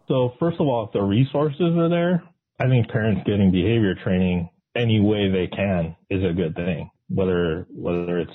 So, 0.09 0.33
first 0.39 0.59
of 0.59 0.67
all, 0.67 0.87
if 0.87 0.93
the 0.93 1.03
resources 1.03 1.77
are 1.77 1.91
there, 1.91 2.23
I 2.59 2.67
think 2.67 2.89
parents 2.89 3.23
getting 3.27 3.53
behavior 3.53 3.95
training 4.03 4.49
any 4.75 5.01
way 5.01 5.31
they 5.31 5.49
can 5.55 5.97
is 6.09 6.25
a 6.25 6.33
good 6.33 6.55
thing. 6.55 6.91
Whether 7.11 7.67
whether 7.71 8.19
it's 8.19 8.33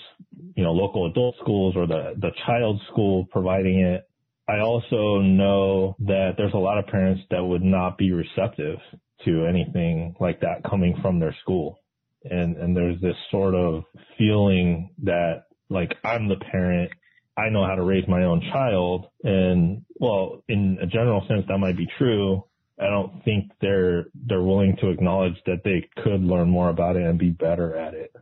you 0.55 0.63
know 0.63 0.71
local 0.71 1.07
adult 1.07 1.35
schools 1.41 1.75
or 1.75 1.87
the 1.87 2.13
the 2.19 2.31
child 2.45 2.79
school 2.91 3.25
providing 3.31 3.79
it, 3.79 4.07
I 4.47 4.59
also 4.59 5.19
know 5.19 5.95
that 5.99 6.33
there's 6.37 6.53
a 6.53 6.57
lot 6.57 6.77
of 6.77 6.87
parents 6.87 7.21
that 7.31 7.43
would 7.43 7.63
not 7.63 7.97
be 7.97 8.11
receptive 8.11 8.77
to 9.25 9.45
anything 9.45 10.15
like 10.19 10.39
that 10.41 10.63
coming 10.69 10.97
from 11.01 11.19
their 11.19 11.36
school. 11.41 11.79
And, 12.23 12.55
and 12.57 12.75
there's 12.75 12.99
this 13.01 13.15
sort 13.31 13.55
of 13.55 13.83
feeling 14.17 14.89
that 15.03 15.43
like 15.69 15.93
I'm 16.03 16.27
the 16.27 16.38
parent, 16.51 16.91
I 17.38 17.49
know 17.49 17.65
how 17.65 17.75
to 17.75 17.83
raise 17.83 18.07
my 18.07 18.23
own 18.23 18.41
child. 18.51 19.07
And 19.23 19.83
well, 19.99 20.43
in 20.47 20.77
a 20.81 20.86
general 20.86 21.25
sense, 21.27 21.43
that 21.47 21.57
might 21.57 21.77
be 21.77 21.88
true. 21.97 22.43
I 22.79 22.88
don't 22.88 23.23
think 23.23 23.51
they're, 23.62 24.05
they're 24.27 24.41
willing 24.41 24.77
to 24.81 24.89
acknowledge 24.89 25.36
that 25.45 25.63
they 25.63 25.88
could 26.01 26.21
learn 26.21 26.49
more 26.49 26.69
about 26.69 26.95
it 26.95 27.03
and 27.03 27.19
be 27.19 27.29
better 27.29 27.75
at 27.75 27.93
it. 27.93 28.15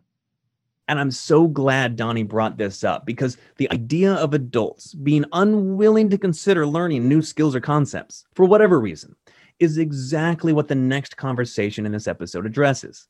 And 0.87 0.99
I'm 0.99 1.11
so 1.11 1.47
glad 1.47 1.95
Donnie 1.95 2.23
brought 2.23 2.57
this 2.57 2.83
up 2.83 3.05
because 3.05 3.37
the 3.55 3.71
idea 3.71 4.13
of 4.13 4.33
adults 4.33 4.93
being 4.93 5.23
unwilling 5.31 6.09
to 6.09 6.17
consider 6.17 6.67
learning 6.67 7.07
new 7.07 7.21
skills 7.21 7.55
or 7.55 7.61
concepts 7.61 8.25
for 8.35 8.45
whatever 8.45 8.77
reason 8.77 9.15
is 9.62 9.78
exactly 9.78 10.52
what 10.52 10.67
the 10.67 10.76
next 10.76 11.15
conversation 11.15 11.86
in 11.86 11.91
this 11.91 12.08
episode 12.08 12.45
addresses. 12.45 13.08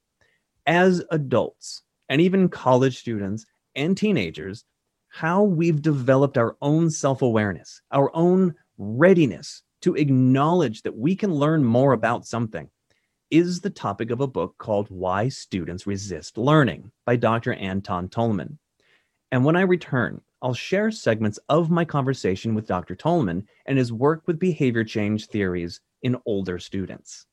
As 0.68 1.04
adults, 1.10 1.82
and 2.10 2.20
even 2.20 2.50
college 2.50 3.00
students 3.00 3.46
and 3.74 3.98
teenagers, 3.98 4.66
how 5.08 5.44
we've 5.44 5.82
developed 5.82 6.38
our 6.38 6.58
own 6.62 6.90
self 6.90 7.22
awareness, 7.22 7.82
our 7.92 8.12
own 8.14 8.54
readiness 8.78 9.64
to 9.82 9.96
acknowledge 9.96 10.82
that 10.82 10.98
we 10.98 11.16
can 11.16 11.34
learn 11.34 11.64
more 11.64 11.94
about 11.94 12.26
something 12.26 12.70
is 13.32 13.62
the 13.62 13.70
topic 13.70 14.12
of 14.12 14.20
a 14.20 14.28
book 14.28 14.56
called 14.58 14.88
Why 14.90 15.30
Students 15.30 15.88
Resist 15.88 16.38
Learning 16.38 16.92
by 17.06 17.16
Dr. 17.16 17.54
Anton 17.54 18.10
Tolman. 18.10 18.60
And 19.32 19.46
when 19.46 19.56
I 19.56 19.62
return, 19.62 20.20
I'll 20.42 20.54
share 20.54 20.92
segments 20.92 21.40
of 21.48 21.70
my 21.70 21.86
conversation 21.86 22.56
with 22.56 22.68
Dr. 22.68 22.94
Tolman 22.94 23.48
and 23.66 23.78
his 23.78 23.94
work 23.94 24.24
with 24.28 24.38
behavior 24.38 24.84
change 24.84 25.28
theories 25.28 25.80
in 26.02 26.18
older 26.26 26.60
students. 26.60 27.26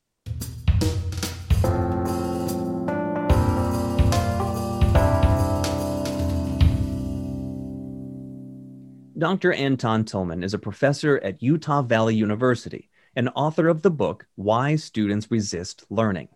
Dr. 9.19 9.51
Anton 9.51 10.05
Tolman 10.05 10.43
is 10.43 10.53
a 10.53 10.59
professor 10.59 11.19
at 11.21 11.43
Utah 11.43 11.81
Valley 11.81 12.15
University 12.15 12.89
and 13.17 13.29
author 13.35 13.67
of 13.67 13.81
the 13.81 13.91
book 13.91 14.25
Why 14.35 14.77
Students 14.77 15.29
Resist 15.29 15.83
Learning, 15.89 16.29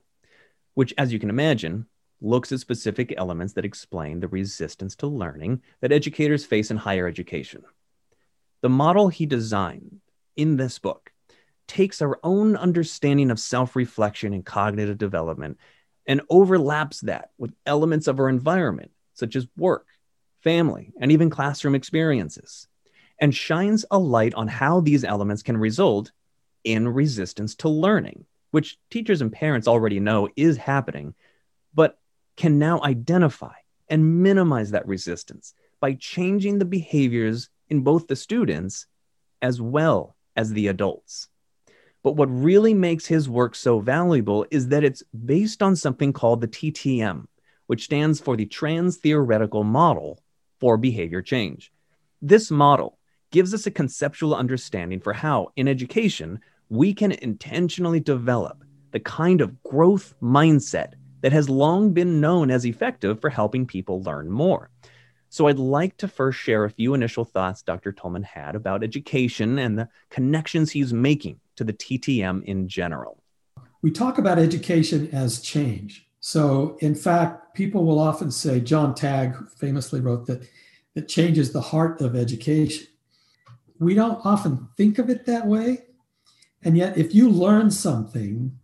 which, 0.74 0.94
as 0.98 1.14
you 1.14 1.18
can 1.18 1.30
imagine, 1.30 1.86
looks 2.20 2.52
at 2.52 2.60
specific 2.60 3.14
elements 3.16 3.54
that 3.54 3.64
explain 3.64 4.20
the 4.20 4.28
resistance 4.28 4.98
to 4.98 5.08
learning 5.08 5.62
that 5.80 5.94
educators 5.94 6.44
face 6.44 6.72
in 6.72 6.78
higher 6.78 7.08
education. 7.08 7.64
The 8.60 8.70
model 8.70 9.08
he 9.08 9.26
designed 9.26 10.02
in 10.36 10.58
this 10.58 10.78
book 10.78 11.13
takes 11.68 12.02
our 12.02 12.20
own 12.24 12.56
understanding 12.56 13.32
of 13.32 13.40
self 13.40 13.76
reflection 13.76 14.34
and 14.34 14.46
cognitive 14.46 14.98
development 14.98 15.58
and 16.08 16.22
overlaps 16.30 17.02
that 17.02 17.32
with 17.38 17.54
elements 17.66 18.08
of 18.08 18.20
our 18.20 18.30
environment, 18.30 18.92
such 19.14 19.36
as 19.36 19.48
work, 19.58 19.88
family, 20.42 20.92
and 21.00 21.12
even 21.12 21.30
classroom 21.30 21.76
experiences. 21.76 22.68
and 23.20 23.34
shines 23.34 23.86
a 23.92 23.98
light 23.98 24.34
on 24.34 24.48
how 24.48 24.82
these 24.82 25.04
elements 25.04 25.44
can 25.44 25.56
result 25.56 26.12
in 26.64 26.88
resistance 26.88 27.56
to 27.56 27.70
learning, 27.70 28.26
which 28.52 28.78
teachers 28.90 29.22
and 29.22 29.32
parents 29.32 29.68
already 29.68 30.00
know 30.00 30.28
is 30.36 30.58
happening, 30.58 31.14
but 31.74 32.00
can 32.36 32.58
now 32.60 32.82
identify 32.82 33.54
and 33.88 34.24
minimize 34.24 34.72
that 34.72 34.88
resistance 34.88 35.54
by 35.80 35.94
changing 35.94 36.58
the 36.58 36.66
behaviors 36.66 37.50
in 37.70 37.82
both 37.82 38.08
the 38.08 38.16
students 38.16 38.88
as 39.42 39.62
well 39.62 40.16
as 40.36 40.52
the 40.52 40.68
adults. 40.68 41.30
But 42.04 42.18
what 42.18 42.28
really 42.28 42.74
makes 42.74 43.06
his 43.06 43.30
work 43.30 43.56
so 43.56 43.80
valuable 43.80 44.46
is 44.52 44.68
that 44.68 44.84
it's 44.84 45.04
based 45.26 45.64
on 45.64 45.78
something 45.78 46.12
called 46.12 46.42
the 46.42 46.50
TTM, 46.50 47.26
which 47.68 47.86
stands 47.86 48.20
for 48.20 48.36
the 48.36 48.46
Trans 48.46 48.98
Theoretical 48.98 49.64
Model 49.64 50.20
for 50.60 50.78
Behavior 50.78 51.22
Change. 51.22 51.72
This 52.22 52.52
model 52.52 53.00
gives 53.32 53.54
us 53.54 53.66
a 53.66 53.72
conceptual 53.72 54.36
understanding 54.36 55.00
for 55.00 55.14
how, 55.14 55.54
in 55.56 55.70
education, 55.70 56.42
we 56.70 56.94
can 56.94 57.14
intentionally 57.14 58.02
develop 58.02 58.64
the 58.92 59.00
kind 59.00 59.40
of 59.40 59.64
growth 59.64 60.14
mindset 60.22 60.94
that 61.22 61.32
has 61.32 61.50
long 61.50 61.94
been 61.94 62.20
known 62.20 62.52
as 62.52 62.66
effective 62.66 63.22
for 63.22 63.30
helping 63.30 63.66
people 63.66 64.04
learn 64.04 64.30
more. 64.30 64.70
So 65.30 65.48
I'd 65.48 65.58
like 65.58 65.98
to 65.98 66.08
first 66.08 66.38
share 66.38 66.66
a 66.66 66.70
few 66.70 66.94
initial 66.94 67.24
thoughts 67.24 67.64
Dr. 67.64 67.94
Tolman 67.94 68.24
had 68.24 68.56
about 68.56 68.84
education 68.84 69.58
and 69.58 69.80
the 69.80 69.90
connections 70.10 70.70
he's 70.70 70.94
making 70.94 71.40
to 71.56 71.64
the 71.64 71.74
TTM 71.74 72.44
in 72.46 72.68
general. 72.68 73.24
We 73.82 73.92
talk 73.92 74.18
about 74.18 74.40
education 74.40 75.10
as 75.12 75.42
change. 75.42 76.08
So, 76.20 76.78
in 76.80 76.96
fact, 76.96 77.54
people 77.54 77.86
will 77.86 78.00
often 78.00 78.32
say, 78.32 78.62
John 78.62 78.96
Tagg 78.96 79.36
famously 79.58 80.00
wrote 80.00 80.26
that, 80.28 80.48
that 80.96 81.10
change 81.10 81.38
is 81.38 81.52
the 81.52 81.62
heart 81.62 82.00
of 82.00 82.16
education. 82.16 82.88
We 83.80 83.94
don't 83.94 84.26
often 84.26 84.70
think 84.78 85.00
of 85.00 85.10
it 85.10 85.26
that 85.26 85.46
way. 85.46 85.80
And 86.64 86.78
yet, 86.78 86.98
if 86.98 87.14
you 87.14 87.30
learn 87.30 87.72
something, 87.72 88.58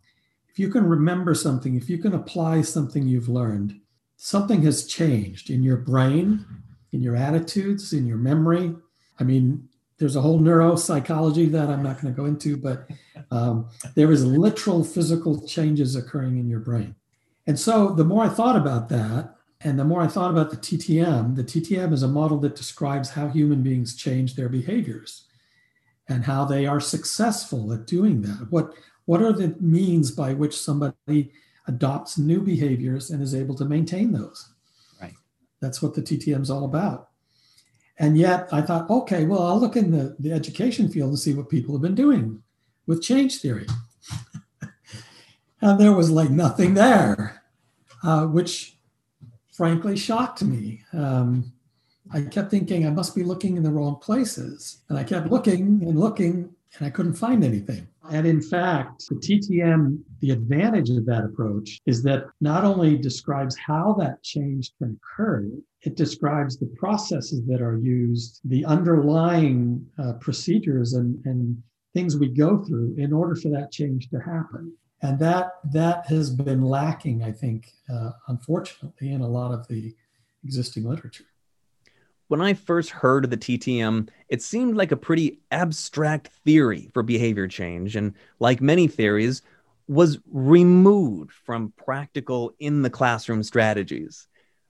if 0.47 0.57
you 0.57 0.69
can 0.69 0.85
remember 0.85 1.33
something, 1.33 1.75
if 1.75 1.89
you 1.89 1.97
can 1.97 2.13
apply 2.13 2.61
something 2.61 3.07
you've 3.07 3.27
learned, 3.27 3.79
something 4.15 4.61
has 4.61 4.87
changed 4.87 5.49
in 5.49 5.63
your 5.63 5.77
brain, 5.77 6.45
in 6.91 7.01
your 7.01 7.15
attitudes, 7.15 7.93
in 7.93 8.07
your 8.07 8.17
memory. 8.17 8.75
I 9.19 9.23
mean, 9.23 9.67
there's 9.99 10.15
a 10.15 10.21
whole 10.21 10.39
neuropsychology 10.39 11.51
that 11.51 11.69
I'm 11.69 11.83
not 11.83 12.01
going 12.01 12.13
to 12.13 12.17
go 12.17 12.25
into, 12.25 12.57
but 12.57 12.89
um, 13.31 13.69
there 13.95 14.11
is 14.11 14.25
literal 14.25 14.83
physical 14.83 15.45
changes 15.45 15.95
occurring 15.95 16.37
in 16.37 16.47
your 16.47 16.61
brain. 16.61 16.95
And 17.45 17.59
so 17.59 17.91
the 17.91 18.05
more 18.05 18.23
I 18.23 18.29
thought 18.29 18.55
about 18.55 18.89
that, 18.89 19.35
and 19.61 19.77
the 19.77 19.83
more 19.83 20.01
I 20.01 20.07
thought 20.07 20.31
about 20.31 20.51
the 20.51 20.57
TTM, 20.57 21.35
the 21.35 21.43
TTM 21.43 21.91
is 21.91 22.01
a 22.01 22.07
model 22.07 22.37
that 22.39 22.55
describes 22.55 23.09
how 23.09 23.27
human 23.27 23.61
beings 23.61 23.93
change 23.95 24.35
their 24.35 24.47
behaviors 24.47 25.27
and 26.07 26.23
how 26.23 26.45
they 26.45 26.65
are 26.65 26.79
successful 26.79 27.73
at 27.73 27.85
doing 27.85 28.21
that. 28.21 28.47
What, 28.49 28.73
what 29.03 29.21
are 29.21 29.33
the 29.33 29.55
means 29.59 30.11
by 30.11 30.33
which 30.33 30.57
somebody 30.57 31.33
adopts 31.67 32.17
new 32.17 32.41
behaviors 32.41 33.11
and 33.11 33.21
is 33.21 33.35
able 33.35 33.55
to 33.55 33.65
maintain 33.65 34.13
those? 34.13 34.53
Right. 35.01 35.13
That's 35.59 35.81
what 35.81 35.93
the 35.93 36.01
TTM 36.01 36.41
is 36.41 36.49
all 36.49 36.63
about. 36.63 37.08
And 37.99 38.17
yet 38.17 38.47
I 38.51 38.61
thought, 38.61 38.89
okay, 38.89 39.25
well, 39.25 39.43
I'll 39.43 39.59
look 39.59 39.75
in 39.75 39.91
the, 39.91 40.15
the 40.19 40.31
education 40.31 40.87
field 40.87 41.09
and 41.09 41.19
see 41.19 41.33
what 41.33 41.49
people 41.49 41.75
have 41.75 41.81
been 41.81 41.95
doing 41.95 42.41
with 42.87 43.03
change 43.03 43.41
theory. 43.41 43.67
and 45.61 45.79
there 45.79 45.91
was 45.91 46.09
like 46.09 46.29
nothing 46.29 46.73
there, 46.73 47.43
uh, 48.01 48.25
which 48.25 48.77
frankly 49.51 49.97
shocked 49.97 50.41
me. 50.41 50.81
Um, 50.93 51.51
I 52.11 52.21
kept 52.21 52.49
thinking 52.49 52.87
I 52.87 52.91
must 52.91 53.13
be 53.13 53.23
looking 53.23 53.57
in 53.57 53.63
the 53.63 53.71
wrong 53.71 53.97
places. 53.97 54.79
And 54.87 54.97
I 54.97 55.03
kept 55.03 55.29
looking 55.29 55.83
and 55.83 55.99
looking, 55.99 56.55
and 56.77 56.87
I 56.87 56.89
couldn't 56.89 57.13
find 57.13 57.43
anything. 57.43 57.87
And 58.11 58.25
in 58.25 58.41
fact, 58.41 59.05
the 59.09 59.15
TTM, 59.15 59.99
the 60.19 60.31
advantage 60.31 60.89
of 60.89 61.05
that 61.05 61.25
approach 61.25 61.79
is 61.85 62.01
that 62.03 62.25
not 62.41 62.63
only 62.63 62.97
describes 62.97 63.55
how 63.57 63.95
that 63.99 64.23
change 64.23 64.71
can 64.77 64.97
occur, 64.97 65.47
it 65.81 65.95
describes 65.95 66.57
the 66.57 66.71
processes 66.77 67.45
that 67.47 67.61
are 67.61 67.77
used, 67.77 68.41
the 68.45 68.65
underlying 68.65 69.85
uh, 69.97 70.13
procedures 70.13 70.93
and, 70.93 71.23
and 71.25 71.61
things 71.93 72.17
we 72.17 72.29
go 72.29 72.63
through 72.63 72.95
in 72.97 73.13
order 73.13 73.35
for 73.35 73.49
that 73.49 73.71
change 73.71 74.09
to 74.09 74.19
happen. 74.19 74.73
And 75.01 75.17
that 75.19 75.53
that 75.71 76.07
has 76.07 76.29
been 76.29 76.61
lacking, 76.61 77.23
I 77.23 77.31
think, 77.31 77.71
uh, 77.89 78.11
unfortunately, 78.27 79.11
in 79.11 79.21
a 79.21 79.27
lot 79.27 79.53
of 79.53 79.67
the 79.67 79.95
existing 80.43 80.83
literature. 80.83 81.28
When 82.29 82.41
I 82.41 82.53
first 82.53 82.91
heard 82.91 83.25
of 83.25 83.31
the 83.31 83.37
TTM, 83.37 84.07
it 84.27 84.43
seemed 84.43 84.77
like 84.77 84.91
a 84.91 84.97
pretty 84.97 85.39
abstract 85.49 86.27
theory 86.45 86.91
for 86.93 87.01
behavior 87.01 87.47
change, 87.47 87.95
and 87.95 88.13
like 88.37 88.61
many 88.61 88.87
theories, 88.87 89.41
was 89.87 90.19
removed 90.31 91.31
from 91.31 91.73
practical 91.75 92.53
in 92.59 92.83
the 92.83 92.89
classroom 92.91 93.41
strategies. 93.41 94.27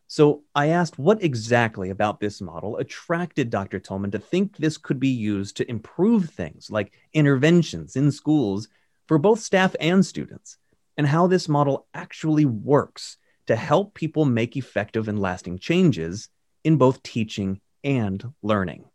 So 0.08 0.44
I 0.56 0.68
asked 0.68 0.98
what 0.98 1.22
exactly 1.22 1.90
about 1.90 2.22
this 2.22 2.40
model 2.40 2.78
attracted 2.78 3.50
Dr. 3.50 3.78
Tolman 3.78 4.12
to 4.12 4.20
think 4.20 4.56
this 4.56 4.78
could 4.78 4.98
be 4.98 5.10
used 5.10 5.58
to 5.58 5.70
improve 5.70 6.30
things 6.30 6.72
like 6.72 6.94
interventions 7.12 7.98
in 7.98 8.10
schools 8.14 8.70
for 9.06 9.18
both 9.18 9.42
staff 9.42 9.76
and 9.82 10.06
students, 10.06 10.58
and 10.96 11.06
how 11.06 11.28
this 11.28 11.50
model 11.50 11.88
actually 11.94 12.46
works 12.46 13.18
to 13.48 13.58
help 13.58 13.96
people 13.96 14.24
make 14.24 14.56
effective 14.56 15.10
and 15.10 15.20
lasting 15.20 15.60
changes 15.60 16.30
in 16.64 16.78
both 16.78 17.04
teaching 17.04 17.62
and 17.84 18.34
learning. 18.42 18.86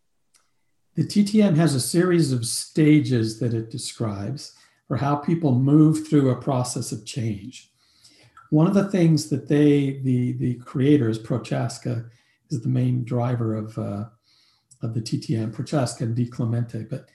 The 0.94 1.04
TTM 1.04 1.56
has 1.56 1.74
a 1.74 1.80
series 1.80 2.32
of 2.32 2.46
stages 2.46 3.40
that 3.40 3.52
it 3.52 3.70
describes 3.70 4.56
for 4.86 4.96
how 4.96 5.16
people 5.16 5.54
move 5.54 6.06
through 6.06 6.30
a 6.30 6.40
process 6.40 6.92
of 6.92 7.04
change. 7.04 7.70
One 8.50 8.66
of 8.66 8.74
the 8.74 8.88
things 8.88 9.28
that 9.30 9.48
they, 9.48 9.98
the, 10.02 10.32
the 10.32 10.54
creators, 10.56 11.18
Prochaska, 11.18 12.04
is 12.50 12.60
the 12.60 12.68
main 12.68 13.04
driver 13.04 13.56
of, 13.56 13.76
uh, 13.78 14.04
of 14.82 14.94
the 14.94 15.00
TTM, 15.00 15.52
Prochaska 15.52 16.04
and 16.04 16.16
DiClemente, 16.16 16.88
but 16.88 17.08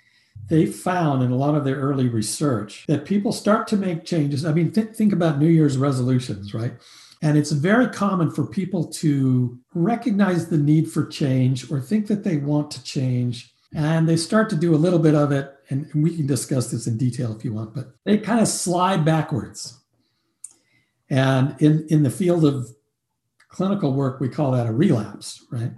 they 0.49 0.65
found 0.65 1.23
in 1.23 1.31
a 1.31 1.35
lot 1.35 1.55
of 1.55 1.63
their 1.63 1.75
early 1.75 2.09
research 2.09 2.85
that 2.87 3.05
people 3.05 3.31
start 3.31 3.67
to 3.67 3.77
make 3.77 4.03
changes. 4.03 4.45
I 4.45 4.51
mean, 4.51 4.71
th- 4.71 4.95
think 4.95 5.13
about 5.13 5.39
New 5.39 5.47
Year's 5.47 5.77
resolutions, 5.77 6.53
right? 6.53 6.73
And 7.21 7.37
it's 7.37 7.51
very 7.51 7.87
common 7.87 8.31
for 8.31 8.45
people 8.45 8.85
to 8.93 9.59
recognize 9.73 10.47
the 10.47 10.57
need 10.57 10.89
for 10.89 11.05
change 11.05 11.69
or 11.69 11.81
think 11.81 12.07
that 12.07 12.23
they 12.23 12.37
want 12.37 12.71
to 12.71 12.83
change. 12.83 13.53
And 13.73 14.07
they 14.07 14.15
start 14.15 14.49
to 14.51 14.55
do 14.55 14.73
a 14.73 14.77
little 14.77 14.99
bit 14.99 15.15
of 15.15 15.31
it. 15.31 15.53
And 15.69 15.89
we 15.93 16.15
can 16.15 16.25
discuss 16.25 16.71
this 16.71 16.87
in 16.87 16.97
detail 16.97 17.35
if 17.35 17.43
you 17.43 17.53
want, 17.53 17.75
but 17.75 17.91
they 18.05 18.17
kind 18.17 18.39
of 18.39 18.47
slide 18.47 19.03
backwards. 19.03 19.79
And 21.09 21.55
in, 21.59 21.85
in 21.89 22.03
the 22.03 22.09
field 22.09 22.45
of 22.45 22.69
clinical 23.49 23.93
work, 23.93 24.19
we 24.19 24.29
call 24.29 24.51
that 24.51 24.67
a 24.67 24.71
relapse, 24.71 25.45
right? 25.51 25.71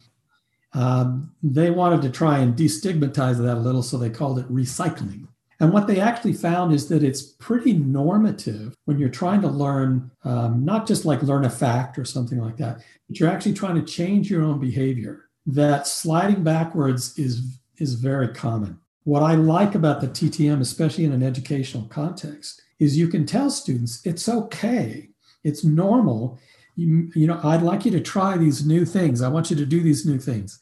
Um, 0.73 1.34
they 1.41 1.69
wanted 1.69 2.01
to 2.04 2.10
try 2.10 2.39
and 2.39 2.56
destigmatize 2.56 3.38
that 3.38 3.58
a 3.58 3.60
little, 3.60 3.84
so 3.84 3.97
they 3.97 4.10
called 4.10 4.39
it 4.39 4.49
recycling. 4.51 5.27
And 5.62 5.71
what 5.71 5.88
they 5.88 6.00
actually 6.00 6.34
found 6.34 6.74
is 6.74 6.89
that 6.89 7.04
it's 7.04 7.21
pretty 7.21 7.74
normative 7.74 8.76
when 8.86 9.00
you're 9.00 9.10
trying 9.10 9.41
to 9.41 9.47
learn, 9.47 10.12
um, 10.24 10.65
not 10.65 10.88
just 10.88 11.06
like 11.06 11.21
learn 11.21 11.45
a 11.45 11.50
fact 11.50 11.97
or 11.97 12.06
something 12.06 12.39
like 12.39 12.58
that, 12.58 12.84
but 13.08 13.19
you're 13.19 13.30
actually 13.30 13.54
trying 13.54 13.76
to 13.76 13.84
change 13.84 14.30
your 14.30 14.43
own 14.43 14.60
behavior. 14.60 15.26
That 15.45 15.88
sliding 15.88 16.43
backwards 16.43 17.17
is, 17.17 17.60
is 17.78 17.93
very 17.93 18.30
common. 18.30 18.80
What 19.04 19.24
I 19.24 19.36
like 19.36 19.76
about 19.76 20.02
the 20.02 20.08
TTM, 20.08 20.62
especially 20.62 21.06
in 21.06 21.13
an 21.13 21.24
educational 21.24 21.86
context, 21.86 22.62
is 22.80 22.97
you 22.97 23.08
can 23.08 23.26
tell 23.26 23.50
students 23.50 24.06
it's 24.06 24.28
okay, 24.28 25.10
it's 25.43 25.63
normal 25.63 26.39
you, 26.76 27.12
you 27.15 27.28
know, 27.28 27.39
I'd 27.43 27.62
like 27.62 27.86
you 27.86 27.91
to 27.91 28.00
try 28.00 28.38
these 28.38 28.65
new 28.65 28.86
things. 28.86 29.21
I 29.21 29.28
want 29.28 29.50
you 29.50 29.58
to 29.58 29.65
do 29.65 29.82
these 29.82 30.06
new 30.06 30.17
things. 30.17 30.60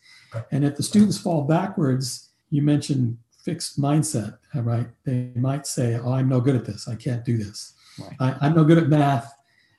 And 0.51 0.65
if 0.65 0.75
the 0.75 0.83
students 0.83 1.17
fall 1.17 1.43
backwards, 1.43 2.29
you 2.49 2.61
mentioned 2.61 3.17
fixed 3.49 3.81
mindset, 3.81 4.37
right? 4.53 4.87
They 5.05 5.31
might 5.35 5.65
say, 5.65 5.95
oh, 5.95 6.13
I'm 6.13 6.29
no 6.29 6.39
good 6.39 6.55
at 6.55 6.65
this. 6.65 6.87
I 6.87 6.95
can't 6.95 7.25
do 7.25 7.37
this. 7.37 7.73
Right. 7.99 8.37
I, 8.41 8.47
am 8.47 8.55
no 8.55 8.63
good 8.63 8.77
at 8.77 8.89
math, 8.89 9.33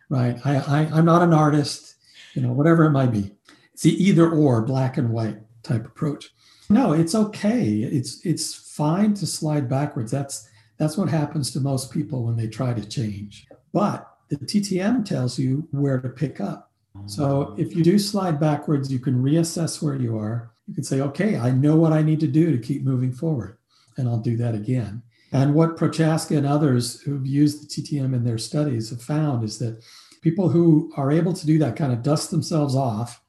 right? 0.09 0.39
I, 0.45 0.57
I, 0.57 0.79
I'm 0.93 1.05
not 1.05 1.23
an 1.23 1.33
artist, 1.33 1.95
you 2.35 2.43
know, 2.43 2.53
whatever 2.53 2.85
it 2.85 2.91
might 2.91 3.13
be. 3.13 3.31
It's 3.73 3.83
the 3.83 3.93
either 4.03 4.29
or 4.29 4.63
black 4.63 4.97
and 4.97 5.11
white 5.11 5.39
type 5.63 5.87
approach. 5.87 6.31
No, 6.69 6.93
it's 6.93 7.15
okay. 7.15 7.65
It's 7.69 8.25
it's 8.25 8.55
fine 8.55 9.15
to 9.15 9.27
slide 9.27 9.69
backwards. 9.69 10.11
That's 10.11 10.49
that's 10.77 10.97
what 10.97 11.09
happens 11.09 11.51
to 11.53 11.61
most 11.61 11.93
people 11.93 12.25
when 12.25 12.37
they 12.37 12.47
try 12.47 12.73
to 12.73 12.89
change. 12.89 13.47
But 13.73 14.09
the 14.29 14.37
TTM 14.37 15.05
tells 15.05 15.39
you 15.39 15.67
where 15.73 16.01
to 16.01 16.09
pick 16.09 16.41
up. 16.41 16.71
So 17.07 17.55
if 17.57 17.75
you 17.75 17.83
do 17.83 17.99
slide 17.99 18.39
backwards, 18.39 18.93
you 18.93 18.99
can 18.99 19.23
reassess 19.23 19.83
where 19.83 19.97
you 19.97 20.19
are. 20.19 20.51
You 20.69 20.75
can 20.75 20.85
say, 20.85 21.01
okay, 21.01 21.37
I 21.37 21.51
know 21.51 21.77
what 21.77 21.93
I 21.93 22.03
need 22.03 22.21
to 22.21 22.29
do 22.29 22.53
to 22.53 22.59
keep 22.59 22.83
moving 22.83 23.13
forward, 23.13 23.57
and 24.01 24.09
I'll 24.09 24.19
do 24.19 24.37
that 24.39 24.55
again. 24.55 25.03
And 25.33 25.55
what 25.55 25.77
Prochaska 25.77 26.37
and 26.37 26.47
others 26.47 27.01
who've 27.03 27.27
used 27.27 27.63
the 27.63 27.83
TTM 27.83 28.15
in 28.15 28.25
their 28.25 28.39
studies 28.39 28.91
have 28.91 29.03
found 29.03 29.45
is 29.45 29.59
that 29.61 29.81
people 30.23 30.49
who 30.49 30.93
are 30.97 31.13
able 31.13 31.33
to 31.33 31.47
do 31.47 31.59
that 31.59 31.77
kind 31.77 31.93
of 31.93 32.03
dust 32.03 32.31
themselves 32.33 32.75
off, 32.75 33.23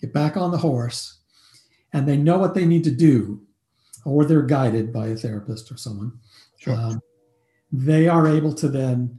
get 0.00 0.14
back 0.14 0.36
on 0.36 0.50
the 0.50 0.56
horse, 0.58 1.20
and 1.92 2.08
they 2.08 2.16
know 2.16 2.38
what 2.38 2.54
they 2.54 2.64
need 2.64 2.84
to 2.84 2.90
do 2.90 3.42
or 4.06 4.24
they're 4.24 4.42
guided 4.42 4.92
by 4.92 5.08
a 5.08 5.16
therapist 5.16 5.70
or 5.70 5.76
someone, 5.76 6.12
Sure. 6.58 6.74
um, 6.74 7.00
they 7.72 8.08
are 8.08 8.28
able 8.28 8.54
to 8.54 8.68
then, 8.68 9.18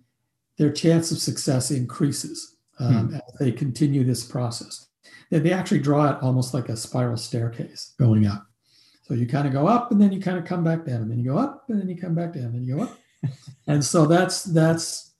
their 0.57 0.71
chance 0.71 1.11
of 1.11 1.19
success 1.19 1.69
increases 1.69 2.55
um, 2.79 3.13
as 3.13 3.21
they 3.39 3.51
continue 3.51 4.03
this 4.03 4.23
process. 4.23 4.87
They, 5.29 5.39
they 5.39 5.51
actually 5.51 5.79
draw 5.79 6.09
it 6.11 6.23
almost 6.23 6.53
like 6.53 6.69
a 6.69 6.77
spiral 6.77 7.17
staircase 7.17 7.93
going 7.99 8.25
up. 8.25 8.46
So 9.07 9.13
you 9.13 9.25
kind 9.25 9.47
of 9.47 9.53
go 9.53 9.67
up 9.67 9.91
and 9.91 10.01
then 10.01 10.11
you 10.11 10.19
kind 10.19 10.37
of 10.37 10.43
come 10.45 10.63
back 10.63 10.85
down 10.85 11.01
and 11.01 11.09
then 11.11 11.19
you 11.19 11.25
go 11.31 11.37
up 11.37 11.63
and 11.69 11.79
then 11.79 11.87
you 11.87 11.95
come 11.95 12.13
back 12.13 12.33
down 12.33 12.43
and 12.45 12.55
then 12.55 12.65
you 12.65 12.75
go 12.75 12.83
up. 12.83 12.97
and 13.67 13.83
so 13.83 14.05
that's 14.05 14.43
that's 14.43 15.13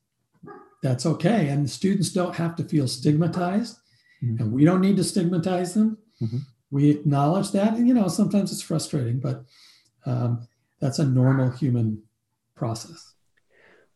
that's 0.84 1.06
okay. 1.06 1.48
And 1.50 1.70
students 1.70 2.10
don't 2.12 2.36
have 2.36 2.56
to 2.58 2.64
feel 2.64 2.88
stigmatized 2.88 3.78
Mhm. 4.24 4.40
and 4.40 4.52
we 4.52 4.66
don't 4.66 4.82
need 4.82 4.98
to 4.98 5.04
stigmatize 5.04 5.74
them. 5.76 5.98
Mhm. 6.22 6.42
We 6.72 6.90
acknowledge 6.90 7.52
that. 7.52 7.76
And 7.78 7.88
you 7.88 7.94
know, 7.94 8.08
sometimes 8.08 8.52
it's 8.52 8.62
frustrating, 8.64 9.20
but 9.20 9.46
um, 10.06 10.48
that's 10.80 11.00
a 11.00 11.06
normal 11.06 11.52
human 11.52 12.02
process. 12.56 13.14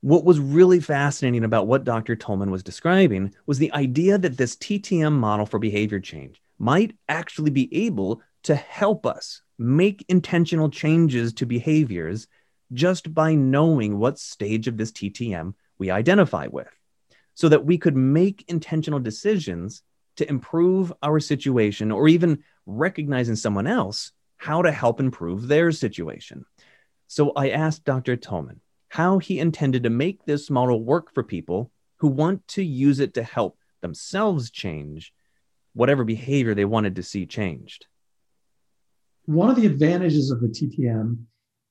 What 0.02 0.24
was 0.26 0.40
really 0.40 0.80
fascinating 0.80 1.44
about 1.44 1.68
what 1.68 1.84
Dr. 1.84 2.16
Tolman 2.16 2.50
was 2.52 2.64
describing 2.64 3.34
was 3.46 3.58
the 3.60 3.72
idea 3.74 4.18
that 4.18 4.38
this 4.38 4.56
TTM 4.56 5.14
model 5.14 5.46
for 5.46 5.60
behavior 5.60 6.00
change 6.00 6.42
might 6.60 6.96
actually 7.10 7.52
be 7.52 7.68
able 7.86 8.22
to 8.44 8.56
help 8.56 9.06
us 9.06 9.42
make 9.62 10.04
intentional 10.10 10.70
changes 10.70 11.34
to 11.34 11.46
behaviors 11.46 12.28
just 12.74 13.14
by 13.14 13.36
knowing 13.36 13.98
what 13.98 14.18
stage 14.18 14.68
of 14.68 14.78
this 14.78 14.92
TTM 14.92 15.54
we 15.78 15.92
identify 15.92 16.48
with, 16.48 16.70
so 17.34 17.48
that 17.50 17.66
we 17.66 17.78
could 17.78 17.96
make 17.96 18.46
intentional 18.48 19.00
decisions 19.00 19.84
to 20.18 20.28
improve 20.28 20.92
our 21.02 21.20
situation 21.20 21.92
or 21.92 22.08
even 22.08 22.44
recognize 22.66 23.30
in 23.30 23.36
someone 23.36 23.68
else 23.68 24.12
how 24.38 24.62
to 24.62 24.72
help 24.72 25.00
improve 25.00 25.48
their 25.48 25.72
situation. 25.72 26.46
So 27.08 27.32
I 27.32 27.50
asked 27.50 27.84
Dr. 27.84 28.16
Tolman 28.16 28.62
how 28.90 29.20
he 29.20 29.40
intended 29.40 29.84
to 29.84 29.90
make 29.90 30.26
this 30.26 30.50
model 30.50 30.84
work 30.84 31.14
for 31.14 31.24
people 31.24 31.72
who 31.98 32.08
want 32.08 32.48
to 32.50 32.64
use 32.64 33.00
it 33.00 33.14
to 33.14 33.24
help 33.24 33.58
themselves 33.82 34.50
change 34.50 35.14
whatever 35.74 36.04
behavior 36.04 36.54
they 36.54 36.66
wanted 36.66 36.96
to 36.96 37.04
see 37.04 37.26
changed. 37.26 37.86
One 39.32 39.50
of 39.50 39.56
the 39.56 39.66
advantages 39.66 40.30
of 40.30 40.42
the 40.42 40.48
TTM 40.48 41.18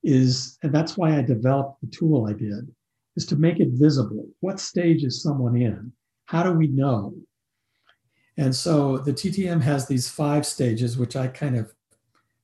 is, 0.03 0.57
and 0.63 0.75
that's 0.75 0.97
why 0.97 1.19
I 1.19 1.23
developed 1.23 1.83
the 1.83 1.89
tool 1.89 2.27
I 2.27 2.33
did, 2.33 2.75
is 3.17 3.27
to 3.27 3.37
make 3.37 3.61
it 3.61 3.69
visible. 3.73 4.27
What 4.41 4.59
stage 4.59 5.05
is 5.05 5.23
someone 5.23 5.57
in? 5.57 5.93
How 6.25 6.43
do 6.43 6.53
we 6.53 6.69
know? 6.69 7.13
And 8.39 8.57
so 8.57 8.97
the 8.97 9.13
TTM 9.13 9.61
has 9.61 9.87
these 9.87 10.09
five 10.09 10.47
stages, 10.47 10.97
which 10.97 11.17
I 11.17 11.27
kind 11.29 11.57
of 11.57 11.75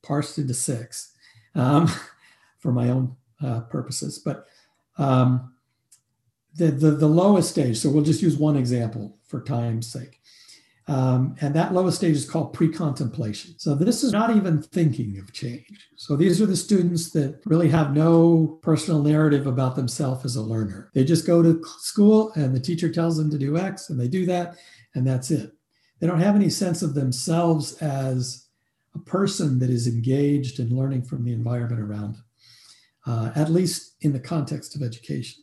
parsed 0.03 0.37
into 0.37 0.53
six 0.53 1.15
um, 1.55 1.91
for 2.59 2.71
my 2.71 2.91
own 2.91 3.17
uh, 3.43 3.61
purposes. 3.61 4.19
But 4.19 4.47
um, 4.99 5.55
the, 6.55 6.67
the, 6.67 6.91
the 6.91 7.09
lowest 7.09 7.51
stage, 7.51 7.79
so 7.79 7.89
we'll 7.89 8.05
just 8.05 8.21
use 8.21 8.37
one 8.37 8.57
example 8.57 9.17
for 9.27 9.41
time's 9.41 9.91
sake. 9.91 10.21
Um, 10.89 11.35
and 11.41 11.53
that 11.55 11.75
lowest 11.75 11.99
stage 11.99 12.15
is 12.15 12.29
called 12.29 12.53
pre-contemplation. 12.53 13.55
So 13.59 13.75
this 13.75 14.05
is 14.05 14.13
not 14.13 14.37
even 14.37 14.63
thinking 14.63 15.19
of 15.19 15.33
change. 15.33 15.89
So 15.97 16.15
these 16.15 16.41
are 16.41 16.47
the 16.47 16.57
students 16.57 17.11
that 17.11 17.41
really 17.45 17.69
have 17.71 17.93
no 17.93 18.61
personal 18.63 19.03
narrative 19.03 19.49
about 19.49 19.75
themselves 19.75 20.25
as 20.25 20.37
a 20.37 20.43
learner. 20.43 20.91
They 20.95 21.03
just 21.03 21.27
go 21.27 21.43
to 21.43 21.61
school 21.81 22.31
and 22.37 22.55
the 22.55 22.61
teacher 22.61 22.93
tells 22.93 23.17
them 23.17 23.31
to 23.31 23.39
do 23.39 23.59
X 23.59 23.91
and 23.91 23.99
they 23.99 24.07
do 24.07 24.27
that 24.27 24.59
and 24.95 25.05
that's 25.05 25.33
it. 25.33 25.53
They 25.99 26.07
don't 26.07 26.21
have 26.21 26.37
any 26.37 26.51
sense 26.51 26.83
of 26.83 26.95
themselves 26.95 27.75
as 27.83 28.47
a 28.95 28.99
person 29.01 29.59
that 29.59 29.71
is 29.71 29.89
engaged 29.89 30.61
in 30.61 30.77
learning 30.77 31.03
from 31.03 31.25
the 31.25 31.33
environment 31.33 31.81
around 31.81 32.15
them, 32.15 32.25
uh, 33.07 33.31
at 33.35 33.51
least 33.51 33.97
in 34.03 34.13
the 34.13 34.21
context 34.21 34.77
of 34.77 34.83
education. 34.83 35.43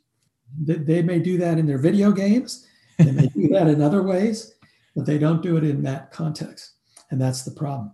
They, 0.58 0.75
they 0.75 1.01
may 1.01 1.19
do 1.19 1.38
that 1.39 1.58
in 1.58 1.65
their 1.65 1.79
video 1.79 2.12
games, 2.12 2.65
they 2.97 3.12
may 3.12 3.27
do 3.27 3.49
that 3.49 3.67
in 3.67 3.82
other 3.82 4.03
ways, 4.03 4.53
but 4.95 5.06
they 5.06 5.17
don't 5.17 5.41
do 5.41 5.58
it 5.58 5.63
in 5.63 5.84
that 5.84 6.12
context. 6.12 6.73
And 7.12 7.19
that's 7.19 7.43
the 7.43 7.51
problem. 7.51 7.91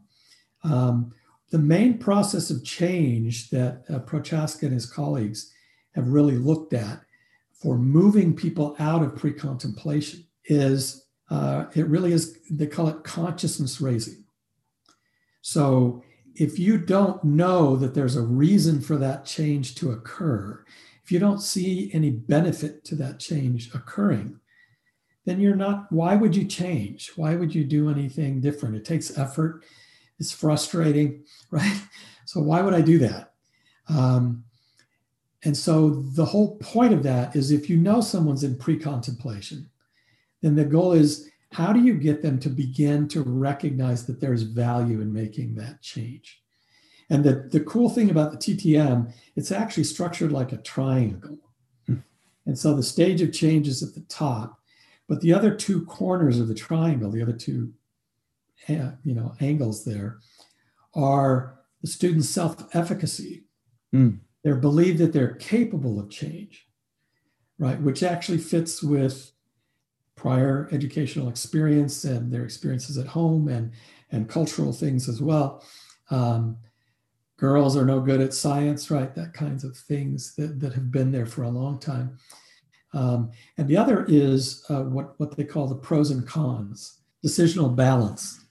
Um, 0.63 1.13
the 1.51 1.59
main 1.59 1.97
process 1.97 2.49
of 2.49 2.63
change 2.63 3.49
that 3.49 3.83
uh, 3.89 3.99
Prochaska 3.99 4.65
and 4.65 4.73
his 4.73 4.85
colleagues 4.85 5.51
have 5.95 6.07
really 6.09 6.37
looked 6.37 6.73
at 6.73 7.01
for 7.53 7.77
moving 7.77 8.35
people 8.35 8.75
out 8.79 9.01
of 9.01 9.15
pre 9.15 9.33
contemplation 9.33 10.25
is 10.45 11.05
uh, 11.29 11.65
it 11.75 11.87
really 11.87 12.11
is, 12.11 12.39
they 12.49 12.67
call 12.67 12.87
it 12.87 13.03
consciousness 13.03 13.81
raising. 13.81 14.23
So 15.41 16.03
if 16.35 16.57
you 16.57 16.77
don't 16.77 17.23
know 17.23 17.75
that 17.75 17.93
there's 17.93 18.15
a 18.15 18.21
reason 18.21 18.81
for 18.81 18.97
that 18.97 19.25
change 19.25 19.75
to 19.75 19.91
occur, 19.91 20.63
if 21.03 21.11
you 21.11 21.19
don't 21.19 21.41
see 21.41 21.91
any 21.93 22.09
benefit 22.09 22.83
to 22.85 22.95
that 22.95 23.19
change 23.19 23.73
occurring, 23.73 24.39
then 25.25 25.39
you're 25.39 25.55
not, 25.55 25.91
why 25.91 26.15
would 26.15 26.35
you 26.35 26.45
change? 26.45 27.11
Why 27.15 27.35
would 27.35 27.53
you 27.53 27.63
do 27.63 27.89
anything 27.89 28.41
different? 28.41 28.75
It 28.75 28.85
takes 28.85 29.17
effort, 29.17 29.63
it's 30.19 30.31
frustrating, 30.31 31.23
right? 31.51 31.81
So 32.25 32.41
why 32.41 32.61
would 32.61 32.73
I 32.73 32.81
do 32.81 32.99
that? 32.99 33.33
Um, 33.87 34.43
and 35.43 35.55
so 35.55 35.89
the 35.89 36.25
whole 36.25 36.57
point 36.57 36.93
of 36.93 37.03
that 37.03 37.35
is 37.35 37.51
if 37.51 37.69
you 37.69 37.77
know 37.77 38.01
someone's 38.01 38.43
in 38.43 38.57
pre 38.57 38.77
contemplation, 38.77 39.69
then 40.41 40.55
the 40.55 40.65
goal 40.65 40.91
is 40.93 41.29
how 41.51 41.73
do 41.73 41.81
you 41.81 41.95
get 41.95 42.21
them 42.21 42.39
to 42.39 42.49
begin 42.49 43.07
to 43.07 43.23
recognize 43.23 44.05
that 44.05 44.21
there's 44.21 44.43
value 44.43 45.01
in 45.01 45.11
making 45.11 45.55
that 45.55 45.81
change? 45.81 46.41
And 47.09 47.23
the, 47.23 47.49
the 47.51 47.61
cool 47.61 47.89
thing 47.89 48.11
about 48.11 48.31
the 48.31 48.37
TTM, 48.37 49.11
it's 49.35 49.51
actually 49.51 49.85
structured 49.85 50.31
like 50.31 50.51
a 50.51 50.57
triangle. 50.57 51.39
And 52.45 52.57
so 52.57 52.75
the 52.75 52.83
stage 52.83 53.21
of 53.21 53.33
change 53.33 53.67
is 53.67 53.83
at 53.83 53.93
the 53.93 54.01
top, 54.09 54.58
but 55.09 55.19
the 55.21 55.33
other 55.33 55.53
two 55.53 55.83
corners 55.85 56.39
of 56.39 56.47
the 56.47 56.55
triangle, 56.55 57.11
the 57.11 57.21
other 57.21 57.33
two 57.33 57.73
you 58.67 59.15
know, 59.15 59.33
angles 59.39 59.83
there, 59.83 60.19
are 60.93 61.59
the 61.81 61.87
student's 61.87 62.29
self-efficacy. 62.29 63.43
Mm. 63.93 64.19
They're 64.43 64.55
believed 64.55 64.99
that 64.99 65.11
they're 65.11 65.35
capable 65.35 65.99
of 65.99 66.11
change, 66.11 66.67
right? 67.57 67.81
Which 67.81 68.03
actually 68.03 68.37
fits 68.37 68.83
with 68.83 69.31
prior 70.15 70.69
educational 70.71 71.29
experience 71.29 72.03
and 72.03 72.31
their 72.31 72.43
experiences 72.43 72.97
at 72.97 73.07
home 73.07 73.47
and, 73.47 73.71
and 74.11 74.29
cultural 74.29 74.73
things 74.73 75.09
as 75.09 75.21
well. 75.21 75.63
Um, 76.11 76.57
girls 77.37 77.75
are 77.75 77.85
no 77.85 78.01
good 78.01 78.21
at 78.21 78.33
science, 78.33 78.91
right? 78.91 79.15
That 79.15 79.33
kinds 79.33 79.63
of 79.63 79.75
things 79.75 80.35
that, 80.35 80.59
that 80.59 80.73
have 80.73 80.91
been 80.91 81.11
there 81.11 81.25
for 81.25 81.43
a 81.43 81.49
long 81.49 81.79
time. 81.79 82.17
Um, 82.93 83.31
and 83.57 83.67
the 83.67 83.77
other 83.77 84.05
is 84.07 84.65
uh, 84.69 84.83
what, 84.83 85.19
what 85.19 85.35
they 85.37 85.43
call 85.43 85.67
the 85.67 85.75
pros 85.75 86.11
and 86.11 86.27
cons, 86.27 86.99
decisional 87.23 87.75
balance. 87.75 88.43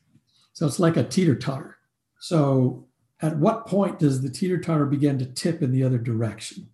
So 0.52 0.66
it's 0.66 0.78
like 0.78 0.96
a 0.96 1.04
teeter 1.04 1.34
totter. 1.34 1.76
So 2.20 2.86
at 3.20 3.36
what 3.36 3.66
point 3.66 3.98
does 3.98 4.22
the 4.22 4.30
teeter 4.30 4.58
totter 4.58 4.86
begin 4.86 5.18
to 5.18 5.26
tip 5.26 5.62
in 5.62 5.72
the 5.72 5.82
other 5.82 5.98
direction? 5.98 6.68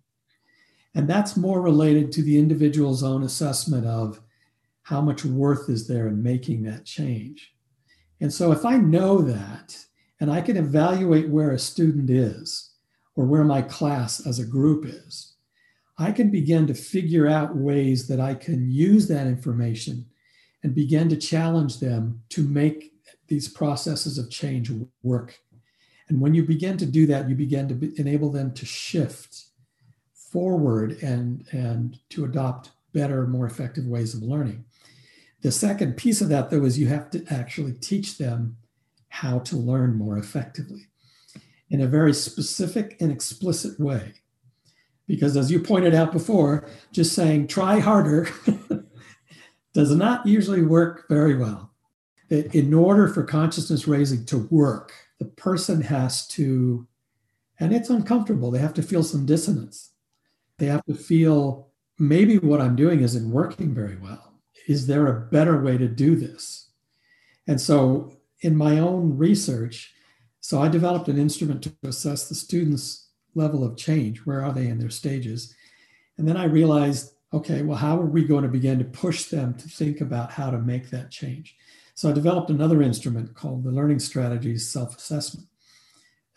And 0.93 1.07
that's 1.07 1.35
more 1.35 1.61
related 1.61 2.11
to 2.13 2.23
the 2.23 2.37
individual's 2.37 3.03
own 3.03 3.23
assessment 3.23 3.85
of 3.85 4.21
how 4.83 5.01
much 5.01 5.25
worth 5.25 5.69
is 5.69 5.87
there 5.87 6.07
in 6.07 6.21
making 6.21 6.63
that 6.63 6.85
change. 6.85 7.53
And 8.21 8.31
so 8.31 8.51
if 8.51 8.63
I 8.65 8.77
know 8.77 9.21
that 9.21 9.77
and 10.19 10.31
I 10.31 10.41
can 10.41 10.55
evaluate 10.55 11.29
where 11.29 11.51
a 11.51 11.59
student 11.59 12.09
is 12.09 12.73
or 13.15 13.25
where 13.25 13.43
my 13.43 13.61
class 13.61 14.25
as 14.25 14.39
a 14.39 14.45
group 14.45 14.85
is, 14.85 15.34
I 15.97 16.11
can 16.11 16.29
begin 16.29 16.67
to 16.67 16.73
figure 16.73 17.27
out 17.27 17.55
ways 17.55 18.07
that 18.07 18.19
I 18.19 18.35
can 18.35 18.69
use 18.69 19.07
that 19.07 19.27
information 19.27 20.05
and 20.63 20.75
begin 20.75 21.09
to 21.09 21.17
challenge 21.17 21.79
them 21.79 22.23
to 22.29 22.43
make 22.43 22.91
these 23.27 23.47
processes 23.47 24.17
of 24.17 24.29
change 24.29 24.71
work. 25.03 25.39
And 26.07 26.19
when 26.19 26.33
you 26.33 26.43
begin 26.43 26.77
to 26.77 26.85
do 26.85 27.05
that, 27.07 27.29
you 27.29 27.35
begin 27.35 27.67
to 27.69 27.73
be, 27.73 27.99
enable 27.99 28.31
them 28.31 28.53
to 28.53 28.65
shift 28.65 29.45
forward 30.13 31.01
and, 31.01 31.47
and 31.51 31.97
to 32.09 32.25
adopt 32.25 32.71
better, 32.93 33.25
more 33.25 33.45
effective 33.45 33.85
ways 33.85 34.13
of 34.13 34.21
learning. 34.21 34.65
The 35.41 35.51
second 35.51 35.97
piece 35.97 36.21
of 36.21 36.29
that, 36.29 36.49
though, 36.49 36.65
is 36.65 36.77
you 36.77 36.87
have 36.87 37.09
to 37.11 37.23
actually 37.29 37.73
teach 37.73 38.17
them 38.17 38.57
how 39.09 39.39
to 39.39 39.55
learn 39.55 39.95
more 39.95 40.17
effectively 40.17 40.87
in 41.69 41.81
a 41.81 41.87
very 41.87 42.13
specific 42.13 42.97
and 42.99 43.11
explicit 43.11 43.79
way. 43.79 44.13
Because 45.07 45.37
as 45.37 45.51
you 45.51 45.59
pointed 45.59 45.93
out 45.93 46.11
before, 46.11 46.67
just 46.91 47.13
saying 47.13 47.47
try 47.47 47.79
harder 47.79 48.27
does 49.73 49.95
not 49.95 50.25
usually 50.25 50.63
work 50.63 51.07
very 51.09 51.35
well. 51.35 51.71
In 52.29 52.73
order 52.73 53.07
for 53.07 53.23
consciousness 53.23 53.87
raising 53.87 54.25
to 54.25 54.47
work, 54.49 54.93
the 55.19 55.25
person 55.25 55.81
has 55.81 56.27
to, 56.29 56.87
and 57.59 57.73
it's 57.73 57.89
uncomfortable, 57.89 58.49
they 58.49 58.59
have 58.59 58.73
to 58.73 58.81
feel 58.81 59.03
some 59.03 59.25
dissonance. 59.25 59.91
They 60.57 60.65
have 60.67 60.83
to 60.85 60.95
feel 60.95 61.69
maybe 61.99 62.37
what 62.39 62.61
I'm 62.61 62.75
doing 62.75 63.01
isn't 63.01 63.29
working 63.29 63.75
very 63.75 63.97
well. 63.97 64.33
Is 64.67 64.87
there 64.87 65.05
a 65.05 65.21
better 65.21 65.61
way 65.61 65.77
to 65.77 65.87
do 65.87 66.15
this? 66.15 66.71
And 67.47 67.61
so, 67.61 68.17
in 68.41 68.55
my 68.55 68.79
own 68.79 69.17
research, 69.17 69.93
So 70.39 70.61
I 70.61 70.67
developed 70.67 71.07
an 71.07 71.17
instrument 71.17 71.63
to 71.63 71.73
assess 71.83 72.29
the 72.29 72.35
students' 72.35 73.04
level 73.35 73.63
of 73.63 73.77
change. 73.77 74.25
Where 74.25 74.43
are 74.43 74.53
they 74.53 74.67
in 74.67 74.79
their 74.79 74.89
stages? 74.89 75.53
And 76.17 76.27
then 76.27 76.37
I 76.37 76.45
realized, 76.45 77.13
okay, 77.33 77.61
well, 77.61 77.77
how 77.77 77.99
are 77.99 78.05
we 78.05 78.23
going 78.23 78.43
to 78.43 78.49
begin 78.49 78.79
to 78.79 78.85
push 78.85 79.25
them 79.25 79.53
to 79.55 79.67
think 79.67 80.01
about 80.01 80.31
how 80.31 80.49
to 80.49 80.57
make 80.57 80.89
that 80.89 81.11
change? 81.11 81.55
So 81.93 82.09
I 82.09 82.13
developed 82.13 82.49
another 82.49 82.81
instrument 82.81 83.35
called 83.35 83.63
the 83.63 83.71
Learning 83.71 83.99
Strategies 83.99 84.67
Self 84.67 84.97
Assessment, 84.97 85.47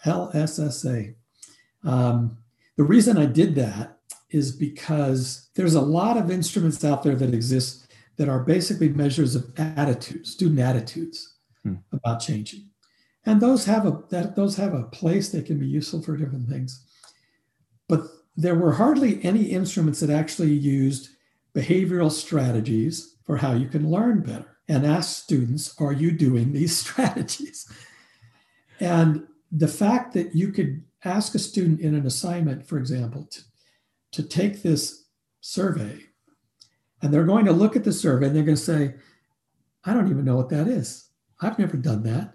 LSSA. 0.05 1.15
Um, 1.85 2.39
the 2.77 2.85
reason 2.85 3.17
I 3.17 3.27
did 3.27 3.55
that 3.57 3.99
is 4.31 4.53
because 4.53 5.49
there's 5.55 5.75
a 5.75 5.81
lot 5.81 6.17
of 6.17 6.31
instruments 6.31 6.85
out 6.85 7.03
there 7.03 7.17
that 7.17 7.35
exist 7.35 7.89
that 8.17 8.29
are 8.29 8.41
basically 8.41 8.89
measures 8.89 9.35
of 9.35 9.53
attitudes, 9.57 10.33
student 10.33 10.61
attitudes 10.61 11.35
hmm. 11.63 11.75
about 11.93 12.21
changing. 12.21 12.69
And 13.25 13.41
those 13.41 13.65
have 13.65 13.85
a 13.87 14.03
that 14.11 14.37
those 14.37 14.57
have 14.57 14.75
a 14.75 14.85
place. 14.85 15.29
They 15.29 15.43
can 15.43 15.59
be 15.59 15.67
useful 15.67 16.03
for 16.03 16.17
different 16.17 16.49
things. 16.49 16.87
But 17.89 18.03
there 18.37 18.55
were 18.55 18.73
hardly 18.73 19.23
any 19.25 19.45
instruments 19.45 20.01
that 20.01 20.11
actually 20.11 20.53
used 20.53 21.11
behavioral 21.55 22.11
strategies 22.11 23.17
for 23.25 23.39
how 23.39 23.53
you 23.53 23.69
can 23.69 23.91
learn 23.91 24.23
better 24.23 24.59
and 24.69 24.87
ask 24.87 25.23
students, 25.23 25.75
are 25.81 25.93
you 25.93 26.13
doing 26.13 26.53
these 26.53 26.77
strategies? 26.87 27.71
And 28.81 29.27
the 29.51 29.69
fact 29.69 30.13
that 30.15 30.35
you 30.35 30.53
could 30.53 30.85
ask 31.05 31.35
a 31.35 31.39
student 31.39 31.81
in 31.81 31.95
an 31.95 32.07
assignment, 32.07 32.67
for 32.67 32.79
example, 32.79 33.29
to, 33.31 33.43
to 34.13 34.23
take 34.23 34.63
this 34.63 35.05
survey, 35.41 36.01
and 37.01 37.13
they're 37.13 37.25
going 37.25 37.47
to 37.47 37.53
look 37.53 37.77
at 37.77 37.85
the 37.85 37.93
survey 37.93 38.27
and 38.27 38.37
they're 38.37 38.43
going 38.43 38.57
to 38.57 38.63
say, 38.63 38.95
I 39.85 39.95
don't 39.95 40.11
even 40.11 40.25
know 40.25 40.37
what 40.37 40.51
that 40.51 40.67
is. 40.67 41.09
I've 41.41 41.59
never 41.59 41.77
done 41.77 42.03
that. 42.03 42.35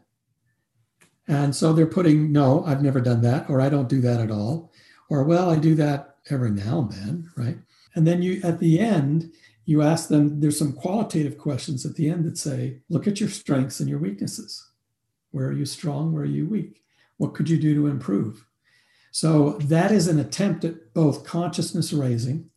And 1.28 1.56
so 1.56 1.72
they're 1.72 1.86
putting, 1.86 2.32
no, 2.32 2.64
I've 2.66 2.82
never 2.82 3.00
done 3.00 3.22
that, 3.22 3.50
or 3.50 3.62
I 3.62 3.70
don't 3.70 3.90
do 3.90 4.02
that 4.02 4.20
at 4.20 4.32
all, 4.32 4.72
or 5.14 5.24
well, 5.24 5.52
I 5.52 5.58
do 5.58 5.76
that 5.76 6.16
every 6.32 6.50
now 6.50 6.80
and 6.80 6.92
then, 6.92 7.32
right? 7.38 7.58
And 7.94 8.08
then 8.08 8.24
you, 8.24 8.42
at 8.44 8.60
the 8.60 8.80
end, 8.80 9.32
you 9.64 9.84
ask 9.84 10.10
them, 10.10 10.40
there's 10.40 10.58
some 10.58 10.74
qualitative 10.74 11.38
questions 11.38 11.86
at 11.86 11.94
the 11.94 12.10
end 12.10 12.26
that 12.26 12.36
say, 12.36 12.80
look 12.90 13.08
at 13.08 13.20
your 13.20 13.30
strengths 13.30 13.80
and 13.80 13.88
your 13.88 14.00
weaknesses. 14.00 14.72
Where 15.30 15.46
are 15.46 15.54
you 15.54 15.68
strong? 15.68 16.14
Where 16.14 16.24
are 16.24 16.26
you 16.26 16.48
weak? 16.48 16.82
What 17.18 17.36
could 17.36 17.48
you 17.48 17.60
do 17.60 17.76
to 17.76 17.86
improve? 17.86 18.44
So 19.12 19.52
that 19.60 19.92
is 19.92 20.08
an 20.08 20.18
attempt 20.18 20.66
at 20.66 20.96
both 20.96 21.24
consciousness 21.24 21.94
raising 21.94 22.50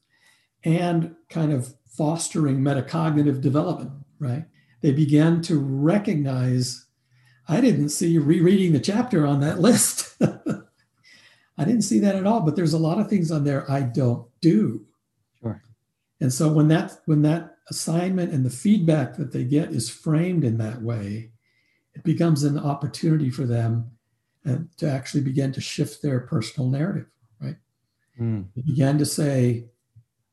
and 0.65 1.15
kind 1.29 1.53
of 1.53 1.75
fostering 1.87 2.61
metacognitive 2.61 3.43
development, 3.43 3.93
right? 4.19 4.47
They 4.81 4.93
began 4.93 5.43
to 5.43 5.59
recognize 5.59 6.87
I 7.49 7.61
didn't 7.61 7.91
see 7.91 8.17
rereading 8.17 8.73
the 8.73 8.81
chapter 8.81 9.27
on 9.27 9.41
that 9.41 9.61
list. 9.61 10.17
I 11.59 11.65
didn't 11.65 11.83
see 11.83 11.99
that 12.01 12.15
at 12.15 12.27
all, 12.27 12.41
but 12.41 12.55
there's 12.57 12.75
a 12.75 12.79
lot 12.79 12.99
of 12.99 13.09
things 13.09 13.31
on 13.31 13.45
there 13.45 13.71
I 13.71 13.81
don't 13.81 14.29
do. 14.41 14.85
Sure. 15.41 15.63
And 16.21 16.33
so 16.33 16.53
when 16.53 16.69
that 16.69 16.99
when 17.07 17.23
that 17.23 17.57
assignment 17.69 18.33
and 18.33 18.45
the 18.45 18.51
feedback 18.51 19.17
that 19.17 19.33
they 19.33 19.45
get 19.45 19.71
is 19.71 19.89
framed 19.89 20.45
in 20.45 20.59
that 20.59 20.83
way, 20.83 21.31
it 21.95 22.05
becomes 22.05 22.43
an 22.43 22.59
opportunity 22.59 23.31
for 23.31 23.45
them 23.45 23.91
uh, 24.49 24.59
to 24.77 24.89
actually 24.89 25.23
begin 25.23 25.53
to 25.53 25.61
shift 25.61 26.03
their 26.03 26.21
personal 26.21 26.69
narrative, 26.69 27.07
right? 27.41 27.57
Mm. 28.21 28.47
They 28.55 28.63
began 28.63 28.99
to 28.99 29.07
say, 29.07 29.65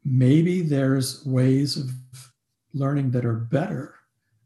maybe 0.04 0.62
there's 0.62 1.26
ways 1.26 1.78
of 1.78 1.90
learning 2.74 3.12
that 3.12 3.26
are 3.26 3.34
better 3.34 3.96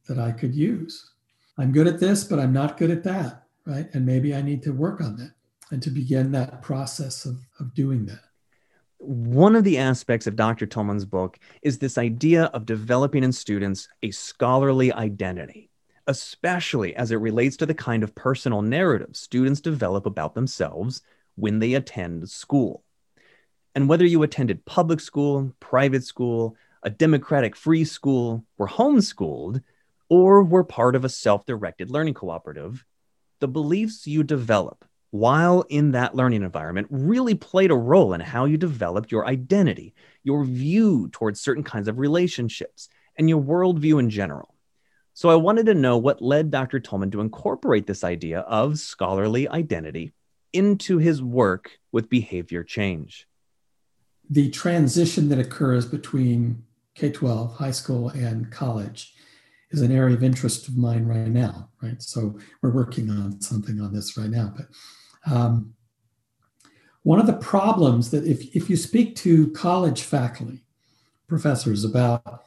that 0.08 0.20
I 0.20 0.32
could 0.32 0.56
use. 0.56 1.12
I'm 1.58 1.72
good 1.72 1.88
at 1.88 2.00
this, 2.00 2.24
but 2.24 2.40
I'm 2.40 2.54
not 2.54 2.78
good 2.78 2.92
at 2.92 3.04
that, 3.04 3.44
right? 3.66 3.90
And 3.94 4.06
maybe 4.06 4.36
I 4.36 4.42
need 4.42 4.62
to 4.64 4.72
work 4.72 5.02
on 5.02 5.18
that 5.18 5.32
and 5.72 5.82
to 5.84 5.90
begin 5.90 6.32
that 6.32 6.62
process 6.62 7.26
of, 7.26 7.38
of 7.60 7.74
doing 7.74 8.06
that. 8.06 8.20
One 9.00 9.56
of 9.56 9.64
the 9.64 9.78
aspects 9.78 10.26
of 10.26 10.36
Dr. 10.36 10.66
Tolman's 10.66 11.06
book 11.06 11.38
is 11.62 11.78
this 11.78 11.98
idea 11.98 12.46
of 12.46 12.66
developing 12.66 13.24
in 13.24 13.32
students 13.32 13.88
a 14.02 14.10
scholarly 14.12 14.92
identity, 14.92 15.70
especially 16.08 16.96
as 16.96 17.12
it 17.12 17.18
relates 17.18 17.58
to 17.58 17.66
the 17.66 17.76
kind 17.76 18.02
of 18.02 18.16
personal 18.16 18.62
narrative 18.62 19.16
students 19.16 19.62
develop 19.62 20.08
about 20.08 20.34
themselves 20.34 21.04
when 21.36 21.60
they 21.60 21.76
attend 21.76 22.28
school. 22.30 22.84
And 23.76 23.88
whether 23.88 24.06
you 24.06 24.24
attended 24.24 24.66
public 24.66 25.00
school, 25.00 25.54
private 25.60 26.04
school, 26.04 26.56
a 26.82 26.90
democratic 26.90 27.56
free 27.56 27.84
school, 27.84 28.44
were 28.58 28.68
homeschooled, 28.68 29.62
or 30.10 30.44
were 30.44 30.64
part 30.64 30.96
of 30.96 31.06
a 31.06 31.10
self 31.10 31.46
directed 31.46 31.92
learning 31.92 32.16
cooperative, 32.16 32.84
the 33.40 33.48
beliefs 33.48 34.08
you 34.08 34.24
develop 34.24 34.87
while 35.12 35.64
in 35.70 35.92
that 35.92 36.16
learning 36.16 36.44
environment 36.44 36.88
really 36.90 37.36
played 37.36 37.72
a 37.72 37.76
role 37.76 38.14
in 38.14 38.22
how 38.22 38.46
you 38.46 38.58
developed 38.58 39.12
your 39.12 39.26
identity, 39.26 39.94
your 40.24 40.44
view 40.44 41.10
towards 41.12 41.40
certain 41.40 41.64
kinds 41.64 41.88
of 41.88 41.98
relationships, 41.98 42.90
and 43.18 43.30
your 43.30 43.42
worldview 43.42 44.00
in 44.00 44.10
general. 44.10 44.54
So 45.14 45.30
I 45.30 45.36
wanted 45.36 45.66
to 45.66 45.74
know 45.74 45.98
what 45.98 46.22
led 46.22 46.52
Dr. 46.52 46.80
Tolman 46.80 47.10
to 47.12 47.22
incorporate 47.22 47.88
this 47.88 48.04
idea 48.04 48.42
of 48.42 48.78
scholarly 48.78 49.50
identity 49.50 50.14
into 50.54 51.00
his 51.00 51.22
work 51.22 51.80
with 51.92 52.10
behavior 52.10 52.64
change. 52.64 53.28
The 54.30 54.50
transition 54.52 55.30
that 55.30 55.40
occurs 55.40 55.86
between 55.86 56.64
K 56.94 57.12
12, 57.12 57.56
high 57.56 57.72
school, 57.72 58.10
and 58.10 58.52
college 58.52 59.14
is 59.72 59.82
an 59.82 59.92
area 59.92 60.16
of 60.16 60.24
interest 60.24 60.68
of 60.68 60.78
mine 60.78 61.06
right 61.06 61.28
now, 61.28 61.70
right? 61.82 62.02
So 62.02 62.38
we're 62.62 62.72
working 62.72 63.10
on 63.10 63.42
something 63.42 63.82
on 63.82 63.94
this 63.94 64.18
right 64.18 64.30
now. 64.30 64.54
But 64.56 65.34
um, 65.34 65.74
one 67.04 67.20
of 67.20 67.28
the 67.28 67.34
problems 67.34 68.12
that 68.12 68.26
if, 68.26 68.56
if 68.56 68.70
you 68.70 68.78
speak 68.78 69.16
to 69.18 69.52
college 69.52 70.04
faculty, 70.04 70.64
professors 71.28 71.84
about 71.84 72.46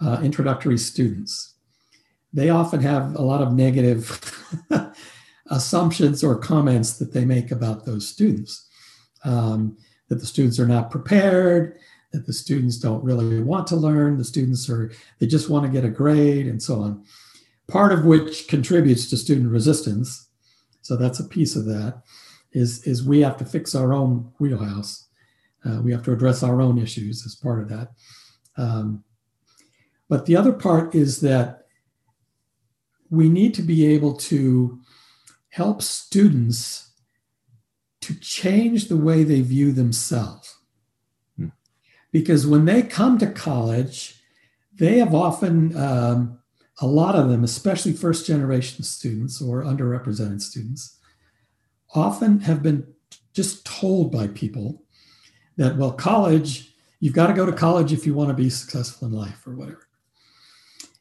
uh, 0.00 0.20
introductory 0.22 0.78
students, 0.78 1.54
they 2.32 2.48
often 2.48 2.80
have 2.80 3.16
a 3.16 3.22
lot 3.22 3.42
of 3.42 3.52
negative 3.52 4.20
assumptions 5.50 6.22
or 6.22 6.38
comments 6.38 6.98
that 6.98 7.12
they 7.12 7.24
make 7.24 7.50
about 7.50 7.84
those 7.84 8.08
students. 8.08 8.68
Um, 9.24 9.76
that 10.08 10.16
the 10.16 10.26
students 10.26 10.58
are 10.58 10.66
not 10.66 10.90
prepared, 10.90 11.78
that 12.12 12.26
the 12.26 12.32
students 12.32 12.76
don't 12.76 13.04
really 13.04 13.40
want 13.42 13.66
to 13.68 13.76
learn, 13.76 14.18
the 14.18 14.24
students 14.24 14.68
are, 14.68 14.90
they 15.18 15.26
just 15.26 15.48
want 15.48 15.64
to 15.64 15.70
get 15.70 15.84
a 15.84 15.88
grade, 15.88 16.46
and 16.46 16.62
so 16.62 16.80
on. 16.80 17.04
Part 17.68 17.92
of 17.92 18.04
which 18.04 18.48
contributes 18.48 19.08
to 19.10 19.16
student 19.16 19.50
resistance. 19.50 20.28
So 20.82 20.96
that's 20.96 21.20
a 21.20 21.28
piece 21.28 21.54
of 21.54 21.66
that. 21.66 22.02
Is, 22.52 22.84
is 22.84 23.04
we 23.04 23.20
have 23.20 23.36
to 23.36 23.44
fix 23.44 23.76
our 23.76 23.92
own 23.92 24.32
wheelhouse. 24.40 25.06
Uh, 25.64 25.80
we 25.82 25.92
have 25.92 26.02
to 26.04 26.12
address 26.12 26.42
our 26.42 26.60
own 26.60 26.78
issues 26.78 27.24
as 27.24 27.36
part 27.36 27.60
of 27.60 27.68
that. 27.68 27.92
Um, 28.56 29.04
but 30.08 30.26
the 30.26 30.34
other 30.34 30.52
part 30.52 30.94
is 30.94 31.20
that 31.20 31.66
we 33.08 33.28
need 33.28 33.54
to 33.54 33.62
be 33.62 33.86
able 33.86 34.14
to 34.14 34.80
help 35.50 35.82
students 35.82 36.90
to 38.00 38.14
change 38.18 38.88
the 38.88 38.96
way 38.96 39.22
they 39.22 39.42
view 39.42 39.70
themselves 39.70 40.59
because 42.12 42.46
when 42.46 42.64
they 42.64 42.82
come 42.82 43.18
to 43.18 43.26
college, 43.26 44.20
they 44.78 44.98
have 44.98 45.14
often, 45.14 45.76
um, 45.76 46.38
a 46.80 46.86
lot 46.86 47.14
of 47.14 47.28
them, 47.28 47.44
especially 47.44 47.92
first 47.92 48.26
generation 48.26 48.82
students 48.82 49.42
or 49.42 49.62
underrepresented 49.62 50.40
students, 50.40 50.98
often 51.94 52.40
have 52.40 52.62
been 52.62 52.86
just 53.34 53.64
told 53.64 54.10
by 54.10 54.26
people 54.28 54.82
that, 55.56 55.76
well, 55.76 55.92
college, 55.92 56.72
you've 57.00 57.14
got 57.14 57.26
to 57.26 57.34
go 57.34 57.46
to 57.46 57.52
college 57.52 57.92
if 57.92 58.06
you 58.06 58.14
want 58.14 58.28
to 58.28 58.34
be 58.34 58.50
successful 58.50 59.08
in 59.08 59.14
life 59.14 59.46
or 59.46 59.54
whatever. 59.54 59.86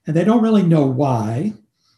And 0.05 0.15
they 0.15 0.23
don't 0.23 0.43
really 0.43 0.63
know 0.63 0.85
why, 0.85 1.53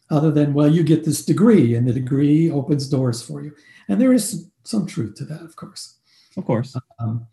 other 0.09 0.31
than, 0.31 0.53
well, 0.53 0.67
you 0.67 0.83
get 0.83 1.05
this 1.05 1.25
degree 1.25 1.75
and 1.75 1.87
the 1.87 1.93
degree 1.93 2.51
opens 2.51 2.87
doors 2.87 3.21
for 3.21 3.41
you. 3.41 3.53
And 3.87 3.99
there 3.99 4.13
is 4.13 4.49
some 4.63 4.85
truth 4.85 5.15
to 5.15 5.25
that, 5.25 5.41
of 5.41 5.55
course. 5.55 5.97
Of 6.37 6.45
course. 6.45 6.75
Um, 6.99 7.25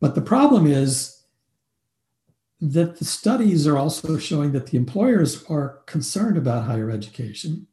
but 0.00 0.14
the 0.14 0.22
problem 0.22 0.66
is 0.66 1.22
that 2.60 2.98
the 2.98 3.04
studies 3.04 3.66
are 3.66 3.76
also 3.76 4.18
showing 4.18 4.52
that 4.52 4.68
the 4.68 4.76
employers 4.76 5.44
are 5.44 5.80
concerned 5.86 6.36
about 6.36 6.64
higher 6.64 6.90
education 6.90 7.66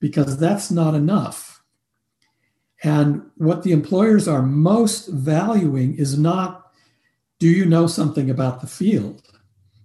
because 0.00 0.38
that's 0.38 0.70
not 0.70 0.94
enough. 0.94 1.62
And 2.82 3.22
what 3.36 3.62
the 3.62 3.72
employers 3.72 4.28
are 4.28 4.42
most 4.42 5.08
valuing 5.08 5.96
is 5.96 6.18
not 6.18 6.72
do 7.38 7.48
you 7.48 7.64
know 7.64 7.86
something 7.86 8.30
about 8.30 8.60
the 8.60 8.66
field? 8.66 9.22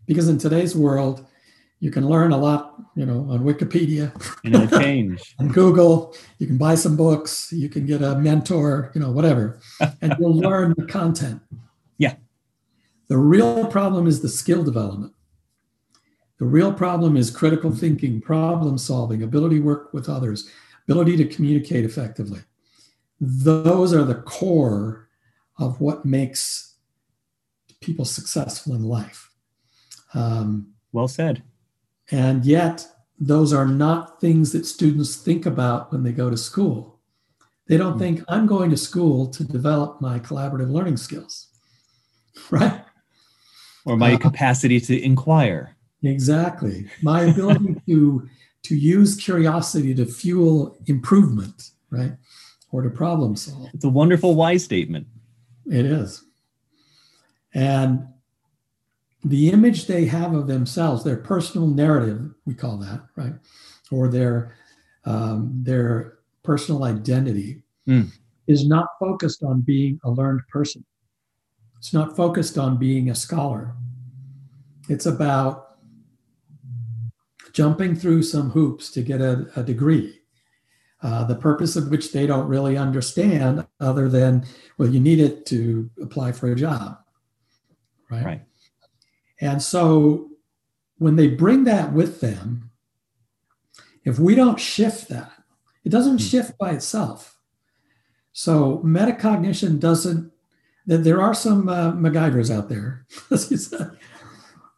Because 0.08 0.28
in 0.28 0.40
today's 0.40 0.76
world, 0.76 1.26
you 1.84 1.92
can 1.92 2.08
learn 2.08 2.32
a 2.32 2.38
lot, 2.38 2.76
you 2.96 3.06
know, 3.06 3.28
on 3.30 3.40
Wikipedia. 3.40 4.14
And 4.46 4.56
it'll 4.56 4.80
change. 4.80 5.36
on 5.38 5.50
Google, 5.50 6.16
you 6.40 6.48
can 6.48 6.58
buy 6.58 6.76
some 6.76 6.96
books, 6.96 7.52
you 7.52 7.68
can 7.68 7.86
get 7.86 8.02
a 8.02 8.16
mentor, 8.16 8.90
you 8.96 9.02
know, 9.02 9.12
whatever, 9.12 9.60
and 10.02 10.16
you'll 10.20 10.34
learn 10.38 10.74
the 10.78 10.86
content. 10.86 11.42
Yeah. 11.98 12.16
The 13.10 13.18
real 13.18 13.68
problem 13.68 14.08
is 14.08 14.22
the 14.22 14.30
skill 14.30 14.64
development. 14.64 15.12
The 16.40 16.46
real 16.46 16.72
problem 16.72 17.18
is 17.18 17.30
critical 17.30 17.72
thinking, 17.72 18.22
problem 18.22 18.78
solving, 18.78 19.22
ability 19.22 19.58
to 19.58 19.64
work 19.64 19.94
with 19.94 20.08
others, 20.08 20.50
ability 20.88 21.18
to 21.18 21.26
communicate 21.26 21.84
effectively. 21.84 22.40
Those 23.20 23.94
are 23.94 24.06
the 24.06 24.22
core 24.22 25.10
of 25.60 25.82
what 25.82 26.06
makes 26.06 26.76
people 27.82 28.06
successful 28.06 28.74
in 28.74 28.84
life. 28.84 29.30
Um, 30.14 30.70
well 30.94 31.10
said. 31.10 31.44
And 32.14 32.46
yet, 32.46 32.88
those 33.20 33.54
are 33.54 33.66
not 33.66 34.22
things 34.22 34.52
that 34.52 34.68
students 34.68 35.16
think 35.16 35.48
about 35.48 35.92
when 35.92 36.04
they 36.04 36.12
go 36.12 36.30
to 36.30 36.38
school. 36.38 37.00
They 37.68 37.76
don't 37.76 37.96
mm. 37.96 38.00
think, 38.00 38.24
I'm 38.28 38.46
going 38.46 38.70
to 38.70 38.78
school 38.78 39.28
to 39.32 39.44
develop 39.44 40.00
my 40.00 40.20
collaborative 40.20 40.70
learning 40.70 40.98
skills, 40.98 41.48
right? 42.52 42.82
Or 43.86 43.98
my 43.98 44.14
uh, 44.14 44.18
capacity 44.20 44.80
to 44.80 45.04
inquire. 45.04 45.76
Exactly. 46.04 46.86
My 47.02 47.22
ability 47.22 47.78
to, 47.88 48.30
to 48.62 48.76
use 48.76 49.16
curiosity 49.16 49.96
to 49.96 50.06
fuel 50.06 50.78
improvement, 50.86 51.72
right? 51.90 52.14
Or 52.72 52.84
to 52.84 52.92
problem 52.92 53.36
solve. 53.36 53.70
It's 53.74 53.86
a 53.86 53.90
wonderful 53.90 54.36
why 54.36 54.58
statement. 54.58 55.08
It 55.66 55.86
is. 55.86 56.24
And 57.56 58.08
the 59.24 59.50
image 59.50 59.88
they 59.88 60.06
have 60.06 60.34
of 60.34 60.48
themselves, 60.48 61.04
their 61.04 61.18
personal 61.18 61.68
narrative, 61.68 62.34
we 62.46 62.54
call 62.54 62.78
that, 62.78 63.02
right? 63.16 63.34
Or 63.92 64.08
their 64.08 64.56
um, 65.06 65.52
their 65.64 66.20
personal 66.44 66.84
identity 66.84 67.64
mm. 67.88 68.12
is 68.48 68.68
not 68.68 68.88
focused 69.00 69.44
on 69.44 69.62
being 69.62 70.00
a 70.04 70.12
learned 70.12 70.42
person. 70.50 70.84
It's 71.78 71.94
not 71.94 72.16
focused 72.16 72.58
on 72.58 72.78
being 72.78 73.10
a 73.10 73.16
scholar. 73.16 73.76
It's 74.90 75.06
about 75.06 75.78
jumping 77.52 77.96
through 77.96 78.24
some 78.24 78.50
hoops 78.50 78.90
to 78.92 79.02
get 79.02 79.22
a, 79.22 79.48
a 79.56 79.64
degree, 79.64 80.20
uh, 81.02 81.24
the 81.26 81.36
purpose 81.36 81.76
of 81.76 81.90
which 81.90 82.12
they 82.12 82.26
don't 82.26 82.48
really 82.48 82.78
understand, 82.78 83.66
other 83.80 84.10
than, 84.10 84.46
well, 84.78 84.90
you 84.90 85.00
need 85.00 85.20
it 85.20 85.46
to 85.48 85.90
apply 86.02 86.32
for 86.32 86.52
a 86.52 86.56
job. 86.56 86.98
Right. 88.10 88.26
Right. 88.26 88.42
And 89.44 89.62
so 89.62 90.30
when 91.00 91.18
they 91.18 91.28
bring 91.28 91.66
that 91.66 91.92
with 91.92 92.22
them, 92.22 92.72
if 94.06 94.18
we 94.18 94.36
don't 94.36 94.60
shift 94.60 95.10
that, 95.10 95.34
it 95.84 95.90
doesn't 95.90 96.18
mm-hmm. 96.18 96.30
shift 96.30 96.58
by 96.58 96.72
itself. 96.72 97.38
So 98.32 98.82
metacognition 98.86 99.82
doesn't, 99.82 100.32
that 100.88 101.00
there 101.00 101.22
are 101.22 101.34
some 101.34 101.68
uh, 101.68 101.92
MacGyvers 101.92 102.56
out 102.56 102.70
there, 102.70 103.06
as 103.32 103.52
you 103.52 103.58
said, 103.58 103.98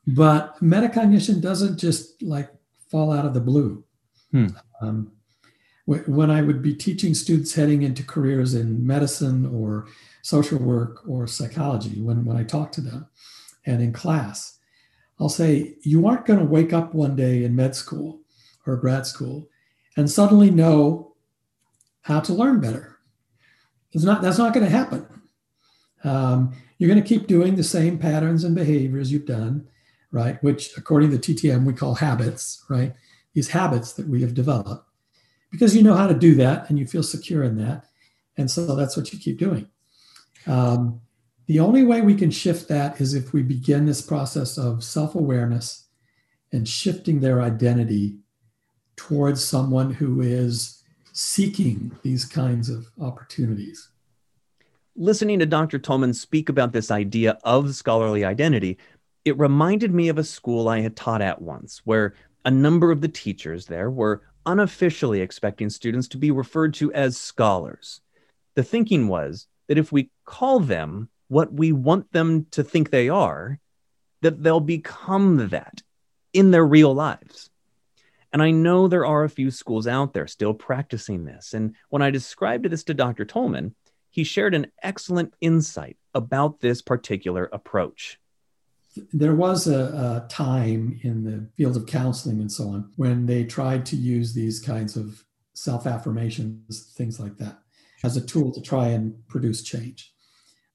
but 0.07 0.59
metacognition 0.63 1.41
doesn't 1.41 1.77
just 1.77 2.23
like 2.23 2.49
fall 2.89 3.13
out 3.13 3.25
of 3.25 3.35
the 3.35 3.41
blue. 3.41 3.83
Hmm. 4.31 4.47
Um, 4.81 5.11
when 5.85 6.31
I 6.31 6.41
would 6.41 6.63
be 6.63 6.73
teaching 6.73 7.13
students 7.13 7.53
heading 7.53 7.83
into 7.83 8.03
careers 8.03 8.55
in 8.55 8.87
medicine 8.87 9.45
or 9.45 9.85
social 10.23 10.57
work 10.57 11.07
or 11.07 11.27
psychology, 11.27 12.01
when, 12.01 12.25
when 12.25 12.35
I 12.35 12.43
talk 12.43 12.71
to 12.73 12.81
them 12.81 13.07
and 13.65 13.81
in 13.81 13.93
class, 13.93 14.59
I'll 15.19 15.29
say, 15.29 15.75
you 15.81 16.07
aren't 16.07 16.25
going 16.25 16.39
to 16.39 16.45
wake 16.45 16.73
up 16.73 16.93
one 16.93 17.15
day 17.15 17.43
in 17.43 17.55
med 17.55 17.75
school 17.75 18.21
or 18.65 18.75
grad 18.75 19.05
school 19.05 19.49
and 19.95 20.09
suddenly 20.09 20.51
know 20.51 21.15
how 22.01 22.19
to 22.19 22.33
learn 22.33 22.59
better. 22.59 22.97
It's 23.91 24.03
not, 24.03 24.21
that's 24.21 24.37
not 24.37 24.53
going 24.53 24.65
to 24.65 24.71
happen. 24.71 25.07
Um, 26.03 26.53
you're 26.77 26.89
going 26.89 27.01
to 27.01 27.07
keep 27.07 27.27
doing 27.27 27.55
the 27.55 27.63
same 27.63 27.97
patterns 27.97 28.43
and 28.43 28.53
behaviors 28.53 29.11
you've 29.11 29.25
done, 29.25 29.67
right? 30.11 30.41
Which, 30.43 30.77
according 30.77 31.11
to 31.11 31.17
TTM, 31.17 31.63
we 31.63 31.73
call 31.73 31.95
habits, 31.95 32.63
right? 32.69 32.93
These 33.33 33.49
habits 33.49 33.93
that 33.93 34.07
we 34.07 34.21
have 34.21 34.33
developed 34.33 34.85
because 35.51 35.75
you 35.75 35.83
know 35.83 35.95
how 35.95 36.07
to 36.07 36.13
do 36.13 36.35
that 36.35 36.69
and 36.69 36.77
you 36.77 36.85
feel 36.85 37.03
secure 37.03 37.43
in 37.43 37.57
that. 37.57 37.85
And 38.37 38.51
so 38.51 38.75
that's 38.75 38.97
what 38.97 39.13
you 39.13 39.19
keep 39.19 39.39
doing. 39.39 39.67
Um, 40.47 40.99
the 41.47 41.59
only 41.59 41.83
way 41.83 42.01
we 42.01 42.15
can 42.15 42.31
shift 42.31 42.67
that 42.69 42.99
is 42.99 43.13
if 43.13 43.33
we 43.33 43.43
begin 43.43 43.85
this 43.85 44.01
process 44.01 44.57
of 44.57 44.83
self 44.83 45.15
awareness 45.15 45.87
and 46.51 46.67
shifting 46.67 47.19
their 47.19 47.41
identity 47.41 48.17
towards 48.95 49.43
someone 49.43 49.91
who 49.91 50.21
is 50.21 50.83
seeking 51.11 51.91
these 52.01 52.25
kinds 52.25 52.69
of 52.69 52.87
opportunities. 52.99 53.89
Listening 54.95 55.39
to 55.39 55.45
Dr. 55.45 55.77
Tolman 55.77 56.13
speak 56.13 56.49
about 56.49 56.71
this 56.71 56.89
idea 56.89 57.37
of 57.43 57.75
scholarly 57.75 58.23
identity, 58.23 58.77
it 59.25 59.37
reminded 59.37 59.93
me 59.93 60.07
of 60.07 60.17
a 60.17 60.23
school 60.23 60.69
I 60.69 60.79
had 60.79 60.95
taught 60.95 61.21
at 61.21 61.41
once, 61.41 61.81
where 61.83 62.15
a 62.45 62.51
number 62.51 62.91
of 62.91 63.01
the 63.01 63.07
teachers 63.07 63.65
there 63.65 63.89
were 63.89 64.21
unofficially 64.45 65.21
expecting 65.21 65.69
students 65.69 66.07
to 66.09 66.17
be 66.17 66.31
referred 66.31 66.73
to 66.75 66.93
as 66.93 67.17
scholars. 67.17 68.01
The 68.53 68.63
thinking 68.63 69.07
was 69.07 69.47
that 69.67 69.77
if 69.77 69.91
we 69.91 70.11
call 70.25 70.59
them 70.59 71.09
what 71.27 71.53
we 71.53 71.71
want 71.71 72.11
them 72.11 72.45
to 72.51 72.63
think 72.63 72.89
they 72.89 73.09
are, 73.09 73.59
that 74.21 74.43
they'll 74.43 74.59
become 74.59 75.49
that 75.49 75.81
in 76.33 76.51
their 76.51 76.65
real 76.65 76.93
lives. 76.93 77.49
And 78.31 78.43
I 78.43 78.51
know 78.51 78.87
there 78.87 79.05
are 79.05 79.23
a 79.23 79.29
few 79.29 79.49
schools 79.49 79.87
out 79.87 80.13
there 80.13 80.27
still 80.27 80.53
practicing 80.53 81.25
this. 81.25 81.53
And 81.53 81.75
when 81.89 82.01
I 82.01 82.11
described 82.11 82.65
this 82.65 82.83
to 82.85 82.93
Dr. 82.93 83.23
Tolman, 83.23 83.75
he 84.09 84.23
shared 84.23 84.53
an 84.53 84.71
excellent 84.83 85.33
insight 85.41 85.97
about 86.13 86.59
this 86.59 86.81
particular 86.81 87.49
approach. 87.53 88.19
There 89.13 89.35
was 89.35 89.67
a, 89.67 90.23
a, 90.23 90.27
time 90.29 90.99
in 91.03 91.23
the 91.23 91.49
field 91.57 91.75
of 91.75 91.85
counseling 91.85 92.39
and 92.39 92.49
so 92.51 92.69
on 92.69 92.91
when 92.95 93.25
they 93.25 93.43
tried 93.43 93.85
to 93.87 93.97
use 93.97 94.33
these 94.33 94.61
kinds 94.61 94.95
of 94.95 95.23
self 95.53 95.85
affirmations, 95.85 96.93
things 96.95 97.19
like 97.19 97.37
that, 97.37 97.59
as 98.05 98.15
a 98.15 98.25
tool 98.25 98.53
to 98.53 98.61
try 98.61 98.87
and 98.87 99.15
produce 99.27 99.63
change 99.63 100.14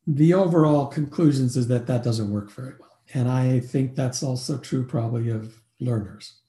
the 0.06 0.34
overall 0.34 0.86
conclusions 0.86 1.56
is 1.56 1.68
that 1.68 1.86
that 1.86 2.02
doesn't 2.02 2.30
work 2.30 2.50
very 2.50 2.74
well. 2.78 2.98
And 3.14 3.28
I 3.28 3.60
think 3.60 3.94
that's 3.94 4.22
also 4.22 4.58
true 4.58 4.86
probably 4.86 5.30
of 5.30 5.60
learners. 5.80 6.40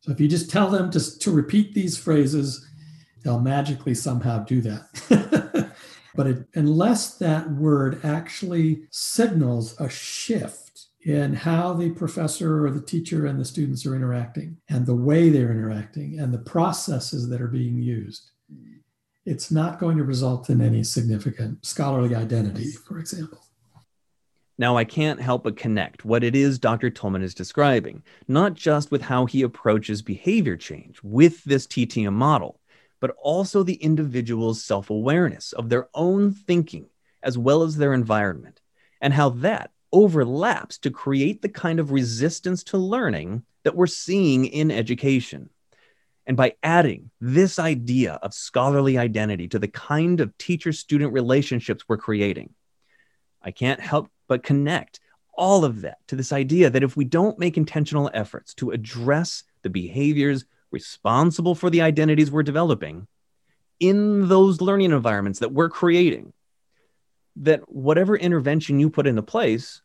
So 0.00 0.12
if 0.12 0.20
you 0.20 0.28
just 0.28 0.50
tell 0.50 0.70
them 0.70 0.90
to, 0.92 1.18
to 1.18 1.30
repeat 1.30 1.74
these 1.74 1.98
phrases, 1.98 2.66
they'll 3.22 3.40
magically 3.40 3.94
somehow 3.94 4.44
do 4.44 4.60
that. 4.62 5.72
but 6.14 6.26
it, 6.26 6.46
unless 6.54 7.16
that 7.18 7.50
word 7.50 8.00
actually 8.04 8.84
signals 8.90 9.78
a 9.80 9.88
shift 9.88 10.86
in 11.02 11.32
how 11.32 11.72
the 11.72 11.90
professor 11.90 12.66
or 12.66 12.70
the 12.70 12.80
teacher 12.80 13.26
and 13.26 13.40
the 13.40 13.44
students 13.44 13.86
are 13.86 13.96
interacting 13.96 14.56
and 14.68 14.86
the 14.86 14.94
way 14.94 15.30
they're 15.30 15.50
interacting 15.50 16.18
and 16.18 16.32
the 16.32 16.38
processes 16.38 17.28
that 17.28 17.40
are 17.40 17.48
being 17.48 17.80
used, 17.80 18.30
it's 19.28 19.50
not 19.50 19.78
going 19.78 19.98
to 19.98 20.04
result 20.04 20.48
in 20.48 20.62
any 20.62 20.82
significant 20.82 21.64
scholarly 21.64 22.14
identity, 22.14 22.72
for 22.72 22.98
example. 22.98 23.44
Now, 24.56 24.76
I 24.76 24.84
can't 24.84 25.20
help 25.20 25.44
but 25.44 25.56
connect 25.56 26.04
what 26.04 26.24
it 26.24 26.34
is 26.34 26.58
Dr. 26.58 26.90
Tolman 26.90 27.22
is 27.22 27.34
describing, 27.34 28.02
not 28.26 28.54
just 28.54 28.90
with 28.90 29.02
how 29.02 29.26
he 29.26 29.42
approaches 29.42 30.02
behavior 30.02 30.56
change 30.56 30.98
with 31.02 31.44
this 31.44 31.66
TTM 31.66 32.14
model, 32.14 32.58
but 33.00 33.14
also 33.22 33.62
the 33.62 33.74
individual's 33.74 34.64
self 34.64 34.90
awareness 34.90 35.52
of 35.52 35.68
their 35.68 35.88
own 35.94 36.32
thinking 36.32 36.86
as 37.22 37.36
well 37.36 37.62
as 37.62 37.76
their 37.76 37.92
environment, 37.92 38.60
and 39.00 39.12
how 39.12 39.28
that 39.28 39.70
overlaps 39.92 40.78
to 40.78 40.90
create 40.90 41.42
the 41.42 41.48
kind 41.48 41.78
of 41.78 41.92
resistance 41.92 42.64
to 42.64 42.78
learning 42.78 43.42
that 43.64 43.76
we're 43.76 43.86
seeing 43.86 44.46
in 44.46 44.70
education. 44.70 45.50
And 46.28 46.36
by 46.36 46.56
adding 46.62 47.10
this 47.22 47.58
idea 47.58 48.18
of 48.22 48.34
scholarly 48.34 48.98
identity 48.98 49.48
to 49.48 49.58
the 49.58 49.66
kind 49.66 50.20
of 50.20 50.36
teacher 50.36 50.74
student 50.74 51.14
relationships 51.14 51.84
we're 51.88 51.96
creating, 51.96 52.54
I 53.42 53.50
can't 53.50 53.80
help 53.80 54.10
but 54.28 54.42
connect 54.42 55.00
all 55.34 55.64
of 55.64 55.80
that 55.80 56.06
to 56.08 56.16
this 56.16 56.30
idea 56.30 56.68
that 56.68 56.82
if 56.82 56.98
we 56.98 57.06
don't 57.06 57.38
make 57.38 57.56
intentional 57.56 58.10
efforts 58.12 58.52
to 58.54 58.72
address 58.72 59.44
the 59.62 59.70
behaviors 59.70 60.44
responsible 60.70 61.54
for 61.54 61.70
the 61.70 61.80
identities 61.80 62.30
we're 62.30 62.42
developing 62.42 63.06
in 63.80 64.28
those 64.28 64.60
learning 64.60 64.92
environments 64.92 65.38
that 65.38 65.52
we're 65.52 65.70
creating, 65.70 66.34
that 67.36 67.72
whatever 67.72 68.14
intervention 68.14 68.78
you 68.78 68.90
put 68.90 69.06
into 69.06 69.22
place 69.22 69.80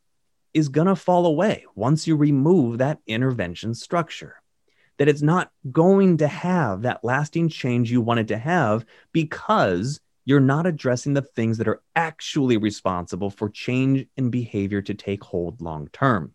is 0.53 0.67
going 0.67 0.87
to 0.87 0.95
fall 0.95 1.25
away 1.25 1.63
once 1.73 2.05
you 2.05 2.17
remove 2.17 2.79
that 2.79 2.99
intervention 3.07 3.73
structure 3.73 4.42
that 5.03 5.09
it's 5.09 5.21
not 5.21 5.51
going 5.69 6.15
to 6.15 6.29
have 6.29 6.83
that 6.83 7.03
lasting 7.03 7.49
change 7.49 7.91
you 7.91 7.99
wanted 7.99 8.29
to 8.29 8.37
have 8.37 8.85
because 9.11 9.99
you're 10.23 10.39
not 10.39 10.65
addressing 10.65 11.13
the 11.13 11.21
things 11.21 11.57
that 11.57 11.67
are 11.67 11.81
actually 11.93 12.55
responsible 12.55 13.29
for 13.29 13.49
change 13.49 14.07
in 14.15 14.29
behavior 14.29 14.81
to 14.81 14.93
take 14.93 15.21
hold 15.21 15.59
long 15.59 15.89
term. 15.91 16.33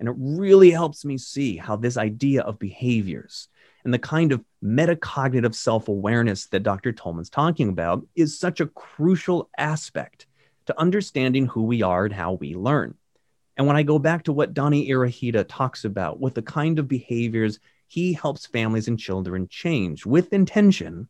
And 0.00 0.08
it 0.08 0.16
really 0.18 0.72
helps 0.72 1.04
me 1.04 1.18
see 1.18 1.56
how 1.56 1.76
this 1.76 1.96
idea 1.96 2.42
of 2.42 2.58
behaviors 2.58 3.46
and 3.84 3.94
the 3.94 3.98
kind 4.00 4.32
of 4.32 4.42
metacognitive 4.60 5.54
self 5.54 5.86
awareness 5.86 6.46
that 6.46 6.64
Dr. 6.64 6.90
Tolman's 6.90 7.30
talking 7.30 7.68
about 7.68 8.04
is 8.16 8.36
such 8.36 8.60
a 8.60 8.66
crucial 8.66 9.48
aspect 9.56 10.26
to 10.66 10.80
understanding 10.80 11.46
who 11.46 11.62
we 11.62 11.80
are 11.82 12.06
and 12.06 12.14
how 12.14 12.32
we 12.32 12.56
learn. 12.56 12.96
And 13.56 13.66
when 13.66 13.76
I 13.76 13.82
go 13.82 13.98
back 13.98 14.24
to 14.24 14.32
what 14.32 14.54
Donnie 14.54 14.88
Irahita 14.88 15.46
talks 15.48 15.84
about, 15.84 16.20
with 16.20 16.34
the 16.34 16.42
kind 16.42 16.78
of 16.78 16.88
behaviors 16.88 17.58
he 17.86 18.14
helps 18.14 18.46
families 18.46 18.88
and 18.88 18.98
children 18.98 19.46
change 19.48 20.06
with 20.06 20.32
intention, 20.32 21.08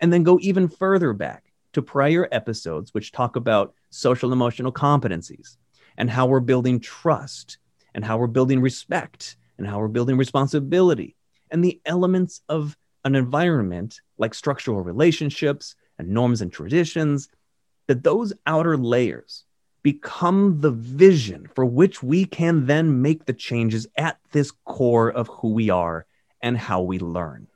and 0.00 0.12
then 0.12 0.22
go 0.22 0.38
even 0.42 0.68
further 0.68 1.14
back 1.14 1.44
to 1.72 1.80
prior 1.80 2.28
episodes, 2.30 2.92
which 2.92 3.12
talk 3.12 3.36
about 3.36 3.74
social 3.90 4.32
emotional 4.32 4.72
competencies 4.72 5.56
and 5.96 6.10
how 6.10 6.26
we're 6.26 6.40
building 6.40 6.80
trust 6.80 7.58
and 7.94 8.04
how 8.04 8.18
we're 8.18 8.26
building 8.26 8.60
respect 8.60 9.36
and 9.56 9.66
how 9.66 9.78
we're 9.78 9.88
building 9.88 10.16
responsibility 10.16 11.16
and 11.50 11.64
the 11.64 11.80
elements 11.84 12.42
of 12.48 12.76
an 13.04 13.14
environment 13.14 14.00
like 14.18 14.34
structural 14.34 14.82
relationships 14.82 15.74
and 15.98 16.08
norms 16.08 16.42
and 16.42 16.52
traditions, 16.52 17.28
that 17.86 18.02
those 18.02 18.32
outer 18.46 18.76
layers 18.76 19.44
become 19.82 20.60
the 20.60 20.70
vision 20.70 21.48
for 21.54 21.64
which 21.64 22.02
we 22.02 22.24
can 22.24 22.66
then 22.66 23.02
make 23.02 23.24
the 23.24 23.32
changes 23.32 23.86
at 23.96 24.18
this 24.32 24.52
core 24.64 25.10
of 25.10 25.28
who 25.28 25.52
we 25.52 25.70
are 25.70 26.06
and 26.42 26.56
how 26.56 26.82
we 26.82 26.98
learn. 26.98 27.46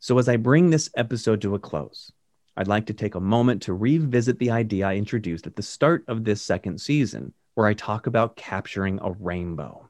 So, 0.00 0.18
as 0.18 0.28
I 0.28 0.36
bring 0.36 0.70
this 0.70 0.90
episode 0.96 1.42
to 1.42 1.54
a 1.54 1.58
close, 1.58 2.12
I'd 2.56 2.68
like 2.68 2.86
to 2.86 2.94
take 2.94 3.14
a 3.14 3.20
moment 3.20 3.62
to 3.62 3.74
revisit 3.74 4.38
the 4.38 4.50
idea 4.50 4.86
I 4.86 4.96
introduced 4.96 5.46
at 5.46 5.56
the 5.56 5.62
start 5.62 6.04
of 6.08 6.24
this 6.24 6.42
second 6.42 6.80
season, 6.80 7.32
where 7.54 7.66
I 7.66 7.74
talk 7.74 8.06
about 8.06 8.36
capturing 8.36 9.00
a 9.02 9.12
rainbow. 9.12 9.88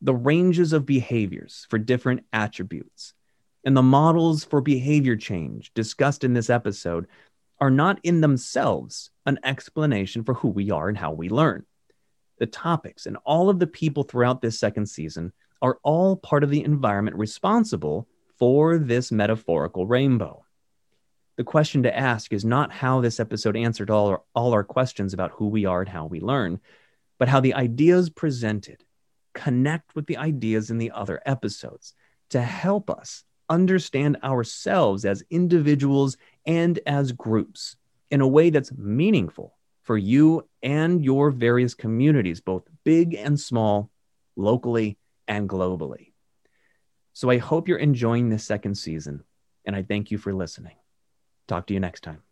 The 0.00 0.14
ranges 0.14 0.72
of 0.72 0.86
behaviors 0.86 1.66
for 1.70 1.78
different 1.78 2.24
attributes 2.32 3.14
and 3.64 3.76
the 3.76 3.82
models 3.82 4.44
for 4.44 4.60
behavior 4.60 5.16
change 5.16 5.72
discussed 5.74 6.24
in 6.24 6.34
this 6.34 6.50
episode 6.50 7.06
are 7.62 7.70
not 7.70 8.00
in 8.02 8.20
themselves 8.20 9.10
an 9.24 9.38
explanation 9.44 10.24
for 10.24 10.34
who 10.34 10.48
we 10.48 10.72
are 10.72 10.88
and 10.88 10.98
how 10.98 11.12
we 11.12 11.28
learn. 11.28 11.64
The 12.40 12.46
topics 12.46 13.06
and 13.06 13.16
all 13.24 13.48
of 13.48 13.60
the 13.60 13.68
people 13.68 14.02
throughout 14.02 14.42
this 14.42 14.58
second 14.58 14.86
season 14.86 15.32
are 15.62 15.78
all 15.84 16.16
part 16.16 16.42
of 16.42 16.50
the 16.50 16.64
environment 16.64 17.16
responsible 17.16 18.08
for 18.36 18.78
this 18.78 19.12
metaphorical 19.12 19.86
rainbow. 19.86 20.44
The 21.36 21.44
question 21.44 21.84
to 21.84 21.96
ask 21.96 22.32
is 22.32 22.44
not 22.44 22.72
how 22.72 23.00
this 23.00 23.20
episode 23.20 23.56
answered 23.56 23.90
all 23.90 24.08
our, 24.08 24.22
all 24.34 24.52
our 24.54 24.64
questions 24.64 25.14
about 25.14 25.30
who 25.30 25.46
we 25.46 25.64
are 25.64 25.82
and 25.82 25.88
how 25.88 26.06
we 26.06 26.18
learn, 26.18 26.58
but 27.16 27.28
how 27.28 27.38
the 27.38 27.54
ideas 27.54 28.10
presented 28.10 28.82
connect 29.34 29.94
with 29.94 30.08
the 30.08 30.16
ideas 30.16 30.72
in 30.72 30.78
the 30.78 30.90
other 30.90 31.22
episodes 31.26 31.94
to 32.30 32.42
help 32.42 32.90
us 32.90 33.22
understand 33.48 34.16
ourselves 34.24 35.04
as 35.04 35.22
individuals 35.30 36.16
and 36.46 36.78
as 36.86 37.12
groups 37.12 37.76
in 38.10 38.20
a 38.20 38.28
way 38.28 38.50
that's 38.50 38.72
meaningful 38.72 39.56
for 39.82 39.96
you 39.96 40.48
and 40.62 41.04
your 41.04 41.30
various 41.30 41.74
communities, 41.74 42.40
both 42.40 42.62
big 42.84 43.14
and 43.14 43.38
small, 43.38 43.90
locally 44.36 44.98
and 45.26 45.48
globally. 45.48 46.12
So 47.12 47.30
I 47.30 47.38
hope 47.38 47.68
you're 47.68 47.78
enjoying 47.78 48.28
this 48.28 48.44
second 48.44 48.76
season, 48.76 49.24
and 49.64 49.76
I 49.76 49.82
thank 49.82 50.10
you 50.10 50.18
for 50.18 50.32
listening. 50.32 50.76
Talk 51.48 51.66
to 51.66 51.74
you 51.74 51.80
next 51.80 52.02
time. 52.02 52.22